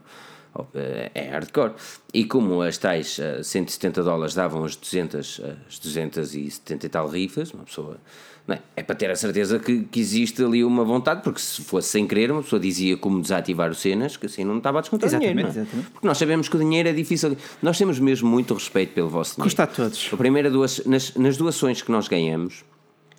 [0.74, 1.72] Eh, é hardcore.
[2.12, 7.08] E como as tais uh, eh, 170 dólares davam as 200, as 270 e tal
[7.08, 7.98] rifas, uma pessoa.
[8.48, 8.58] É?
[8.76, 8.82] é?
[8.82, 12.30] para ter a certeza que, que existe ali uma vontade, porque se fosse sem querer,
[12.30, 15.48] uma pessoa dizia como desativar os cenas, que assim não estava a descontar exatamente, dinheiro.
[15.48, 15.62] É?
[15.62, 15.90] Exatamente.
[15.90, 17.36] Porque nós sabemos que o dinheiro é difícil.
[17.60, 19.50] Nós temos mesmo muito respeito pelo vosso dinheiro.
[19.50, 20.10] Custa a todos.
[20.12, 22.64] A primeira duas, nas, nas doações que nós ganhamos,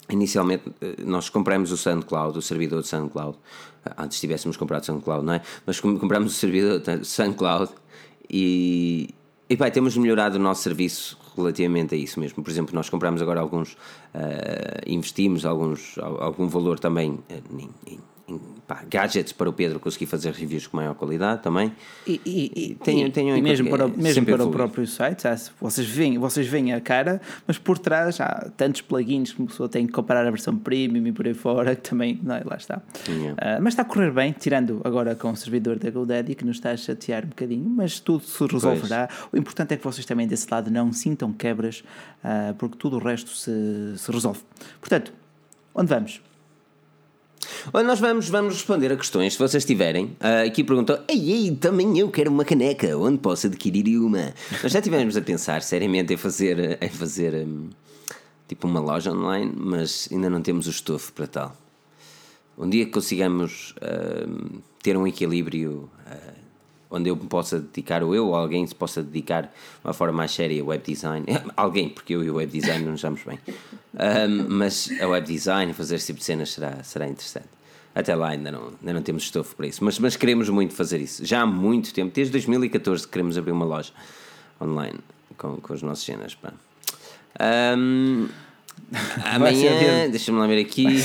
[0.09, 3.37] inicialmente eh, nós compramos o SoundCloud, o servidor de SoundCloud,
[3.97, 5.41] antes tivéssemos comprado SoundCloud, não é?
[5.65, 7.71] Mas compramos o servidor SoundCloud
[8.29, 9.09] e,
[9.49, 12.43] e pá, temos melhorado o nosso serviço relativamente a isso mesmo.
[12.43, 13.77] Por exemplo, nós compramos agora alguns, uh,
[14.85, 17.99] investimos alguns, algum valor também em, em
[18.67, 21.71] pá, gadgets para o Pedro conseguir fazer reviews com maior qualidade também.
[22.05, 25.23] E, e, e, tenho, tenho e mesmo para, o, mesmo para o próprio site,
[25.59, 29.69] vocês veem, vocês veem a cara, mas por trás há tantos plugins que uma pessoa
[29.69, 32.57] tem que comparar a versão premium e por aí fora, que também, não, é, lá
[32.57, 32.77] está.
[32.77, 36.57] Uh, mas está a correr bem, tirando agora com o servidor da GoDaddy, que nos
[36.57, 39.07] está a chatear um bocadinho, mas tudo se resolverá.
[39.07, 39.29] Pois.
[39.31, 41.83] O importante é que vocês também desse lado não sintam quebras,
[42.23, 44.41] uh, porque tudo o resto se, se resolve.
[44.81, 45.13] Portanto,
[45.73, 46.21] onde vamos?
[47.73, 50.05] Olha, nós vamos, vamos responder a questões, se vocês tiverem.
[50.05, 54.33] Uh, aqui perguntou: Ei, ei, também eu quero uma caneca, onde posso adquirir uma?
[54.63, 57.69] Nós já tivemos a pensar seriamente em fazer, em fazer um,
[58.47, 61.55] tipo uma loja online, mas ainda não temos o estofo para tal.
[62.57, 66.46] Um dia que consigamos uh, ter um equilíbrio uh,
[66.89, 69.49] onde eu me possa dedicar, ou eu ou alguém se possa dedicar de
[69.83, 71.25] uma forma mais séria a web design.
[71.55, 73.39] alguém, porque eu e o web design não nos damos bem.
[73.93, 77.47] Um, mas a web design, fazer esse tipo de cenas será, será interessante.
[77.93, 81.01] Até lá ainda não, ainda não temos estofo para isso, mas, mas queremos muito fazer
[81.01, 81.25] isso.
[81.25, 83.91] Já há muito tempo, desde 2014 queremos abrir uma loja
[84.61, 84.99] online
[85.35, 86.35] com, com as nossas cenas.
[86.35, 86.53] Pá.
[87.75, 88.27] Um,
[89.23, 91.03] amanhã, deixa-me lá ver aqui.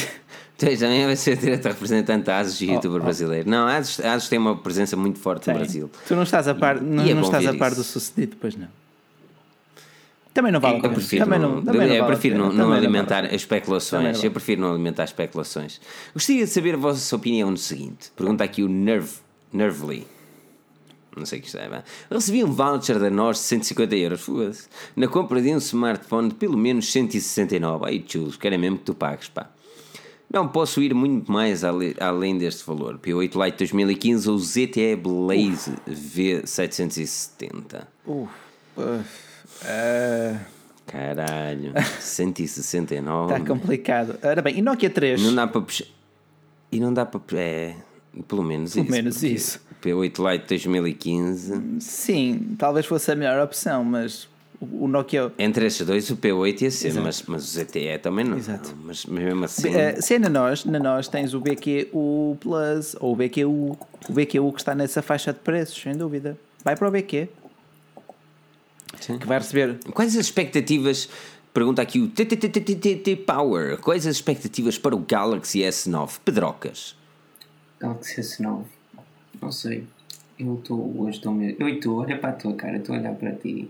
[0.59, 3.05] Tu também vai ser diretor representante da ASUS e oh, youtuber oh.
[3.05, 3.49] brasileiro.
[3.49, 5.55] Não, a ASUS, a ASUS tem uma presença muito forte tem.
[5.55, 5.91] no Brasil.
[6.07, 8.37] Tu não estás a par, e, não, e é não estás a par do sucedido,
[8.41, 8.69] pois não.
[10.33, 10.93] Também não vale a pena.
[10.93, 14.25] Eu prefiro também não, também não, eu prefiro não, não alimentar vale especulações.
[14.25, 15.81] Eu prefiro não alimentar especulações.
[16.15, 18.11] Gostaria de saber a vossa opinião no seguinte.
[18.17, 19.17] Pergunta aqui o Nerve,
[19.53, 20.07] Nervely.
[21.15, 21.69] Não sei o que isto é.
[21.69, 21.83] Bem.
[22.11, 24.21] Recebi um voucher da NOS de 150 euros.
[24.23, 24.69] Foda-se.
[24.97, 27.87] Na compra de um smartphone de pelo menos 169.
[27.87, 29.51] Aí, chulos, quero mesmo que tu pagues, pá.
[30.33, 32.99] Não posso ir muito mais além deste valor.
[32.99, 37.87] P8 Lite 2015 ou ZTE Blaze V770.
[38.07, 38.30] Uf.
[38.78, 39.05] Uh...
[40.87, 43.33] Caralho, 169.
[43.33, 44.18] Está complicado.
[44.22, 45.22] Ora bem, e Nokia 3?
[45.22, 45.87] Não dá para puxar.
[46.70, 47.20] E não dá para.
[47.35, 47.76] É,
[48.26, 48.91] pelo menos pelo isso.
[48.91, 49.61] Pelo menos isso.
[49.83, 51.80] P8 Lite 2015.
[51.80, 54.28] Sim, talvez fosse a melhor opção, mas
[54.71, 55.33] o Nokia.
[55.39, 58.37] Entre estes dois, o P8 ia ser, mas, mas o ZTE também não.
[58.37, 58.77] Exato.
[58.83, 59.69] Mas mesmo assim.
[59.71, 64.13] Uh, se é na nós, na nós tens o BQU Plus ou o BQU, o
[64.13, 66.39] BQU que está nessa faixa de preços, sem dúvida.
[66.65, 67.29] Vai para o BQ.
[69.01, 69.19] Sim.
[69.19, 69.79] que vai receber.
[69.93, 71.09] Quais as expectativas?
[71.53, 73.79] Pergunta aqui o TTTTT Power.
[73.79, 76.21] Quais as expectativas para o Galaxy S9?
[76.25, 76.97] Pedrocas.
[77.81, 78.63] Galaxy S9.
[79.41, 79.85] Não sei.
[80.39, 81.43] Eu estou hoje estou.
[81.43, 83.69] Eu estou, olha para a tua cara, estou a olhar para ti.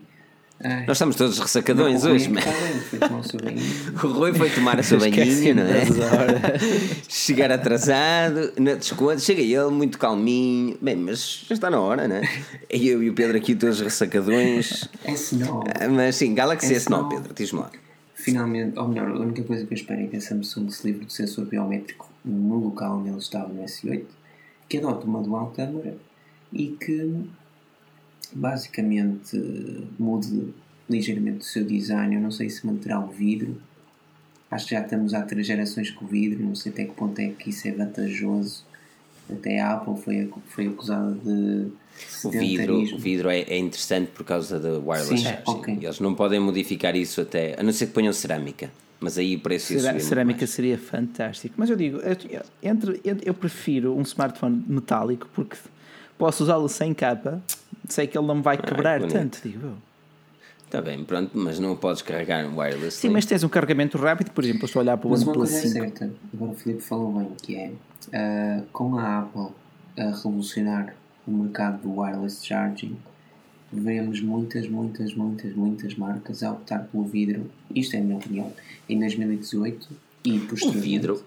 [0.64, 0.86] Ai.
[0.86, 2.44] Nós estamos todos ressacadões hoje, mas.
[4.02, 5.84] o Rui foi tomar a sua banhinha, não é?
[7.08, 10.78] Chegar atrasado, na desconto, chega ele muito calminho.
[10.80, 12.22] Bem, mas já está na hora, não é?
[12.72, 14.88] E eu e o Pedro aqui todos ressacadões.
[15.04, 15.64] S9.
[15.80, 17.70] Ah, mas sim, Galaxy S9, S9 Pedro, diz-me lá.
[18.14, 21.06] Finalmente, ou melhor, a única coisa que eu espero é que a Samsung se livre
[21.06, 24.04] do sensor biométrico no local onde ele estava no S8,
[24.68, 25.96] que adote uma dual câmera
[26.52, 27.26] e que
[28.34, 29.36] basicamente
[29.98, 30.52] mude
[30.88, 32.14] ligeiramente o seu design.
[32.14, 33.60] Eu não sei se manterá o vidro.
[34.50, 36.42] Acho que já estamos há três gerações com o vidro.
[36.42, 38.64] Não sei até que ponto é que isso é vantajoso.
[39.30, 41.68] Até a Apple foi, foi acusada de.
[42.24, 45.78] O vidro, o vidro é, é, interessante por causa da wireless Sim, Okay.
[45.80, 47.54] Eles não podem modificar isso até.
[47.58, 48.70] A não ser que ponham cerâmica.
[48.98, 51.54] Mas aí o preço Cerá, Cerâmica seria fantástico.
[51.58, 51.98] Mas eu digo,
[52.62, 55.56] entre, eu prefiro um smartphone metálico porque
[56.16, 57.42] posso usá-lo sem capa
[57.88, 59.74] sei que ele não me vai ah, quebrar ah, tanto, digo eu.
[60.64, 62.96] Está bem, pronto, mas não podes carregar um wireless.
[62.96, 65.62] Sim, mas tens um carregamento rápido, por exemplo, estou a olhar para o OnePlus 5.
[65.62, 69.48] Mas uma certa, agora o Filipe falou bem, que é uh, com a Apple
[69.98, 70.94] a revolucionar
[71.26, 72.96] o mercado do wireless charging,
[73.70, 78.52] vemos muitas, muitas, muitas, muitas marcas a optar pelo vidro, isto é a minha opinião,
[78.88, 79.88] em 2018
[80.24, 80.78] e posteriormente.
[80.78, 81.24] O vidro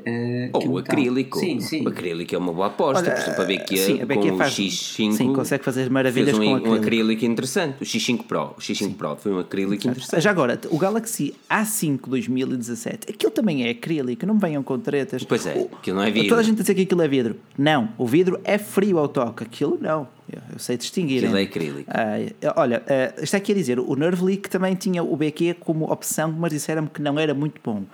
[0.00, 1.38] Uh, Ou o acrílico.
[1.38, 1.84] Sim, sim.
[1.84, 3.02] O acrílico é uma boa aposta.
[3.02, 5.90] Olha, por exemplo, a BQ sim, a BQ com faz, o X5 sim, consegue fazer
[5.90, 6.74] maravilhas fez um, com acrílico.
[6.74, 7.82] um acrílico interessante.
[7.82, 8.42] O X5 Pro.
[8.42, 8.92] O X5 sim.
[8.92, 10.20] Pro foi um acrílico interessante.
[10.20, 15.24] Já agora, o Galaxy A5 2017, aquilo também é acrílico, não venham com tretas.
[15.24, 16.28] Pois é, aquilo não é vidro.
[16.28, 17.36] Toda a gente diz que aquilo é vidro.
[17.56, 19.42] Não, o vidro é frio ao toque.
[19.42, 20.06] Aquilo não.
[20.52, 21.24] Eu sei distinguir.
[21.24, 21.90] Aquilo é acrílico.
[21.90, 25.90] Ah, olha, uh, está aqui a dizer, o Nerve Leak também tinha o BQ como
[25.90, 27.84] opção, mas disseram-me que não era muito bom.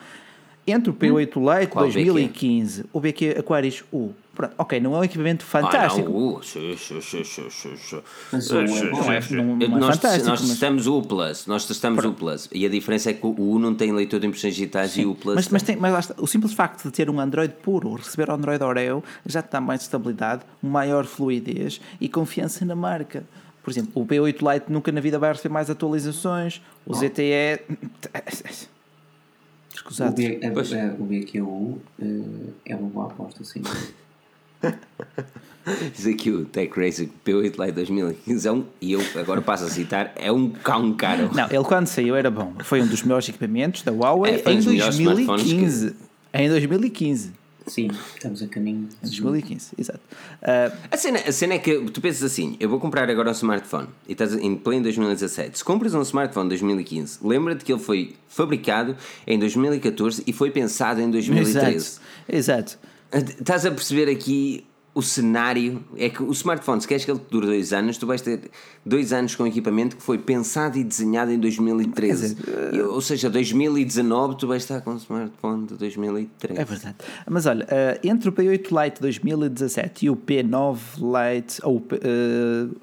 [0.66, 1.58] Entre o P8 hum?
[1.58, 2.88] Lite Qual 2015, BQ?
[2.92, 4.10] o BQ Aquarius U.
[4.34, 6.08] Pronto, ok, não é um equipamento fantástico.
[6.08, 6.40] Ah, uh,
[9.62, 10.28] é, nós, fantástico.
[10.28, 10.94] Nós testamos mas...
[10.94, 12.14] o Plus, nós testamos Pronto.
[12.14, 12.48] o Plus.
[12.52, 15.02] E a diferença é que o U não tem leitor de impressões digitais sim.
[15.02, 15.36] e o Plus.
[15.36, 18.62] Mas, mas, tem, mas está, o simples facto de ter um Android puro, receber Android
[18.64, 23.22] Oreo, já te dá mais estabilidade, maior fluidez e confiança na marca.
[23.62, 26.94] Por exemplo, o P8 Lite nunca na vida vai receber mais atualizações, o oh.
[26.94, 27.60] ZTE.
[29.84, 30.12] Escusado.
[30.12, 33.62] O, B, a, a, o BQU uh, é uma boa aposta, sim.
[35.94, 39.68] Diz aqui o Tech Racing P8 Lite 2015 é um, e eu agora passo a
[39.68, 41.30] citar, é um cão caro.
[41.34, 42.54] Não, ele quando saiu era bom.
[42.62, 45.90] Foi um dos melhores equipamentos da Huawei é, em 2015.
[45.90, 45.96] Que...
[46.34, 47.32] Em 2015.
[47.66, 48.88] Sim, estamos a caminho.
[49.02, 50.00] De 2015, exato.
[50.42, 53.32] Uh, a, cena, a cena é que tu pensas assim: eu vou comprar agora um
[53.32, 55.58] smartphone e estás em pleno 2017.
[55.58, 58.96] Se compras um smartphone em 2015, lembra-te que ele foi fabricado
[59.26, 61.76] em 2014 e foi pensado em 2013.
[61.76, 62.00] Exato.
[62.28, 62.78] exato.
[63.12, 67.46] Estás a perceber aqui o cenário é que o smartphone, se queres que ele dure
[67.46, 68.48] dois anos, tu vais ter
[68.86, 72.34] dois anos com equipamento que foi pensado e desenhado em 2013.
[72.36, 72.84] Dizer.
[72.84, 76.60] Ou seja, 2019 tu vais estar com um smartphone de 2013.
[76.60, 76.96] É verdade.
[77.28, 82.76] Mas olha, uh, entre o P8 Lite 2017 e o P9 Lite, ou uh,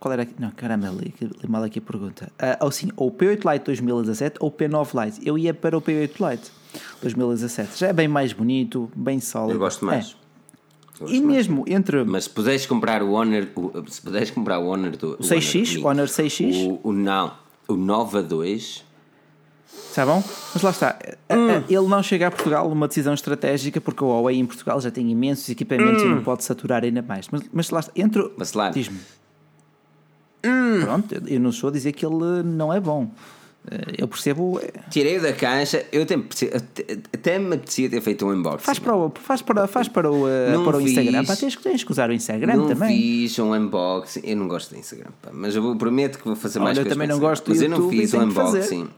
[0.00, 0.26] qual era?
[0.38, 2.32] Não, caramba, li, li mal aqui a pergunta.
[2.40, 5.20] Uh, ou sim, ou o P8 Lite 2017 ou o P9 Lite.
[5.22, 6.50] Eu ia para o P8 Lite
[7.02, 7.78] 2017.
[7.78, 9.56] Já é bem mais bonito, bem sólido.
[9.56, 10.16] Eu gosto mais.
[10.17, 10.17] É.
[11.06, 12.04] E mesmo entre.
[12.04, 13.46] Mas se puderes comprar o Honor.
[13.54, 15.12] O, se puderes comprar o Honor do.
[15.12, 15.82] O 6X?
[15.82, 16.66] O Honor 6X?
[16.66, 17.32] O, o, não.
[17.68, 18.84] O Nova 2.
[19.90, 20.22] Está bom?
[20.54, 20.98] Mas lá está.
[21.30, 21.62] Hum.
[21.68, 25.10] Ele não chega a Portugal numa decisão estratégica porque o Huawei em Portugal já tem
[25.10, 26.06] imensos equipamentos hum.
[26.06, 27.28] e não pode saturar ainda mais.
[27.28, 27.92] Mas, mas lá está.
[27.94, 28.32] Entre.
[28.36, 28.70] Mas lá.
[28.70, 28.98] Diz-me.
[30.44, 30.80] Hum.
[30.82, 33.10] Pronto, eu não estou a dizer que ele não é bom.
[33.70, 34.60] Eh, eu percebo.
[34.62, 38.64] Eh, Tirei da caixa, eu até, até me apetecia ter feito um unboxing.
[38.64, 41.24] Faz para o, faz para, faz para o, eh, para o Instagram.
[41.24, 42.96] Pá, tens, tens que usar o Instagram não também.
[42.96, 44.22] fiz um unboxing.
[44.24, 46.90] Eu não gosto do Instagram, pá, mas eu prometo que vou fazer mais coisas.
[46.90, 48.88] Eu também não gosto do Mas YouTube eu não fiz um unboxing.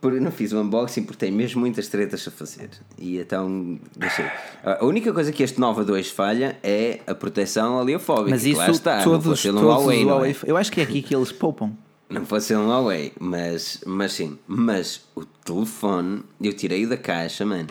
[0.00, 2.70] Por, não fiz o um unboxing porque tenho mesmo muitas tretas a fazer.
[2.96, 4.26] E então deixei.
[4.62, 8.30] A única coisa que este Nova 2 falha é a proteção aleofóbica.
[8.30, 10.50] Mas isso está, todos, todos Huawei, Huawei, é?
[10.50, 11.72] Eu acho que é aqui que eles poupam.
[12.08, 14.38] Não pode ser um Huawei, mas, mas sim.
[14.46, 17.68] Mas o telefone, eu tirei da caixa, mano.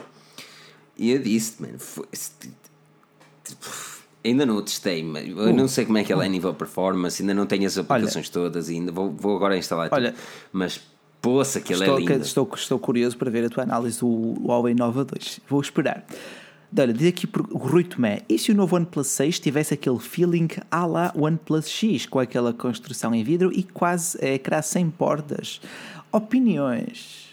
[0.95, 2.05] E eu disse, mano, foi,
[4.23, 6.53] ainda não o testei, mas eu não sei como é que ele é a nível
[6.53, 10.22] performance, ainda não tenho as aplicações olha, todas, ainda vou, vou agora instalar olha, tudo.
[10.51, 10.81] Mas
[11.22, 12.14] poça que ele é lindo.
[12.14, 15.39] Estou, estou curioso para ver a tua análise do Huawei Nova 2.
[15.47, 16.05] Vou esperar.
[16.76, 20.49] Olha, diz aqui o Rui Tomé, e se o novo OnePlus 6 tivesse aquele feeling
[20.69, 25.61] à la OnePlus X, com aquela construção em vidro e quase é, ecrã sem portas?
[26.11, 27.27] Opiniões?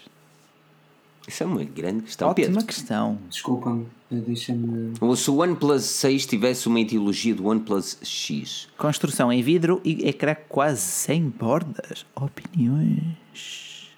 [1.27, 2.65] Isso é uma grande questão, Ótima Pedro.
[2.65, 3.17] questão.
[3.29, 4.93] Desculpa-me, deixa-me...
[5.17, 8.69] Se o OnePlus 6 tivesse uma ideologia do OnePlus X...
[8.77, 12.05] Construção em vidro e ecrã quase sem bordas.
[12.15, 13.89] Opiniões?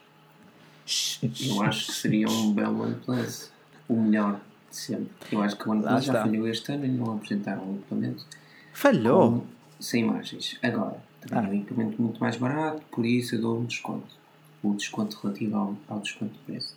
[1.46, 3.52] Eu acho que seria um belo OnePlus.
[3.90, 5.10] O melhor sempre.
[5.32, 8.26] Eu acho que o OnePlus já falhou este ano e não apresentaram um equipamento.
[8.74, 9.32] Falhou?
[9.32, 9.48] Com,
[9.80, 10.58] sem imagens.
[10.62, 11.48] Agora, também ah.
[11.48, 14.16] é um equipamento muito mais barato, por isso eu dou um desconto.
[14.64, 16.76] O desconto relativo ao, ao desconto de preço.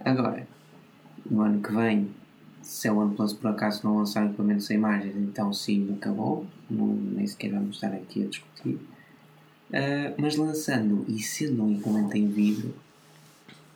[0.00, 0.46] Agora,
[1.28, 2.10] no ano que vem,
[2.62, 6.46] se a OnePlus por acaso não lançar um equipamento sem imagens, então sim, acabou.
[6.68, 8.78] Não, nem sequer vamos estar aqui a discutir.
[9.70, 12.74] Uh, mas lançando e sendo um equipamento em vidro,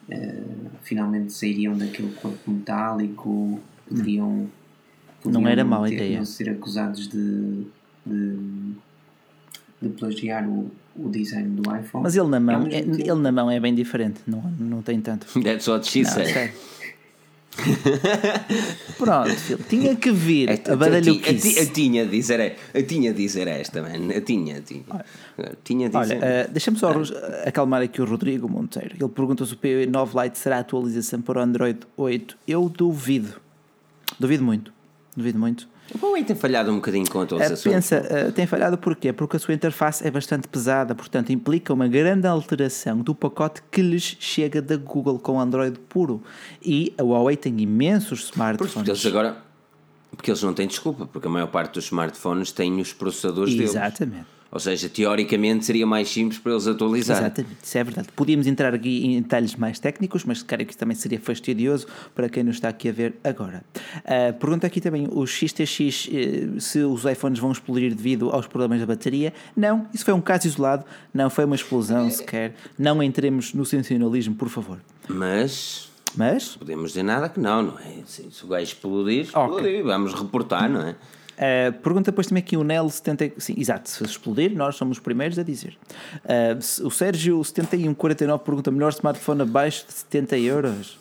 [0.08, 4.48] uh, finalmente sairiam daquele corpo metálico, poderiam.
[5.22, 6.18] poderiam não era ideia.
[6.18, 7.66] Não ser acusados de,
[8.04, 8.38] de,
[9.80, 12.04] de plagiar o, o design do iPhone.
[12.04, 15.26] Mas ele na mão, é, ele na mão é bem diferente, não, não tem tanto.
[15.42, 16.52] That's what she said.
[18.98, 21.58] Pronto, filho, tinha que vir Esta, a badalhoquice.
[21.58, 24.12] Eu, tinha de dizer, eu tinha de dizer esta, man.
[24.12, 24.84] Eu tinha, tinha.
[25.62, 26.16] tinha de dizer.
[26.16, 26.92] Olha, uh, deixa-me só
[27.46, 28.96] acalmar aqui o Rodrigo Monteiro.
[28.98, 32.36] Ele pergunta se o P9 Lite será atualização para o Android 8.
[32.46, 33.40] Eu duvido.
[34.18, 34.72] Duvido muito.
[35.16, 35.73] duvido muito.
[35.92, 39.12] O Huawei tem falhado um bocadinho com todos os uh, Pensa, uh, tem falhado porquê?
[39.12, 43.82] Porque a sua interface é bastante pesada, portanto implica uma grande alteração do pacote que
[43.82, 46.22] lhes chega da Google com Android puro.
[46.62, 48.72] E a Huawei tem imensos smartphones.
[48.72, 49.36] Porque eles agora.
[50.16, 53.74] Porque eles não têm desculpa, porque a maior parte dos smartphones tem os processadores Exatamente.
[53.74, 53.90] deles.
[53.90, 54.33] Exatamente.
[54.54, 57.18] Ou seja, teoricamente seria mais simples para eles atualizar.
[57.18, 58.08] Exatamente, isso é verdade.
[58.14, 62.44] Podíamos entrar aqui em detalhes mais técnicos, mas creio que também seria fastidioso para quem
[62.44, 63.64] nos está aqui a ver agora.
[63.96, 68.78] Uh, pergunta aqui também: o XTX, uh, se os iPhones vão explodir devido aos problemas
[68.78, 69.34] da bateria?
[69.56, 72.54] Não, isso foi um caso isolado, não foi uma explosão sequer.
[72.78, 74.78] Não entremos no sensacionalismo, por favor.
[75.08, 75.90] Mas.
[76.16, 76.54] Mas?
[76.54, 78.04] Podemos dizer nada que não, não é?
[78.06, 79.82] Se, se o gajo explodir, explodir, okay.
[79.82, 80.94] vamos reportar, não é?
[81.34, 83.32] Uh, pergunta depois também aqui o Nel 70.
[83.38, 85.76] Sim, exato, se explodir, nós somos os primeiros a dizer.
[86.24, 90.98] Uh, o Sérgio 7149 pergunta: melhor smartphone abaixo de 70 euros?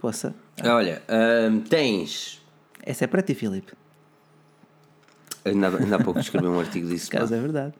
[0.00, 0.34] Poça.
[0.64, 2.40] Olha, uh, tens.
[2.82, 3.72] Essa é para ti, Filipe.
[5.44, 7.10] Ainda, ainda há pouco escrevi um artigo disso.
[7.10, 7.74] Caso é verdade.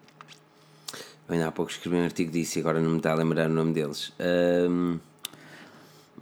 [1.28, 3.52] Ainda há pouco escrevi um artigo disso e agora não me está a lembrar o
[3.52, 4.12] nome deles.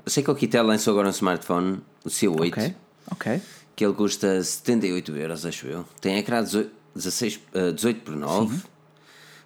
[0.06, 2.48] sei que o Kitel lançou agora um smartphone, o C8.
[2.48, 2.74] Ok.
[3.10, 3.42] Ok
[3.78, 5.84] que ele custa 78 euros, acho eu.
[6.00, 7.40] Tem ecrã 18, 16,
[7.76, 8.56] 18 por 9.
[8.56, 8.62] Sim.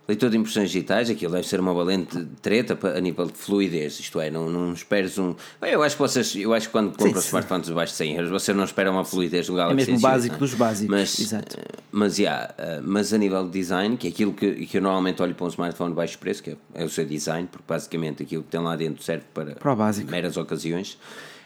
[0.09, 4.19] Leitor de impressões digitais, aquilo deve ser uma valente treta a nível de fluidez, isto
[4.19, 5.35] é, não, não esperes um.
[5.61, 8.55] Eu acho que vocês, eu acho que quando compram smartphones abaixo de 100 euros, você
[8.55, 10.91] não espera uma fluidez do Galaxy É mesmo o básico dos básicos.
[10.91, 11.59] Mas, Exato.
[11.61, 14.83] Eh, mas, yeah, eh, mas a nível de design, que é aquilo que, que eu
[14.83, 17.67] normalmente olho para um smartphone de baixo preço, que é, é o seu design, porque
[17.69, 19.77] basicamente aquilo que tem lá dentro serve para, para
[20.09, 20.97] meras ocasiões.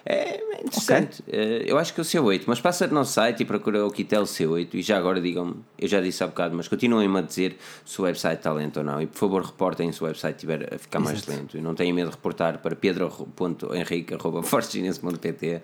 [0.08, 1.20] É, é interessante.
[1.26, 1.38] Okay.
[1.38, 3.90] Eh, eu acho que é o C8, mas passa no nosso site e procura o
[3.90, 7.56] Kitel C8 e já agora digam-me, eu já disse há bocado, mas continuem-me a dizer
[7.84, 9.02] se o website está lento ou não.
[9.02, 11.32] E por favor reportem se o website estiver a ficar mais Exato.
[11.32, 11.58] lento.
[11.58, 15.62] E não tenham medo de reportar para pedro.henrique.forginense.pt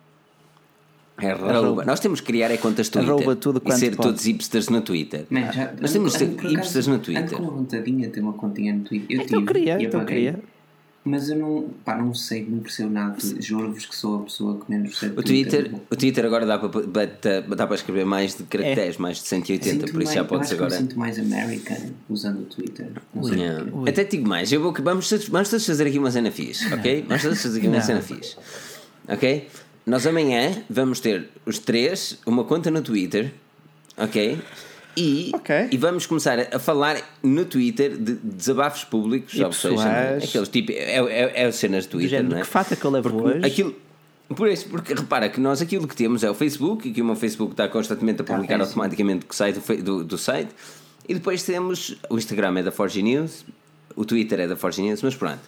[1.21, 1.85] é arroba.
[1.85, 4.09] Nós temos que criar é contas Twitter arroba tudo e ser pode.
[4.09, 5.27] todos hipsters no Twitter.
[5.31, 7.25] Man, já, Nós temos que ser hipsters no Twitter.
[7.25, 9.17] Ando com uma vontadinha de ter uma continha no Twitter.
[9.17, 10.41] Eu, então tive, queria, então queria.
[11.03, 13.17] Mas eu não, pá, não sei, não percebo nada.
[13.39, 15.63] Juro-vos que sou a pessoa que menos percebe o Twitter.
[15.63, 18.99] Twitter o Twitter agora dá para, dá para escrever mais de caracteres, é.
[18.99, 20.75] mais de 180, por isso mais, já pode ser agora.
[20.75, 21.79] Eu sinto mais American
[22.11, 22.93] usando o Twitter.
[23.25, 23.65] Yeah.
[23.89, 27.05] Até digo mais, eu vou, vamos, vamos todos fazer aqui uma cena fixe, ok?
[27.09, 28.37] Vamos todos fazer aqui uma cena fixe,
[29.09, 29.49] ok?
[29.87, 33.33] Nós amanhã vamos ter os três uma conta no Twitter,
[33.97, 34.39] ok?
[34.97, 35.69] E, okay.
[35.71, 40.73] e vamos começar a falar no Twitter de desabafos públicos, e ou seja, aqueles tipo,
[40.73, 42.41] é, é, é cenas do Twitter, não é?
[42.41, 43.47] Que fato é que eu levo porque hoje?
[43.47, 43.77] Aquilo,
[44.35, 47.05] por isso, porque repara que nós aquilo que temos é o Facebook, e que o
[47.05, 50.51] meu Facebook está constantemente a publicar ah, automaticamente o site do, do site,
[51.09, 53.45] e depois temos o Instagram é da Forge News,
[53.97, 55.41] o Twitter é da Forge News, mas pronto.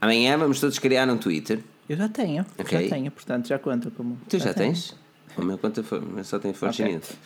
[0.00, 2.88] Amanhã vamos todos criar um Twitter eu já tenho, okay.
[2.88, 4.18] já tenho, portanto já conta como.
[4.28, 4.94] Tu já, já tens?
[5.36, 7.12] O meu conta foi, só tem forcinete.
[7.12, 7.16] Okay.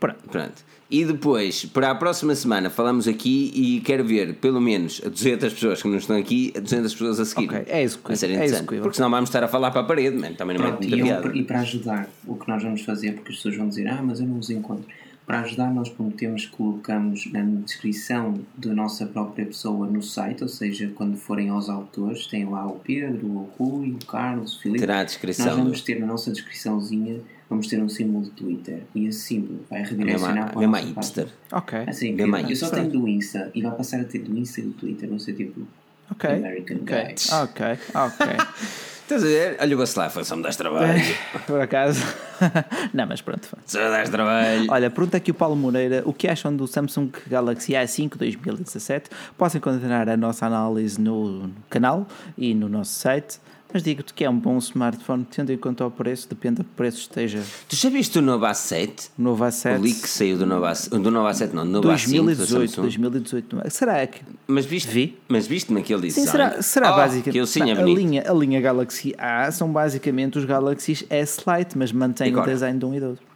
[0.00, 0.28] Pronto.
[0.30, 0.64] Pronto.
[0.90, 5.80] E depois, para a próxima semana, falamos aqui e quero ver pelo menos 200 pessoas
[5.80, 7.46] que não estão aqui, 200 pessoas a seguir.
[7.46, 8.82] Ok, é isso ser é execuível.
[8.82, 10.34] Porque senão vamos estar a falar para a parede, man.
[10.34, 11.32] também não é muita piada.
[11.34, 14.20] E para ajudar, o que nós vamos fazer, porque as pessoas vão dizer, ah, mas
[14.20, 14.84] eu não os encontro
[15.26, 20.48] para ajudar, nós prometemos que colocamos na descrição da nossa própria pessoa no site, ou
[20.48, 24.80] seja, quando forem aos autores, tem lá o Pedro, o Rui, o Carlos, o Filipe.
[24.80, 25.46] Terá a descrição.
[25.46, 28.82] Nós vamos ter na nossa descriçãozinha, vamos ter um símbolo de Twitter.
[28.94, 31.28] E esse símbolo vai redirecionar para a nossa hipster.
[31.52, 31.78] Ok.
[31.86, 34.64] Assim, eu, eu só tenho do Insta e vai passar a ter do Insta e
[34.64, 35.66] do Twitter, não sei tipo.
[36.10, 36.28] Ok.
[36.28, 37.04] American okay.
[37.04, 37.32] Guys.
[37.32, 38.26] Ok, ok.
[39.12, 39.58] Estás a ver?
[39.60, 39.86] Olha o
[40.24, 41.02] só me das trabalho.
[41.46, 42.02] Por acaso.
[42.94, 43.46] não, mas pronto.
[43.66, 44.66] Só me das trabalho.
[44.70, 49.10] Olha, pergunta aqui o Paulo Moreira: o que acham do Samsung Galaxy A5 2017?
[49.36, 52.06] Possam continuar a nossa análise no canal
[52.38, 53.38] e no nosso site.
[53.72, 56.70] Mas digo-te que é um bom smartphone, tendo em conta o preço, depende do que
[56.70, 57.42] preço esteja.
[57.68, 59.10] Tu já viste o novo A7?
[59.18, 59.78] O novo A7.
[59.78, 62.80] O leak que saiu do novo A7, do novo A7 não, do novo 2018, A5
[62.82, 63.70] 2018.
[63.70, 64.20] Será que.
[64.46, 65.18] Mas viste, Vi?
[65.28, 66.26] Mas viste naquele design?
[66.26, 67.32] Sim, será, será oh, basicamente.
[67.32, 71.40] Que eu sim, é a, linha, a linha Galaxy A são basicamente os Galaxies S
[71.46, 73.31] Lite, mas mantém o design de um e do outro.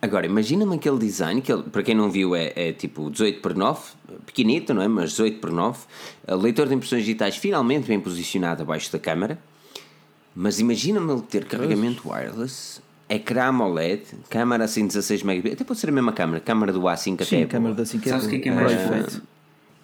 [0.00, 3.54] Agora, imagina-me aquele design, que ele, para quem não viu é, é, tipo 18 por
[3.54, 3.80] 9,
[4.24, 4.86] pequenito, não é?
[4.86, 5.78] Mas 18 por 9.
[6.40, 9.38] Leitor de impressões digitais finalmente bem posicionado abaixo da câmara.
[10.34, 15.88] Mas imagina-me ele ter carregamento wireless, ecrã AMOLED, câmara assim 16 megapixels, até pode ser
[15.88, 17.24] a mesma câmera, câmara do A5 até.
[17.24, 19.22] Sim, a câmara do A5 é Sabes o que é, que é mais uh,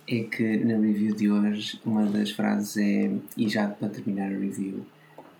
[0.07, 4.39] É que na review de hoje, uma das frases é, e já para terminar a
[4.39, 4.87] review,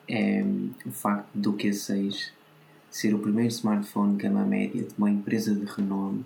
[0.09, 0.45] é
[0.85, 2.33] o facto do Q6
[2.95, 6.25] ser o primeiro smartphone gama média de uma empresa de renome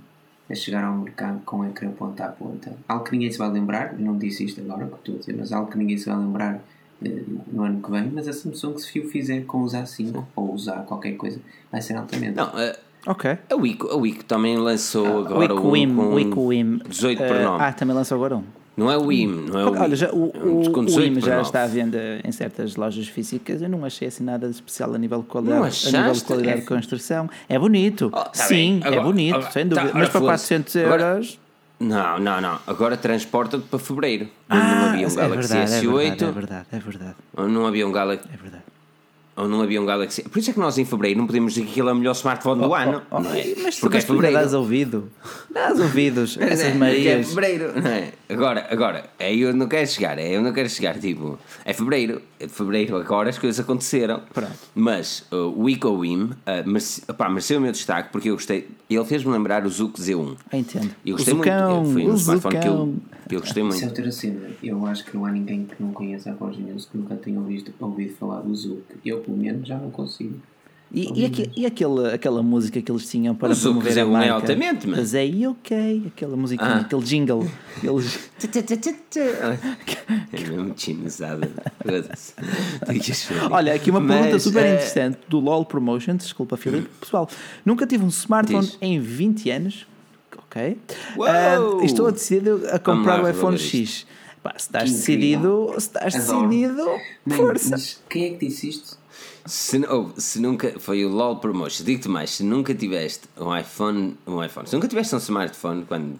[0.50, 2.76] a chegar ao mercado com o ecrã ponta a ponta.
[2.86, 5.50] Algo que ninguém se vai lembrar, não disse isto agora que estou a dizer, mas
[5.50, 6.60] algo que ninguém se vai lembrar
[7.02, 10.52] eh, no ano que vem, mas a Samsung se o fizer com usar 5 ou
[10.52, 11.40] usar qualquer coisa,
[11.72, 12.36] vai ser altamente.
[12.36, 12.76] Não, uh,
[13.06, 13.38] ok.
[13.50, 16.80] A Wiko, a Wiko também lançou ah, agora Wico um Wim, com Wico Wim.
[16.86, 17.46] 18 por 9.
[17.46, 18.44] Uh, ah, também lançou agora um.
[18.78, 21.64] Não é o IM, não é o Olha, já, o, o, o IM já está
[21.64, 23.60] à venda em certas lojas físicas.
[23.60, 26.58] Eu não achei assim nada de especial a nível de qualidade, a nível de, qualidade
[26.58, 26.60] é...
[26.60, 27.28] de construção.
[27.48, 29.88] É bonito, oh, tá sim, é agora, é bonito, agora, sem dúvida.
[29.88, 30.92] Tá, mas para 400 euros.
[30.94, 31.20] Agora,
[31.80, 32.58] não, não, não.
[32.68, 34.28] Agora transporta-te para fevereiro.
[34.48, 35.88] Ah, não havia um é Galaxy é verdade, S8.
[35.88, 37.14] É verdade, é verdade, é verdade.
[37.52, 38.28] Não havia um Galaxy.
[38.32, 38.62] É verdade
[39.38, 40.24] ou não havia um Galaxy.
[40.24, 42.10] Por isso é que nós em fevereiro não podemos dizer que aquilo é o melhor
[42.10, 43.02] smartphone do oh, ano.
[43.08, 43.44] Oh, oh, não é?
[43.62, 44.36] Mas porque é fevereiro.
[44.36, 45.12] Dás ouvido.
[45.48, 46.36] Dás ouvidos.
[46.40, 47.20] Essas é, Marias.
[47.20, 47.80] É fevereiro.
[47.80, 48.12] Não é?
[48.28, 50.18] Agora, agora, é eu não quero chegar.
[50.18, 50.98] É eu não quero chegar.
[50.98, 52.20] Tipo, é fevereiro.
[52.48, 52.96] Fevereiro.
[52.96, 54.22] Agora as coisas aconteceram.
[54.32, 54.52] Pronto.
[54.74, 56.32] Mas uh, o EcoWim uh,
[56.66, 58.68] merece, mereceu o meu destaque porque eu gostei.
[58.88, 60.36] Ele fez-me lembrar o Zuc Z1.
[60.52, 60.94] Entendo.
[61.04, 61.92] Eu gostei muito.
[61.92, 62.94] Foi um smartphone que eu,
[63.28, 63.78] que eu gostei muito.
[63.78, 64.08] Se eu ter
[64.62, 67.38] eu acho que não há ninguém que não conheça a Forge News que nunca tenha
[67.38, 68.82] ouvido, ouvido falar do Zuc.
[69.04, 70.40] Eu, pelo menos, já não consigo.
[70.90, 74.26] E, e, e aquela, aquela música que eles tinham para promover a marca?
[74.26, 74.98] É altamente, mas...
[74.98, 76.80] mas é ok, aquela música, ah.
[76.80, 77.46] aquele jingle.
[77.82, 78.30] Eles...
[80.32, 81.50] é mesmo chinezada.
[83.50, 84.66] Olha, aqui uma pergunta mas, super uh...
[84.66, 86.22] interessante do LOL Promotions.
[86.22, 86.88] Desculpa, Filipe.
[87.00, 87.28] Pessoal,
[87.66, 88.78] nunca tive um smartphone Diz.
[88.80, 89.86] em 20 anos.
[90.36, 90.78] Ok.
[91.16, 94.06] Uh, estou decidido a comprar o iPhone X.
[94.42, 96.84] Pá, se estás decidido, se estás decidido,
[97.28, 97.70] força.
[97.70, 98.97] Mas quem é que disse isto?
[99.48, 100.78] Se, oh, se nunca.
[100.78, 101.84] Foi o LOL Promotion.
[101.84, 104.16] Digo-te mais, se nunca tiveste um iPhone.
[104.26, 104.66] Um iPhone.
[104.68, 106.18] Se nunca tiveste um smartphone quando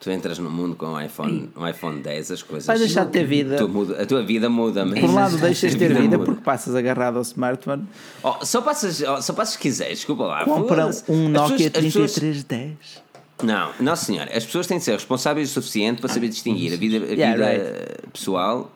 [0.00, 2.66] tu entras no mundo com um iPhone, um iPhone 10, as coisas.
[2.66, 3.66] Vais deixar de ter vida.
[3.66, 4.84] Muda, a tua vida muda.
[4.86, 7.86] Por um lado, deixas de ter vida, vida porque passas agarrado ao smartphone.
[8.22, 10.44] Oh, só passas, oh, só passas se quiseres, desculpa lá.
[10.44, 13.04] Compra um Nokia 3310.
[13.42, 14.30] Não, não senhora.
[14.34, 17.14] As pessoas têm de ser responsáveis o suficiente para saber distinguir a vida, a vida
[17.14, 18.08] yeah, right.
[18.12, 18.70] pessoal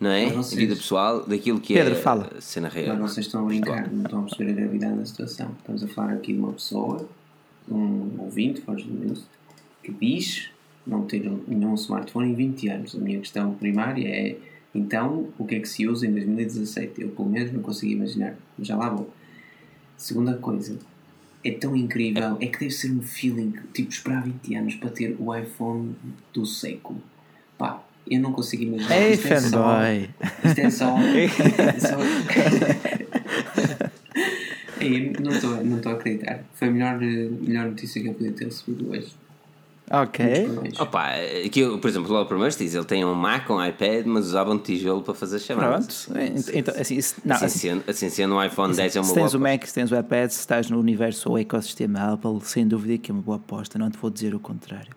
[0.00, 0.30] não é?
[0.30, 0.58] Vocês...
[0.58, 2.40] Vida pessoal, daquilo que Pedro, é fala.
[2.40, 2.96] cena real.
[2.96, 5.54] Mas vocês estão a brincar, não estão a perceber a gravidade da situação.
[5.58, 7.06] Estamos a falar aqui de uma pessoa,
[7.68, 9.26] um ouvinte, faz menos,
[9.82, 10.48] que diz
[10.86, 12.94] não ter nenhum smartphone em 20 anos.
[12.94, 14.36] A minha questão primária é
[14.74, 17.02] então o que é que se usa em 2017?
[17.02, 19.10] Eu pelo menos não consigo imaginar, já lá vou.
[19.96, 20.78] Segunda coisa,
[21.44, 25.14] é tão incrível, é que deve ser um feeling, tipo, esperar 20 anos para ter
[25.18, 25.94] o iPhone
[26.32, 27.02] do século.
[27.58, 28.96] Pá, eu não consigo imaginar.
[28.96, 29.28] Ei, isto!
[29.28, 29.40] É
[30.44, 30.96] isto é só.
[35.20, 36.42] Não estou não a acreditar.
[36.54, 39.12] Foi a melhor, melhor notícia que eu podia ter recebido hoje.
[39.92, 40.24] Ok.
[40.78, 41.08] Opa,
[41.44, 44.52] aqui, por exemplo, lá o primeiro diz ele tem um Mac, um iPad, mas usava
[44.52, 46.06] um tijolo para fazer chamadas.
[46.06, 46.50] Pronto.
[46.54, 49.14] Então, assim, isso, não, assim, assim, sendo, assim sendo um iPhone 10 é uma se
[49.14, 52.38] boa tens o Mac, se tens o iPad, se estás no universo ou ecossistema Apple,
[52.42, 54.92] sem dúvida que é uma boa aposta, não te vou dizer o contrário.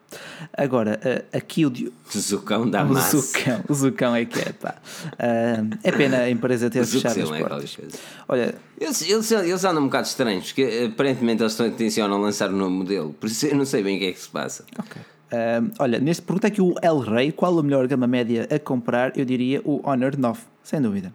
[0.56, 1.74] Agora, uh, aqui o.
[2.15, 4.76] Zucão da o Zucão, o Zucão é que é, pá.
[5.14, 7.78] Uh, é pena a empresa ter fechado as é portas.
[8.28, 8.56] Olha.
[8.84, 12.72] Eles, eles, eles andam um bocado estranhos, porque aparentemente eles estão intencionam lançar um novo
[12.72, 14.65] modelo, por isso eu não sei bem o que é que se passa.
[15.34, 19.18] Uh, olha, neste pergunta aqui o El Rey, qual a melhor gama média a comprar?
[19.18, 21.14] Eu diria o Honor 9, sem dúvida.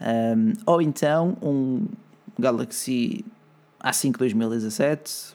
[0.00, 1.86] Um, ou então um
[2.38, 3.24] Galaxy
[3.82, 5.34] A5 2017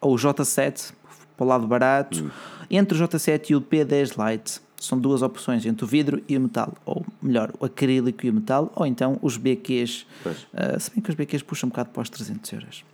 [0.00, 0.92] ou o J7
[1.36, 2.24] para o lado barato.
[2.24, 2.30] Hum.
[2.70, 6.40] Entre o J7 e o P10 Lite são duas opções entre o vidro e o
[6.40, 10.06] metal, ou melhor, o acrílico e o metal, ou então os BQs.
[10.24, 12.84] Uh, se bem que os BQs puxam um bocado para os 300 euros.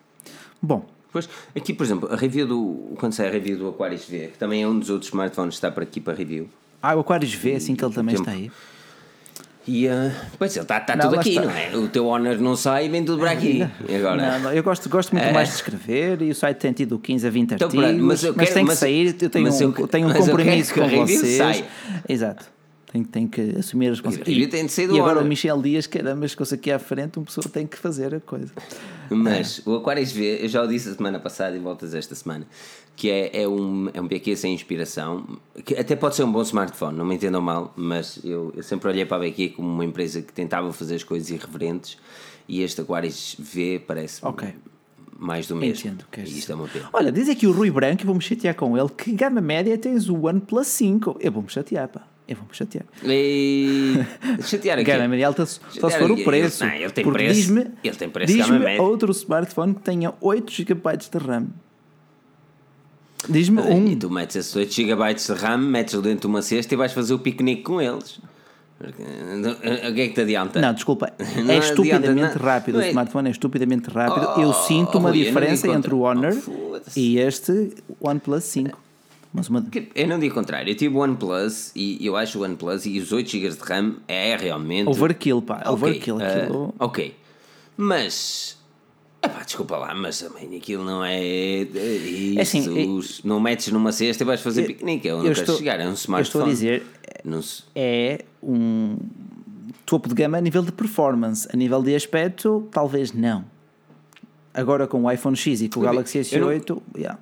[0.61, 2.95] Bom, Pois, aqui, por exemplo, a review do.
[2.99, 5.57] Quando sai a review do Aquarius V, que também é um dos outros smartphones que
[5.57, 6.49] está por aqui para review.
[6.83, 8.29] Ah, o Aquarius V, assim que ele também tempo.
[8.29, 8.53] está aí.
[9.69, 11.43] E, uh, pois ele está, está não, tudo aqui, está.
[11.43, 11.77] não é?
[11.77, 13.59] O teu Honor não sai e vem tudo para aqui.
[13.59, 14.39] Não, agora?
[14.39, 15.33] Não, eu gosto, gosto muito é.
[15.33, 18.33] mais de escrever e o site tem tido 15 a 20 então, artigos, mas, eu
[18.33, 21.37] quero, mas tem que mas, sair, eu tenho um, eu, tenho um compromisso com vocês.
[21.37, 21.65] Sai.
[22.09, 22.58] Exato.
[22.91, 24.57] Tem, tem que assumir a responsabilidade.
[24.57, 27.47] E, e, e agora o Michel Dias, caramba, se fosse aqui à frente, uma pessoa
[27.47, 28.53] tem que fazer a coisa.
[29.11, 29.71] Mas é.
[29.71, 32.47] o Aquarius V, eu já o disse a semana passada e voltas esta semana,
[32.97, 36.43] que é, é, um, é um BQ sem inspiração, que até pode ser um bom
[36.43, 39.85] smartphone, não me entendam mal, mas eu, eu sempre olhei para a BQ como uma
[39.85, 41.99] empresa que tentava fazer as coisas irreverentes
[42.49, 44.25] e este Aquarius V parece.
[44.25, 44.49] Ok
[45.19, 45.91] mais do mesmo.
[45.91, 46.89] Entendo, que isto é uma pena.
[46.93, 50.09] Olha, diz aqui o Rui Branco, e vou-me chatear com ele, que gama média tens
[50.09, 51.17] o OnePlus 5.
[51.19, 52.07] Eu vou-me chatear, pá.
[52.29, 52.85] Eu vou-me chatear.
[53.05, 53.95] E...
[54.45, 54.91] chatear aqui.
[54.91, 56.63] Gama média alta, só se for o preço.
[56.63, 57.35] Não, ele tem preço.
[57.35, 58.47] Diz-me ele tem preço diz
[58.79, 61.47] outro smartphone que tenha 8 GB de RAM.
[63.29, 63.87] Diz-me um.
[63.89, 66.93] E tu metes esses 8 GB de RAM, metes-o dentro de uma cesta e vais
[66.93, 68.21] fazer o piquenique com eles.
[68.79, 70.61] O que é que te adianta?
[70.61, 71.11] Não, desculpa.
[71.45, 72.75] Não é estupidamente adianta, rápido.
[72.75, 72.83] Não.
[72.83, 74.29] O é- smartphone é estupidamente rápido.
[74.37, 78.88] Oh, Eu sinto uma diferença entre o Honor oh, E este OnePlus 5.
[79.33, 79.65] Mas uma...
[79.95, 83.13] Eu não digo contrário, eu tive o OnePlus e eu acho o OnePlus e os
[83.13, 84.89] 8 GB de RAM é realmente.
[84.89, 85.61] Overkill, pá.
[85.61, 86.17] Okay, Overkill.
[86.17, 86.75] Uh, aquilo...
[86.79, 87.15] Ok.
[87.77, 88.59] Mas.
[89.23, 91.21] Epá, desculpa lá, mas também aquilo não é.
[91.63, 95.07] Isso, é assim, não metes numa cesta e vais fazer eu, piquenique.
[95.07, 96.17] Eu, eu não estou, quero chegar, é um smartphone.
[96.17, 96.87] Eu estou a dizer.
[97.25, 97.41] Não
[97.75, 98.97] é um
[99.85, 101.49] topo de gama a nível de performance.
[101.53, 103.45] A nível de aspecto, talvez não.
[104.55, 106.83] Agora com o iPhone X e com o Galaxy S8, não...
[106.97, 107.19] yeah.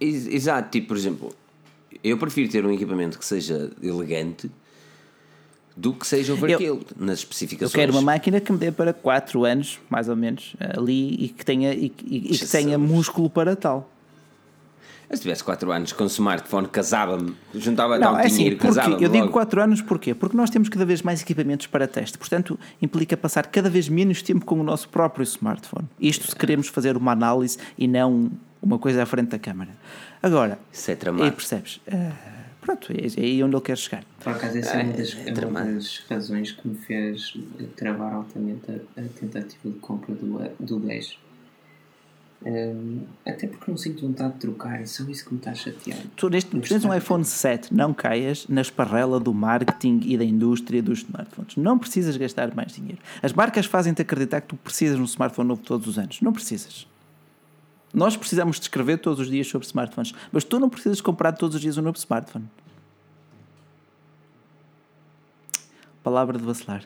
[0.00, 1.34] Exato, tipo, por exemplo,
[2.02, 4.50] eu prefiro ter um equipamento que seja elegante
[5.76, 7.72] do que seja overkill eu, nas especificações.
[7.72, 11.28] Eu quero uma máquina que me dê para 4 anos, mais ou menos, ali e
[11.28, 13.88] que tenha, e, e, e que tenha músculo para tal.
[15.10, 19.02] Se tivesse 4 anos com smartphone, casava-me, juntava não, um é assim, dinheiro, casava-me.
[19.02, 20.14] Eu digo 4 anos porquê?
[20.14, 24.20] Porque nós temos cada vez mais equipamentos para teste, portanto, implica passar cada vez menos
[24.20, 25.88] tempo com o nosso próprio smartphone.
[25.98, 28.30] Isto se queremos fazer uma análise e não
[28.62, 29.70] uma coisa à frente da câmara.
[30.22, 31.32] Agora, Isso é tramado.
[31.32, 31.76] percebes?
[31.86, 32.12] Uh,
[32.60, 34.04] pronto, é, é aí onde ele quer chegar.
[34.20, 37.34] Por acaso, essa é uma das, é uma das razões que me fez
[37.76, 41.18] travar altamente a, a tentativa de compra do, do 10.
[42.40, 46.02] Um, até porque não sinto vontade de trocar, é só isso que me está chateado.
[46.14, 50.24] Tu neste momento tens um iPhone 7, não caias na esparrela do marketing e da
[50.24, 51.56] indústria dos smartphones.
[51.56, 52.98] Não precisas gastar mais dinheiro.
[53.20, 56.20] As marcas fazem-te acreditar que tu precisas de um smartphone novo todos os anos.
[56.20, 56.86] Não precisas.
[57.92, 61.56] Nós precisamos de escrever todos os dias sobre smartphones, mas tu não precisas comprar todos
[61.56, 62.48] os dias um novo smartphone.
[66.02, 66.84] Palavra de vacilar.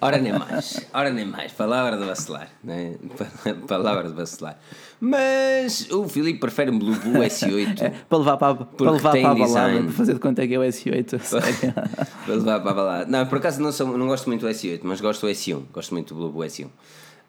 [0.00, 2.96] Ora nem mais, ora nem mais, palavra de vacilar, né?
[3.66, 4.58] palavra de vacilar.
[5.00, 9.30] Mas o Filipe prefere um Blue Blue S8 é, para levar para, para, levar para
[9.30, 11.18] a balada, para fazer de conta é que é o S8.
[12.24, 13.06] para levar para a balada.
[13.10, 15.92] Não, por acaso não, sou, não gosto muito do S8, mas gosto do S1, gosto
[15.92, 16.68] muito do Blue Blue S1.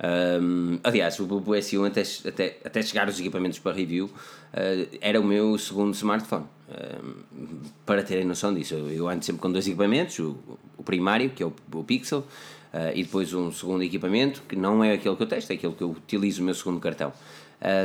[0.03, 5.19] Um, aliás, o Blue S1 até, até, até chegar os equipamentos para review uh, era
[5.19, 6.45] o meu segundo smartphone.
[6.67, 10.37] Um, para terem noção disso, eu, eu, ando sempre com dois equipamentos: o,
[10.77, 14.83] o primário, que é o, o Pixel, uh, e depois um segundo equipamento, que não
[14.83, 17.13] é aquele que eu testo, é aquele que eu utilizo o meu segundo cartão.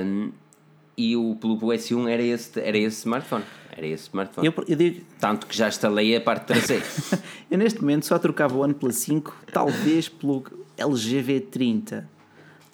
[0.05, 0.33] Um,
[0.97, 3.45] e o Blue S1 era esse, era esse smartphone.
[3.75, 4.47] Era esse smartphone.
[4.47, 5.01] Eu, eu digo...
[5.19, 6.85] Tanto que já instalei a parte traseira.
[7.51, 10.45] eu neste momento só trocava o OnePlus 5, talvez pelo
[10.81, 12.05] LG V30.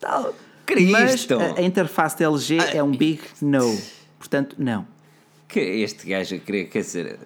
[0.00, 0.34] Tal,
[0.64, 1.38] Cristo!
[1.38, 3.78] Mas a, a interface da LG ah, é um big no.
[4.18, 4.86] Portanto, não.
[5.48, 7.18] Que este gajo queria, quer dizer,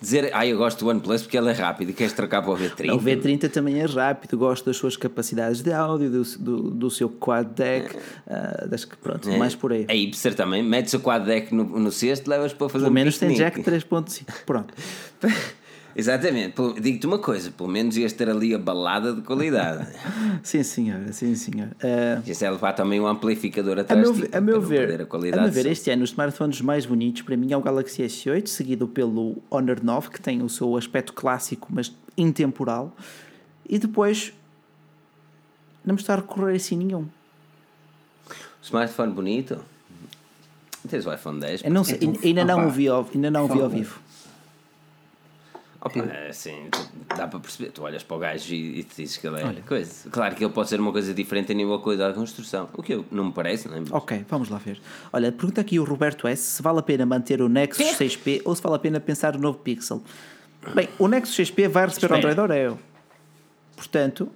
[0.00, 2.56] dizer, ah, eu gosto do OnePlus porque ele é rápido e queres trocar para o
[2.56, 2.94] V30.
[2.94, 7.08] O V30 também é rápido, gosto das suas capacidades de áudio, do, do, do seu
[7.08, 9.38] quad deck, uh, das que, pronto, é.
[9.38, 9.86] mais por aí.
[9.88, 12.94] A Ipser também, metes o quad deck no, no cesto, levas para fazer Pelo um
[12.94, 14.74] menos tem jack 3.5, pronto.
[15.98, 19.88] Exatamente, digo-te uma coisa, pelo menos ias ter ali a balada de qualidade.
[20.42, 21.68] sim, senhora, sim, senhor.
[21.82, 25.40] Uh, Ias é levar também um amplificador atrás a meu, a meu ver, a, qualidade
[25.40, 28.46] a meu ver, este ano os smartphones mais bonitos para mim é o Galaxy S8,
[28.46, 32.94] seguido pelo Honor 9, que tem o seu aspecto clássico, mas intemporal,
[33.66, 34.34] e depois
[35.82, 37.06] não me está a recorrer assim nenhum.
[38.60, 39.64] Smartphone bonito?
[40.88, 41.64] Tens o iPhone 10?
[41.64, 43.98] Eu não sei, ainda, não o vi ao, ainda não o vi ao vivo.
[45.86, 46.68] Opa, é assim,
[47.16, 47.70] dá para perceber.
[47.70, 49.62] Tu olhas para o gajo e, e te dizes que ele é Olha.
[49.62, 50.10] coisa.
[50.10, 52.68] Claro que ele pode ser uma coisa diferente a nível de qualidade de construção.
[52.74, 53.82] O que eu, não me parece, não é?
[53.90, 54.80] Ok, vamos lá ver.
[55.12, 58.54] Olha, pergunta aqui o Roberto S se vale a pena manter o Nexus 6P ou
[58.54, 60.02] se vale a pena pensar no novo Pixel.
[60.74, 62.32] Bem, o Nexus 6P vai receber Espera.
[62.32, 62.78] Android Oreo.
[63.76, 64.30] Portanto.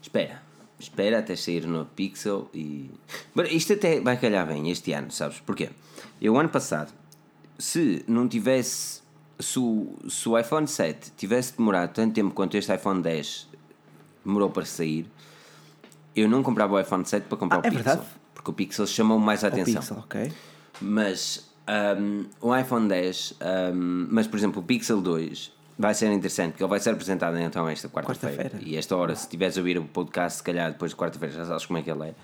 [0.00, 0.42] Espera.
[0.78, 2.90] Espera até sair no Pixel e.
[3.34, 5.40] Mas isto até vai calhar bem este ano, sabes?
[5.40, 5.70] Porquê?
[6.20, 6.92] Eu, ano passado,
[7.58, 9.02] se não tivesse
[9.38, 13.48] se o, se o iPhone 7 tivesse demorado tanto tempo quanto este iPhone 10
[14.24, 15.10] demorou para sair,
[16.14, 17.84] eu não comprava o iPhone 7 para comprar ah, o é Pixel.
[17.84, 18.08] Verdade?
[18.34, 19.82] Porque o Pixel chamou mais a atenção.
[19.82, 20.04] Pixel.
[20.80, 21.50] Mas
[21.98, 23.38] um, o iPhone 10,
[23.74, 27.38] um, mas por exemplo o Pixel 2 vai ser interessante porque ele vai ser apresentado
[27.38, 28.50] então esta quarta-feira.
[28.50, 31.34] Quarta e esta hora, se estiveres a ouvir o podcast, se calhar depois de quarta-feira
[31.34, 32.14] já sabes como é que ele é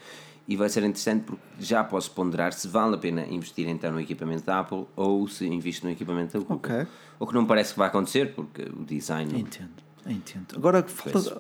[0.49, 4.01] e vai ser interessante porque já posso ponderar se vale a pena investir então no
[4.01, 6.57] equipamento da Apple ou se invisto no equipamento da Google.
[6.57, 6.87] Okay.
[7.19, 9.41] O que não parece que vai acontecer porque o design.
[9.41, 9.71] Entendo,
[10.07, 10.57] entendo.
[10.57, 10.85] Agora,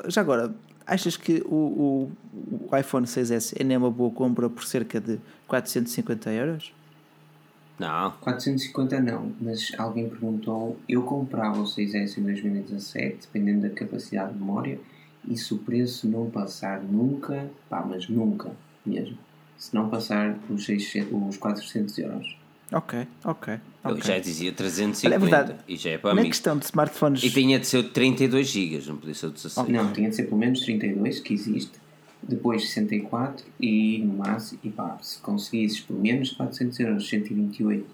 [0.06, 0.54] já agora,
[0.86, 2.12] achas que o, o,
[2.70, 5.18] o iPhone 6S é nem uma boa compra por cerca de
[5.48, 6.72] 450 euros?
[7.80, 8.10] Não.
[8.20, 14.38] 450 não, mas alguém perguntou, eu comprava o 6S em 2017, dependendo da capacidade de
[14.38, 14.78] memória,
[15.26, 18.52] e se o preço não passar nunca, pá, mas nunca,
[18.84, 19.18] mesmo.
[19.58, 22.36] Se não passar os, 600, os 400 euros.
[22.72, 23.54] Ok, ok.
[23.84, 24.02] Eu okay.
[24.02, 25.60] já dizia 350 Olha, é verdade.
[25.66, 26.28] e já é para Na mim.
[26.28, 27.22] questão de smartphones.
[27.22, 29.58] E tinha de ser 32 GB, não podia ser 16.
[29.58, 29.74] Okay.
[29.74, 31.72] Não, tinha de ser pelo menos 32, que existe.
[32.22, 37.86] depois 64 e no máximo, e pá, se conseguisses por menos de 400 euros, 128,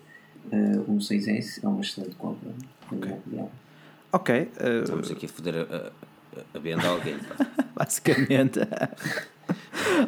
[0.53, 2.51] uh, um 6S é uma excelente compra.
[2.93, 3.13] Ok.
[4.13, 4.35] Ok.
[4.35, 4.83] Uh...
[4.83, 5.91] Estamos aqui a foder a, a,
[6.55, 7.17] a venda a alguém.
[7.75, 8.61] Basicamente.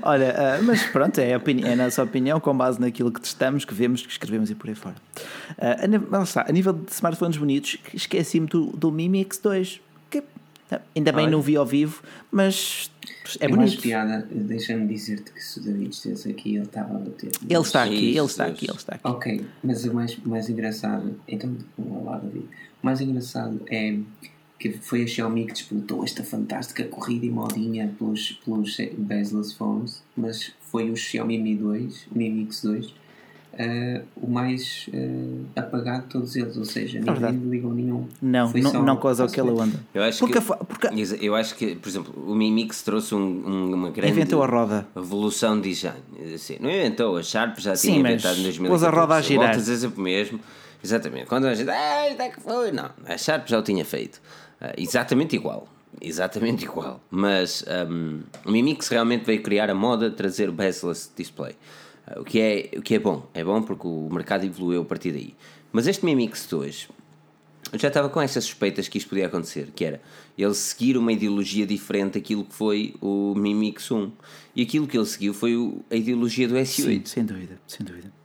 [0.03, 3.21] Olha, uh, mas pronto, é a, opinião, é a nossa opinião com base naquilo que
[3.21, 4.97] testamos, que vemos, que escrevemos e por aí fora.
[5.51, 10.23] Uh, a, nível, está, a nível de smartphones bonitos, esqueci-me do, do Mimi X2, que
[10.95, 11.33] ainda bem Olha.
[11.33, 12.91] não vi ao vivo, mas
[13.41, 13.71] é bonito.
[13.71, 17.31] Mais piada, deixa-me dizer-te que se o David estivesse aqui, ele estava a bater.
[17.49, 19.07] Ele está aqui, ele está aqui, ele está aqui.
[19.07, 22.47] Ok, mas o mais, mais engraçado, então, vamos lá, David.
[22.83, 23.99] O mais engraçado é
[24.59, 30.03] que foi a Xiaomi que disputou esta fantástica corrida e modinha pelos, pelos bezel phones,
[30.17, 36.09] mas foi o Xiaomi Mi 2, Mi Mix 2, uh, o mais uh, apagado de
[36.09, 38.07] todos eles, ou seja, é ninguém ligou nenhum.
[38.21, 39.79] Não, foi não, não causa aquela onda.
[39.95, 40.89] Eu acho, porque, que, porque...
[41.21, 44.47] eu acho que, por exemplo, o Mi Mix trouxe um, um, uma grande inventou a
[44.47, 44.87] roda.
[44.97, 46.01] evolução de design.
[46.35, 48.69] Assim, não inventou, a Sharp já Sim, tinha inventado em 2014.
[48.69, 49.47] Pôs a roda a girar.
[49.47, 50.41] Voltas a dizer o mesmo.
[50.83, 51.27] Exatamente.
[51.27, 52.71] Quando a gente, ah, é que foi?
[52.71, 54.21] Não, a Sharp já o tinha feito.
[54.61, 55.69] Uh, exatamente igual.
[56.01, 57.01] Exatamente igual.
[57.11, 61.55] Mas um, o Mimix realmente veio criar a moda de trazer o bezel-less display.
[62.07, 63.27] Uh, o, que é, o que é bom.
[63.35, 65.35] É bom porque o mercado evoluiu a partir daí.
[65.73, 66.89] Mas este Mimix 2,
[67.73, 70.01] eu já estava com essas suspeitas que isto podia acontecer, que era
[70.37, 74.11] ele seguir uma ideologia diferente daquilo que foi o Mimix 1.
[74.57, 76.67] E aquilo que ele seguiu foi o, a ideologia do S8.
[76.67, 78.18] Sim, sem dúvida, sem dúvida.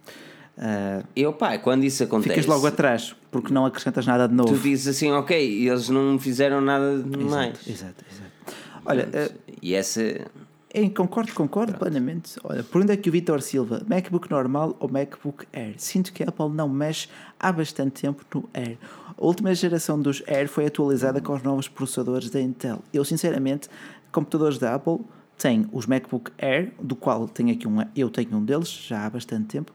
[0.57, 2.29] Uh, eu, pá, quando isso acontece.
[2.29, 4.53] Ficas logo atrás, porque não acrescentas nada de novo.
[4.53, 7.67] Tu dizes assim, ok, eles não fizeram nada de exato, mais.
[7.67, 8.31] Exato, exato.
[8.85, 10.01] Olha, uh, e essa.
[10.75, 11.81] Em, concordo, concordo Pronto.
[11.81, 12.39] plenamente.
[12.43, 13.83] Olha, por onde é que o Vitor Silva?
[13.87, 15.75] MacBook normal ou MacBook Air?
[15.77, 17.07] Sinto que a Apple não mexe
[17.39, 18.77] há bastante tempo no Air.
[19.15, 22.79] A última geração dos Air foi atualizada com os novos processadores da Intel.
[22.91, 23.69] Eu, sinceramente,
[24.11, 24.99] computadores da Apple
[25.37, 29.09] tem os MacBook Air, do qual tenho aqui um, eu tenho um deles já há
[29.09, 29.73] bastante tempo,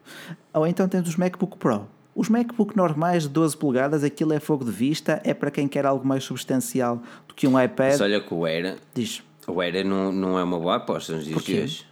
[0.52, 1.86] ou então tens os MacBook Pro.
[2.14, 5.86] Os MacBook normais de 12 polegadas, aquilo é fogo de vista, é para quem quer
[5.86, 7.92] algo mais substancial do que um iPad.
[7.92, 9.22] Mas olha que o Air, Diz.
[9.46, 11.86] o Air não, não é uma boa aposta nos dias de hoje.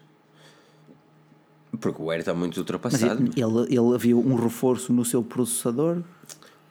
[1.80, 3.22] Porque o Air está muito ultrapassado.
[3.22, 6.02] Mas ele, ele viu um reforço no seu processador.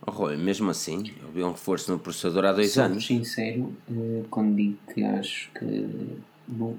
[0.06, 3.06] Oh, mesmo assim, eu vi um reforço no processador há dois Sou anos.
[3.08, 5.88] sincero eh, quando digo que acho que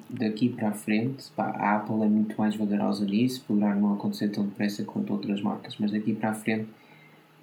[0.08, 4.28] daqui para a frente, pá, a Apple é muito mais vagarosa nisso, poderá não acontecer
[4.28, 6.68] tão depressa quanto outras marcas, mas daqui para a frente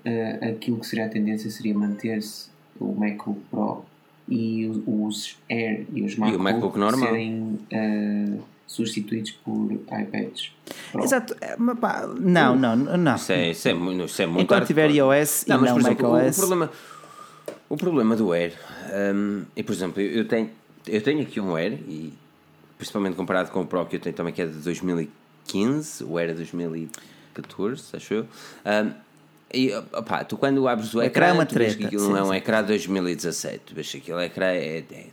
[0.06, 3.86] uh, aquilo que seria a tendência seria manter-se o MacBook Pro
[4.28, 7.10] e os Air e os MacBook, e MacBook normal.
[7.10, 10.52] serem uh, substituídos por iPads.
[10.92, 11.04] Pro.
[11.04, 13.16] Exato, é, pá, não, não, não.
[13.16, 16.38] Isso é, isso é, isso é muito Enquanto tiver iOS não, e não macOS.
[16.38, 16.72] O, o, problema,
[17.70, 18.54] o problema do Air,
[19.14, 20.50] um, e por exemplo, eu tenho
[20.88, 22.14] eu tenho aqui um Air, e
[22.78, 26.32] principalmente comparado com o Pro que eu tenho também, que é de 2015, o Air
[26.32, 28.28] é 2014, acho eu.
[28.66, 28.92] Um,
[29.54, 32.18] e opá, tu quando abres o ecrã, é uma tu vês que aquilo sim, não
[32.18, 34.58] é um ecrã de 2017, tu vês que aquele ecrã é.
[34.58, 35.08] é, é,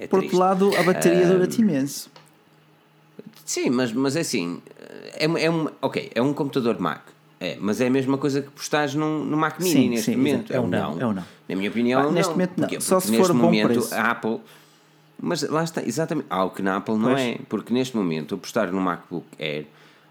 [0.00, 2.10] é Por outro lado, a bateria um, dura-te imenso.
[3.44, 4.60] Sim, mas, mas é assim,
[5.14, 7.00] é, é um, ok, é um computador Mac.
[7.40, 10.52] É, mas é a mesma coisa que postares num, no Mac Mini sim, neste momento.
[10.52, 11.00] É um não.
[11.00, 11.24] É um não.
[11.48, 12.32] Na minha opinião, ah, neste não.
[12.32, 12.68] momento não.
[12.68, 13.94] Porque, Só porque se for momento, bom preço.
[13.94, 14.40] a Apple
[15.20, 16.26] mas lá está, exatamente.
[16.30, 17.20] Algo que na Apple não pois.
[17.20, 17.38] é.
[17.48, 19.66] Porque neste momento, apostar no MacBook Air,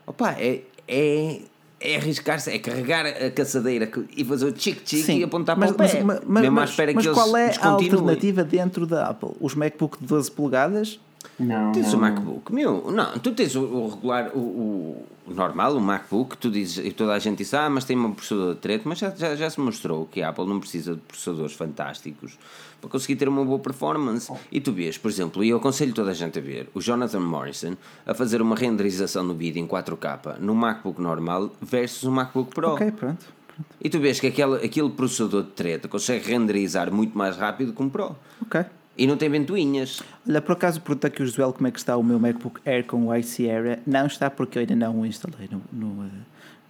[0.06, 1.42] opa, é, é,
[1.80, 5.90] é arriscar-se, é carregar a caçadeira e fazer o chic-chic e apontar mas, para o
[5.90, 6.04] pé.
[6.04, 9.32] Mas, mas, Mesmo mas, espera mas que qual é a alternativa dentro da Apple?
[9.40, 11.00] Os MacBook de 12 polegadas?
[11.40, 11.72] Não.
[11.72, 12.00] Tens não.
[12.00, 16.50] o MacBook, meu, não, tu tens o, o regular, o, o, normal, o MacBook, tu
[16.50, 19.12] dizes, e toda a gente diz, ah, mas tem um processador de treto, mas já,
[19.12, 22.38] já, já se mostrou que a Apple não precisa de processadores fantásticos
[22.80, 24.32] para conseguir ter uma boa performance.
[24.32, 24.38] Oh.
[24.52, 27.20] E tu vês, por exemplo, e eu aconselho toda a gente a ver, o Jonathan
[27.20, 27.76] Morrison
[28.06, 32.74] a fazer uma renderização no vídeo em 4K no MacBook normal versus o MacBook Pro.
[32.74, 33.26] Ok, pronto.
[33.48, 33.68] pronto.
[33.82, 37.82] E tu vês que aquele, aquele processador de treta consegue renderizar muito mais rápido que
[37.82, 38.16] um Pro.
[38.42, 38.64] Ok.
[38.98, 40.02] E não tem ventoinhas.
[40.28, 42.84] Olha, por acaso pergunta aqui o Joel como é que está o meu MacBook Air
[42.86, 43.80] com o iSierra.
[43.86, 46.10] Não está porque eu ainda não o instalei no, no, eh,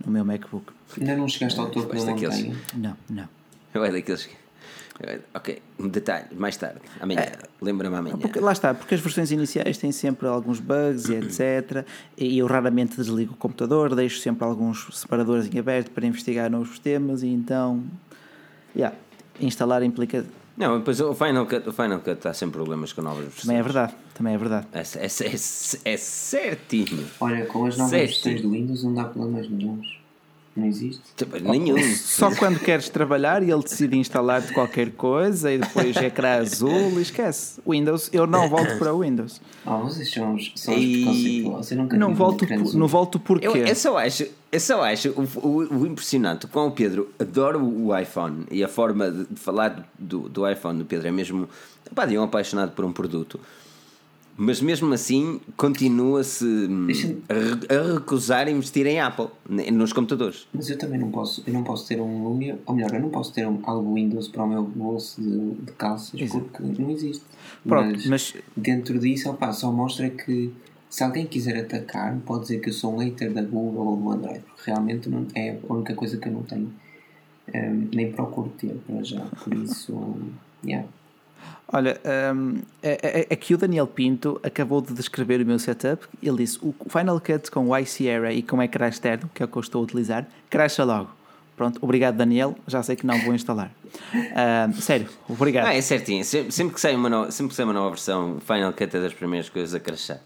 [0.05, 0.73] no meu MacBook.
[0.99, 2.55] Ainda não chegaste ao topo da montanha?
[2.75, 3.29] Não, não.
[3.73, 4.35] Eu é daqueles que...
[5.33, 8.17] Ok, um detalhe, mais tarde, amanhã, é, lembra-me amanhã.
[8.17, 11.85] Porque, lá está, porque as versões iniciais têm sempre alguns bugs e etc.
[12.17, 16.79] E eu raramente desligo o computador, deixo sempre alguns separadores em aberto para investigar novos
[16.79, 17.83] temas e então.
[18.75, 18.95] Yeah,
[19.39, 20.25] instalar implica
[20.57, 23.43] não, depois o Final Cut, o Final Cut está sem problemas com novas versões.
[23.43, 24.67] Também é verdade, também é verdade.
[24.73, 27.05] É, é, é, é certinho.
[27.19, 29.96] Olha, com as novas versões do Windows não dá problemas nenhums.
[30.57, 31.01] Não existe.
[31.43, 31.77] Nenhum.
[31.95, 37.61] Só quando queres trabalhar e ele decide instalar-te qualquer coisa e depois ecrã azul, esquece.
[37.65, 39.39] Windows, eu não volto para o Windows.
[39.63, 41.47] Ah, vocês são, são e...
[41.47, 43.45] os Eu nunca não volto, por, não volto porquê?
[43.45, 47.63] Eu, eu só acho, eu só acho o, o, o impressionante com o Pedro, adoro
[47.63, 51.47] o iPhone e a forma de, de falar do, do iPhone do Pedro é mesmo.
[51.93, 53.39] Pá, de um apaixonado por um produto.
[54.37, 56.45] Mas mesmo assim continua-se
[57.27, 59.27] a, a, recusar investir em Apple
[59.73, 60.47] nos computadores.
[60.53, 63.09] Mas eu também não posso, eu não posso ter um Lumia, ou melhor, eu não
[63.09, 66.45] posso ter um, algo Windows para o meu bolso de, de calças Exato.
[66.45, 67.23] porque não existe.
[67.67, 70.53] Pronto, mas, mas, dentro disso opa, só mostra que
[70.89, 74.11] se alguém quiser atacar, pode dizer que eu sou um hater da Google ou do
[74.11, 76.71] Android, porque realmente não, é a única coisa que eu não tenho,
[77.53, 79.21] um, nem procuro ter para já.
[79.43, 80.15] Por isso,
[80.63, 80.87] yeah.
[81.71, 81.99] Olha,
[82.33, 86.05] um, é, é, aqui o Daniel Pinto acabou de descrever o meu setup.
[86.23, 89.49] Ele disse: o Final Cut com o iSierra e com ecrã externo, que é o
[89.49, 91.09] que eu estou a utilizar, cracha logo.
[91.57, 93.71] Pronto, obrigado Daniel, já sei que não vou instalar.
[93.95, 95.65] Uh, sério, obrigado.
[95.65, 96.23] Ah, é certinho.
[96.23, 99.13] Sempre que sai uma nova, sempre que sai uma nova versão, Final Cut é das
[99.13, 100.21] primeiras coisas a crashar.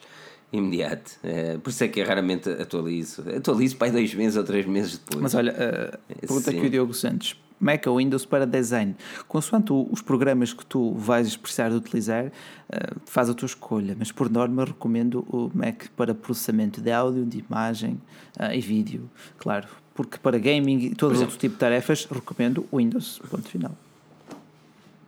[0.52, 1.14] Imediato.
[1.24, 3.24] É, por isso é que eu raramente atualizo.
[3.38, 5.22] Atualizo para dois meses ou três meses depois.
[5.22, 8.96] Mas olha, uh, pergunta aqui o Diogo Santos Mac ou Windows para design.
[9.28, 14.12] Consoante os programas que tu vais precisar de utilizar, eh, faz a tua escolha, mas
[14.12, 18.02] por norma recomendo o Mac para processamento de áudio, de imagem
[18.40, 19.68] eh, e vídeo, claro.
[19.94, 23.76] Porque para gaming e todo outro tipo de tarefas, recomendo o Windows, ponto final.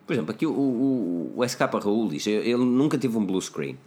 [0.06, 3.78] Por exemplo, aqui o, o, o SK Raul diz: ele nunca teve um blue screen.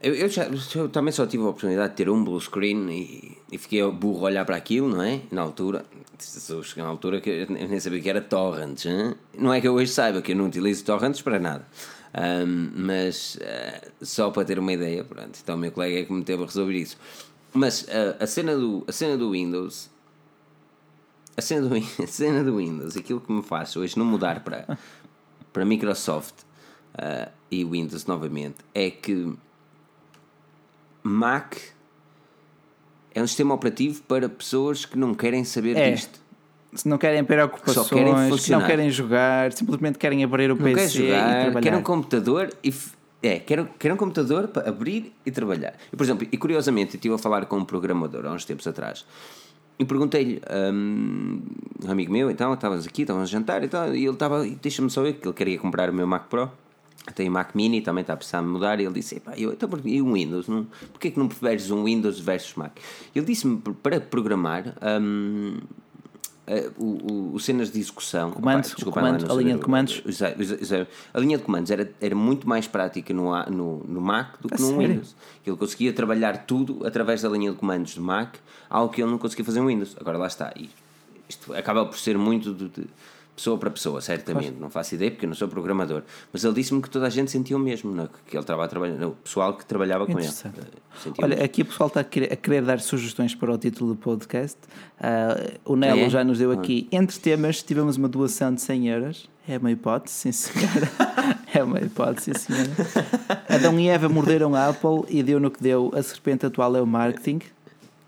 [0.00, 3.38] Eu, eu, já, eu também só tive a oportunidade de ter um blue screen e,
[3.50, 5.22] e fiquei burro a olhar para aquilo, não é?
[5.30, 5.84] Na altura,
[6.76, 8.86] na altura que eu nem sabia que era torrents.
[8.86, 9.14] Hein?
[9.36, 11.66] Não é que eu hoje saiba que eu não utilizo torrents para nada.
[12.14, 15.36] Um, mas uh, só para ter uma ideia, pronto.
[15.42, 16.96] Então o meu colega é que me teve a resolver isso.
[17.52, 19.90] Mas uh, a, cena do, a cena do Windows.
[21.36, 24.78] A cena do, a cena do Windows, aquilo que me faz hoje não mudar para,
[25.52, 26.42] para Microsoft
[26.94, 29.34] uh, e Windows novamente, é que
[31.02, 31.56] Mac
[33.14, 35.92] é um sistema operativo para pessoas que não querem saber é.
[35.92, 36.20] disto.
[36.74, 40.62] Se não querem preocupações, que, querem que não querem jogar, simplesmente querem abrir o não
[40.62, 41.62] PC jogar, e trabalhar.
[41.62, 42.74] Querem um computador e
[43.22, 45.74] é, quero, quero um computador para abrir e trabalhar.
[45.90, 48.66] E, por exemplo, e curiosamente, eu estive a falar com um programador há uns tempos
[48.66, 49.04] atrás
[49.78, 50.42] e perguntei-lhe,
[50.72, 51.40] um,
[51.84, 54.90] um amigo meu, então, estávamos aqui, estávamos a jantar e tal, e ele estava, deixa-me
[54.90, 56.50] só ver que ele queria comprar o meu Mac Pro
[57.12, 58.80] tem Mac Mini, também está a precisar de mudar.
[58.80, 60.48] E ele disse: eu, então, e um Windows?
[60.48, 62.72] Não, porquê que não preferes um Windows versus Mac?
[63.14, 64.74] Ele disse-me para programar.
[65.00, 65.58] Um,
[66.48, 70.02] Uh, o, o, o, cenas de execução comandos, desculpa, comando, a linha de comandos
[71.12, 74.58] a linha de comandos era, era muito mais prática no, no, no Mac do que
[74.58, 75.14] no Windows
[75.46, 78.36] ele conseguia trabalhar tudo através da linha de comandos do Mac
[78.70, 80.70] algo que ele não conseguia fazer no Windows agora lá está e
[81.28, 82.86] isto acaba por ser muito de, de
[83.38, 86.02] pessoa para pessoa, certamente, não faço ideia porque eu não sou programador,
[86.32, 88.04] mas ele disse-me que toda a gente sentia o mesmo, não?
[88.04, 88.08] É?
[88.26, 88.68] que ele estava
[89.06, 90.28] o pessoal que trabalhava com ele.
[90.28, 93.94] Eh, Olha, aqui o pessoal está a querer, a querer, dar sugestões para o título
[93.94, 94.58] do podcast.
[94.98, 96.10] Uh, o Nelo é?
[96.10, 96.54] já nos deu ah.
[96.54, 99.30] aqui, entre temas, tivemos uma doação de 100 euros.
[99.48, 100.90] É uma hipótese, sim senhora.
[101.54, 102.70] é uma hipótese, sim senhora.
[103.48, 105.90] Adão e Eva morderam a Apple e deu no que deu.
[105.94, 107.40] A serpente atual é o marketing.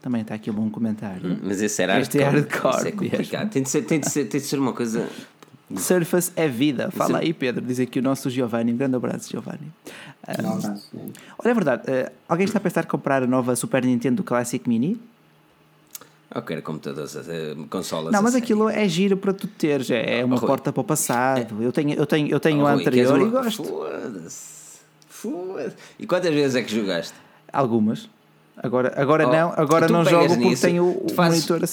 [0.00, 1.32] Também está aqui um bom comentário.
[1.32, 2.42] Hum, mas esse era este hardcore.
[2.42, 2.88] É hardcore.
[2.88, 3.50] é complicado.
[3.50, 5.06] Tem de, ser, tem, de ser, tem de ser uma coisa.
[5.76, 6.90] Surface é vida.
[6.90, 7.64] Fala aí, Pedro.
[7.64, 8.72] Diz aqui o nosso Giovanni.
[8.72, 9.70] Um grande abraço, Giovanni.
[10.26, 10.90] Um, abraço.
[11.38, 11.82] Olha, é verdade.
[11.82, 15.00] Uh, alguém está a pensar em comprar a nova Super Nintendo Classic Mini?
[16.34, 18.12] Eu quero computadores, uh, consolas.
[18.12, 19.90] Não, mas aquilo é giro para tu teres.
[19.90, 21.62] É, é uma porta para o passado.
[21.62, 21.66] É.
[21.66, 23.26] Eu tenho, eu tenho, eu tenho oh, a anterior uma...
[23.26, 23.64] e gosto.
[23.64, 24.78] Foda-se.
[25.08, 25.76] Foda-se.
[25.98, 27.14] E quantas vezes é que jogaste?
[27.52, 28.08] Algumas.
[28.62, 31.66] Agora, agora oh, não, agora não jogo porque nisso, tenho o, fazes, monitor.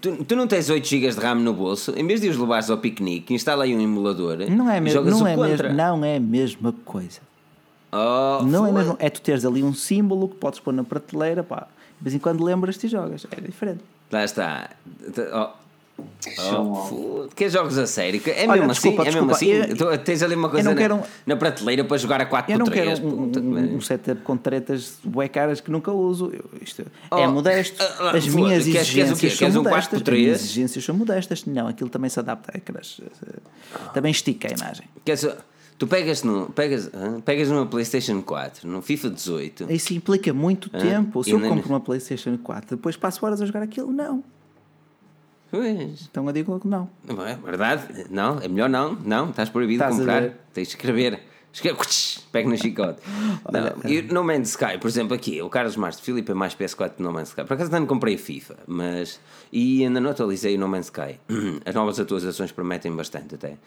[0.00, 2.70] Tu, tu, não tens 8 GB de RAM no bolso, em vez de os levares
[2.70, 4.38] ao piquenique, instala aí um emulador.
[4.50, 7.20] Não é mesmo, não é mesmo, não é a mesma coisa.
[7.92, 8.70] Oh, não foi.
[8.70, 11.66] é mesmo, é tu teres ali um símbolo que podes pôr na prateleira, pá.
[11.98, 13.80] De vez em quando lembras-te e jogas, é diferente.
[14.10, 14.70] Lá está.
[15.34, 15.61] Oh,
[16.38, 18.20] Oh, que jogos a sério?
[18.26, 19.10] É Olha, mesmo desculpa, assim?
[19.10, 19.84] Desculpa, é mesmo assim?
[19.84, 22.66] Eu, tens ali uma coisa na, um, na, prateleira para jogar a 4 Eu não
[22.66, 26.30] quero um, um, um, setup com tretas bué caras que nunca uso.
[26.32, 27.82] Eu, isto oh, é modesto.
[27.82, 30.02] Uh, uh, As minhas exigências queres são modestas.
[30.02, 31.44] As minhas exigências são modestas.
[31.44, 32.52] Não, aquilo também se adapta.
[32.56, 33.00] Aquelas,
[33.92, 34.86] também estica a imagem.
[35.04, 35.26] Queres,
[35.78, 36.88] Tu pegas, no, pegas,
[37.24, 39.72] pegas numa PlayStation 4, no FIFA 18.
[39.72, 41.24] Isso implica muito tempo.
[41.24, 44.22] Se eu compro uma PlayStation 4, depois passo horas a jogar aquilo, não.
[45.52, 46.08] Pois.
[46.10, 46.88] Então eu digo que não.
[47.06, 48.06] Não é verdade?
[48.08, 48.94] Não, é melhor não.
[48.94, 50.30] Não, estás proibido estás comprar.
[50.54, 51.20] Tens de escrever.
[52.32, 53.02] Pega no chicote.
[53.52, 56.96] Não, e No Man's Sky, por exemplo, aqui, o Carlos Mastro Filipe é mais PS4
[56.96, 57.44] do No Man's Sky.
[57.44, 59.20] Por acaso ainda não comprei FIFA, mas.
[59.52, 61.20] E ainda não atualizei o No Man's Sky.
[61.66, 63.58] As novas atualizações prometem bastante até.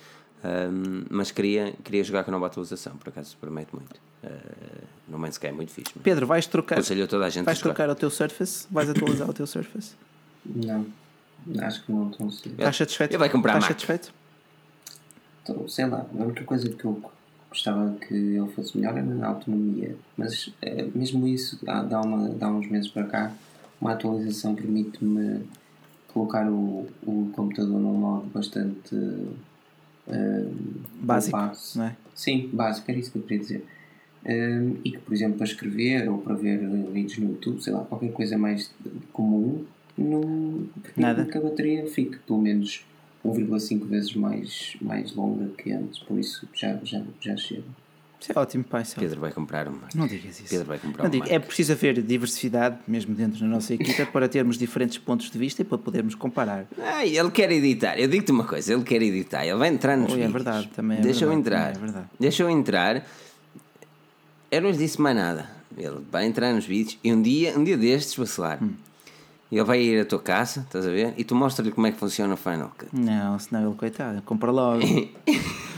[0.44, 3.96] Um, mas queria, queria jogar com a nova atualização, por acaso promete muito.
[4.24, 5.94] Uh, no Man's Sky é muito fixe.
[6.02, 6.82] Pedro, vais trocar.
[7.08, 8.66] Toda a gente vais trocar o teu Surface?
[8.72, 9.94] Vais atualizar o teu Surface?
[10.44, 10.88] Não,
[11.60, 13.12] acho que não estou Estás satisfeito?
[13.12, 14.14] Ele vai comprar Estás satisfeito?
[15.40, 17.02] Estou, sei lá, a única coisa que eu
[17.50, 22.30] gostava que ele fosse melhor era na autonomia, mas é, mesmo isso dá, dá, uma,
[22.30, 23.34] dá uns meses para cá,
[23.80, 25.46] uma atualização permite-me
[26.08, 28.96] colocar o, o computador num modo bastante
[31.02, 31.78] básico, base.
[31.78, 31.96] não é?
[32.14, 33.66] Sim, básico, era isso que eu queria dizer.
[34.26, 36.58] Um, e que, por exemplo, para escrever ou para ver
[36.92, 38.72] vídeos no YouTube, sei lá, qualquer coisa mais
[39.14, 39.66] comum,
[39.98, 41.26] não Nada.
[41.26, 42.86] que a bateria fique pelo menos
[43.24, 47.64] 1,5 vezes mais, mais longa que antes, por isso já, já, já chega.
[48.20, 48.82] Isso é ótimo, pai.
[48.82, 49.88] É Pedro vai comprar uma.
[49.94, 50.50] Não digas isso.
[50.50, 51.24] Pedro vai comprar não uma.
[51.24, 55.38] Digo, é preciso haver diversidade, mesmo dentro da nossa equipa, para termos diferentes pontos de
[55.38, 56.66] vista e para podermos comparar.
[56.80, 58.00] Ah, ele quer editar.
[58.00, 59.46] Eu digo-te uma coisa: ele quer editar.
[59.46, 60.30] Ele vai entrar nos oh, vídeos.
[60.30, 61.70] É verdade, também é Deixa verdade, eu entrar.
[61.70, 62.08] É verdade.
[62.20, 63.08] Deixa eu entrar.
[64.50, 65.50] Eu não lhe disse mais nada.
[65.78, 68.64] Ele vai entrar nos vídeos e um dia, um dia destes, vacilar.
[68.64, 68.74] Hum.
[69.56, 71.14] Ele vai ir à tua casa, estás a ver?
[71.16, 72.90] E tu mostra-lhe como é que funciona o Final Cut.
[72.92, 74.82] Não, senão ele, coitado, compra logo.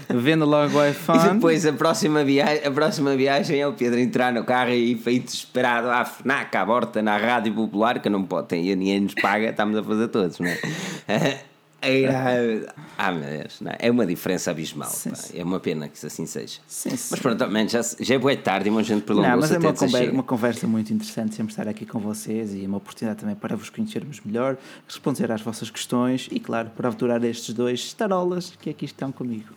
[0.09, 1.19] Vendo logo o iPhone.
[1.19, 4.95] E depois a próxima, viagem, a próxima viagem é o Pedro entrar no carro e
[4.95, 9.13] feito desesperado à FNAC, à borta, na Rádio Popular, que não pode, tem, ninguém nos
[9.13, 11.43] paga, estamos a fazer todos, não é?
[11.79, 12.65] É,
[12.97, 13.91] ah, meu Deus, não, é?
[13.91, 14.89] uma diferença abismal.
[14.89, 15.39] Sim, sim.
[15.39, 16.59] É uma pena que isso assim seja.
[16.67, 19.59] Sim, mas pronto, já, já é boa tarde e uma gente prolongou Não, mas é
[19.59, 23.35] uma conversa, uma conversa, muito interessante sempre estar aqui com vocês e uma oportunidade também
[23.35, 28.53] para vos conhecermos melhor, responder às vossas questões e, claro, para aventurar estes dois estarolas
[28.59, 29.53] que aqui estão comigo.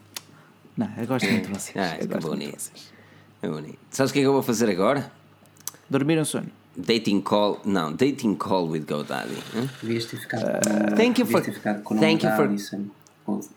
[0.77, 1.77] Não, eu gosto muito de vocês.
[1.81, 2.71] Ah, é bonito.
[3.43, 3.79] É bonito.
[3.91, 5.11] Sabes o que é que eu vou fazer agora?
[5.89, 6.60] Dormir um sono.
[6.77, 9.43] Dating call, não, dating call with GoDaddy.
[9.83, 11.43] Devias ter ficado uh, thank you for,
[11.99, 12.49] thank you for,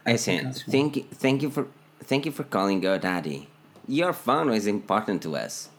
[0.03, 1.68] é assim, thank you, thank you for,
[2.07, 3.48] thank you for calling GoDaddy.
[3.88, 5.69] Your phone is important to us.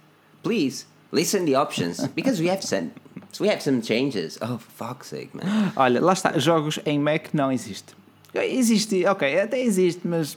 [0.43, 2.93] Please listen the options because we have some,
[3.41, 4.39] we have some changes.
[4.41, 5.73] Oh, fuck's sake, man.
[5.77, 7.95] Olha, lá está, jogos em Mac não existe.
[8.33, 10.37] Existe, ok, até existe, mas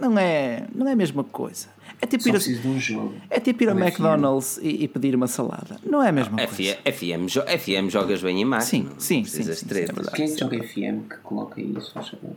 [0.00, 1.68] não é, não é a mesma coisa.
[2.00, 3.14] É tipo ir, a, de um jogo.
[3.28, 5.76] É tipo ir ao McDonald's e, e, pedir uma salada.
[5.84, 6.76] Não é a mesma não, coisa.
[6.84, 8.90] FM, FM jogas bem em máquina.
[8.98, 11.92] Sim, sim, sim, sim, sim, é Quem é que joga FM que coloca isso?
[11.92, 12.36] Faz favor.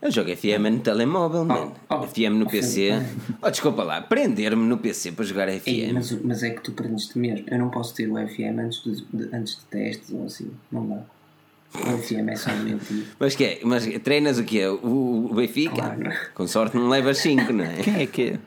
[0.00, 1.74] Eu jogo FM no telemóvel, oh, mano.
[1.90, 3.02] Oh, FM no oh, PC.
[3.42, 5.66] Oh, desculpa lá, prender-me no PC para jogar FM.
[5.66, 7.44] Ei, mas, mas, é que tu prendeste mesmo.
[7.50, 10.52] Eu não posso ter o FM antes de, de, antes de testes ou assim.
[10.70, 11.02] Não dá.
[11.74, 13.04] É só mentir.
[13.18, 13.60] Mas que é?
[13.62, 14.66] Mas treinas o quê?
[14.66, 15.74] O, o Benfica?
[15.74, 16.10] Claro.
[16.34, 17.76] Com sorte não levas 5, não é?
[17.76, 18.38] Quem é que é?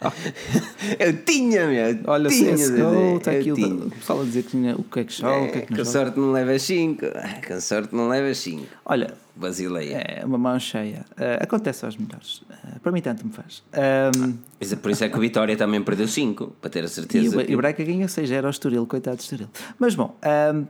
[1.00, 2.00] eu tinha, meu.
[2.06, 3.74] Olha, tinha, CSGO, está aqui tinha.
[3.74, 5.60] o pessoal a dizer que tinha, o que é que joga, é, o que é
[5.62, 5.98] que não Com joga.
[5.98, 7.06] sorte não levas 5.
[7.48, 8.66] Com sorte não levas 5.
[8.84, 9.98] Olha, Basileia.
[9.98, 11.04] É uma mão cheia.
[11.12, 12.38] Uh, acontece aos melhores.
[12.42, 13.62] Uh, para mim, tanto me faz.
[13.72, 17.36] Um, ah, por isso é que o Vitória também perdeu 5, para ter a certeza.
[17.36, 17.54] E o, que...
[17.54, 19.48] o Braga ganhou 6, era o Estoril, coitado do Estoril.
[19.78, 20.16] Mas bom,
[20.54, 20.66] um,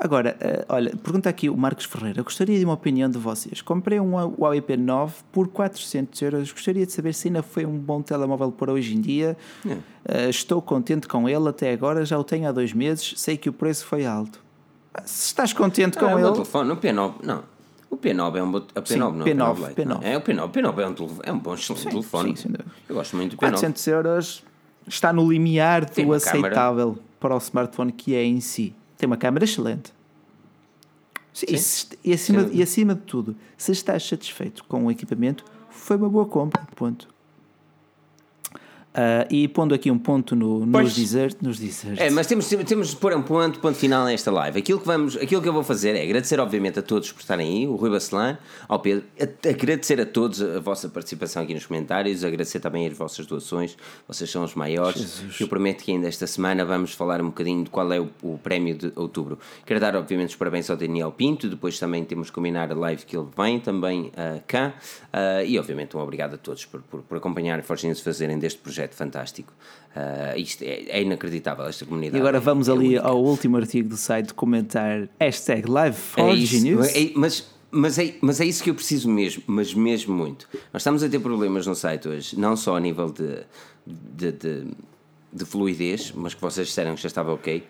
[0.00, 2.22] Agora, uh, olha, pergunta aqui o Marcos Ferreira.
[2.22, 3.60] Gostaria de uma opinião de vocês.
[3.60, 6.52] Comprei um Huawei P9 por 400 euros.
[6.52, 9.36] Gostaria de saber se ainda foi um bom telemóvel para hoje em dia.
[9.64, 9.74] Uh,
[10.30, 12.04] estou contente com ele até agora.
[12.04, 13.14] Já o tenho há dois meses.
[13.16, 14.40] Sei que o preço foi alto.
[15.04, 16.24] Se estás contente com ah, ele.
[16.24, 17.42] O telefone, o P9, não.
[17.90, 18.58] O P9 é um bom.
[18.58, 19.98] A P9 sim, não, P9, P9, P9.
[20.02, 22.36] É, o P9, o P9 é um, telefone, é um bom sim, telefone.
[22.36, 22.52] Sim,
[22.88, 23.50] Eu gosto muito do P9.
[23.50, 24.44] 400 euros
[24.86, 27.08] está no limiar do aceitável câmera.
[27.18, 28.74] para o smartphone que é em si.
[28.98, 29.92] Tem uma câmera excelente.
[31.32, 31.46] Sim.
[31.48, 35.96] E, se, e, acima, e acima de tudo, se estás satisfeito com o equipamento, foi
[35.96, 36.66] uma boa compra.
[36.74, 37.08] Ponto.
[38.98, 41.40] Uh, e pondo aqui um ponto no, nos desertos.
[41.40, 42.00] Nos desertos.
[42.00, 44.58] É, mas temos, temos de pôr um ponto, ponto final nesta live.
[44.58, 47.48] Aquilo que, vamos, aquilo que eu vou fazer é agradecer, obviamente, a todos por estarem
[47.48, 49.04] aí, o Rui Bacelan, ao Pedro,
[49.48, 53.76] agradecer a todos a vossa participação aqui nos comentários, agradecer também as vossas doações,
[54.08, 55.00] vocês são os maiores.
[55.00, 55.40] Jesus.
[55.42, 58.36] Eu prometo que ainda esta semana vamos falar um bocadinho de qual é o, o,
[58.38, 59.38] prémio de outubro.
[59.64, 63.04] Quero dar, obviamente, os parabéns ao Daniel Pinto, depois também temos que combinar a live
[63.04, 64.74] que ele vem também uh, cá,
[65.12, 68.87] uh, e obviamente um obrigado a todos por, por, por acompanhar e fazerem deste projeto
[68.88, 69.52] projeto fantástico.
[69.94, 72.16] Uh, isto é, é, inacreditável, esta comunidade.
[72.16, 76.22] E agora vamos é ali ao último artigo do site comentar hashtag live é
[76.96, 80.48] É, mas, mas, é, mas é isso que eu preciso mesmo, mas mesmo muito.
[80.72, 83.44] Nós estamos a ter problemas no site hoje, não só a nível de,
[83.86, 84.66] de, de,
[85.32, 87.64] de fluidez, mas que vocês disseram que já estava ok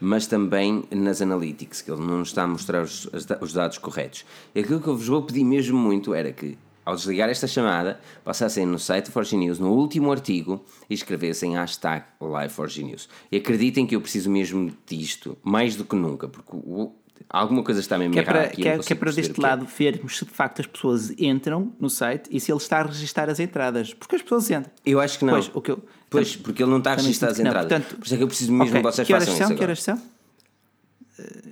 [0.00, 3.08] mas também nas analytics, que ele não está a mostrar os,
[3.40, 4.26] os dados corretos.
[4.54, 8.00] E aquilo que eu vos vou pedir mesmo muito era que ao desligar esta chamada,
[8.22, 13.08] passassem no site Forge News, no último artigo, e escrevessem hashtag LiveForgeNews.
[13.32, 16.92] E acreditem que eu preciso mesmo disto, mais do que nunca, porque o,
[17.28, 18.62] alguma coisa está mesmo que é para, aqui.
[18.62, 21.88] Que é, que é para deste lado vermos se de facto as pessoas entram no
[21.88, 23.94] site e se ele está a registrar as entradas.
[23.94, 24.70] Porque as pessoas entram.
[24.84, 25.34] Eu acho que não.
[25.34, 27.68] Pois, o que eu, pois porque ele não está a registrar as entradas.
[27.68, 28.80] Portanto, Por isso é que eu preciso mesmo okay.
[28.80, 29.46] que vocês que façam são?
[29.46, 29.56] isso.
[29.56, 30.02] Que horas são?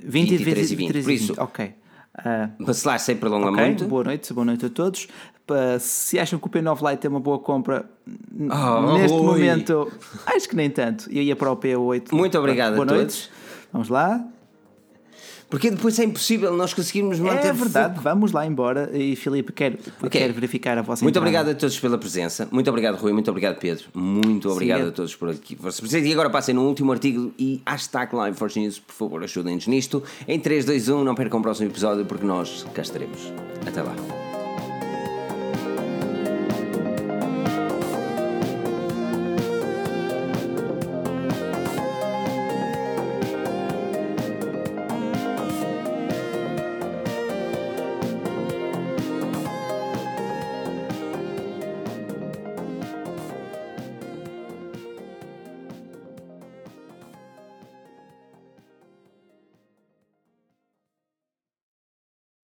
[0.04, 0.92] 20 e 23 e 20.
[0.92, 1.04] 20.
[1.04, 1.74] Por isso, ok.
[2.18, 3.60] Uh, Vacilar sem prolongamento.
[3.60, 3.68] Okay.
[3.68, 3.88] muito.
[3.88, 5.08] Boa noite, boa noite a todos.
[5.80, 9.22] Se acham que o P9 Lite é uma boa compra, oh, neste oi.
[9.22, 9.92] momento,
[10.26, 11.10] acho que nem tanto.
[11.10, 12.12] Eu ia para o P8.
[12.12, 13.00] Muito obrigado boa a noite.
[13.00, 13.30] todos.
[13.72, 14.24] Vamos lá.
[15.52, 17.48] Porque depois é impossível nós conseguirmos manter.
[17.48, 18.04] É verdade, foco.
[18.04, 18.88] vamos lá embora.
[18.94, 20.22] E Filipe, quero, okay.
[20.22, 21.28] quero verificar a vossa Muito entrada.
[21.28, 22.48] obrigado a todos pela presença.
[22.50, 23.12] Muito obrigado, Rui.
[23.12, 23.84] Muito obrigado, Pedro.
[23.92, 25.58] Muito obrigado Sim, a todos por aqui.
[26.02, 30.02] E agora passem no último artigo e hashtag Live for News, por favor, ajudem-nos nisto.
[30.26, 33.30] Em 3, 2, 1, não percam o próximo episódio porque nós cá estaremos.
[33.66, 34.21] Até lá.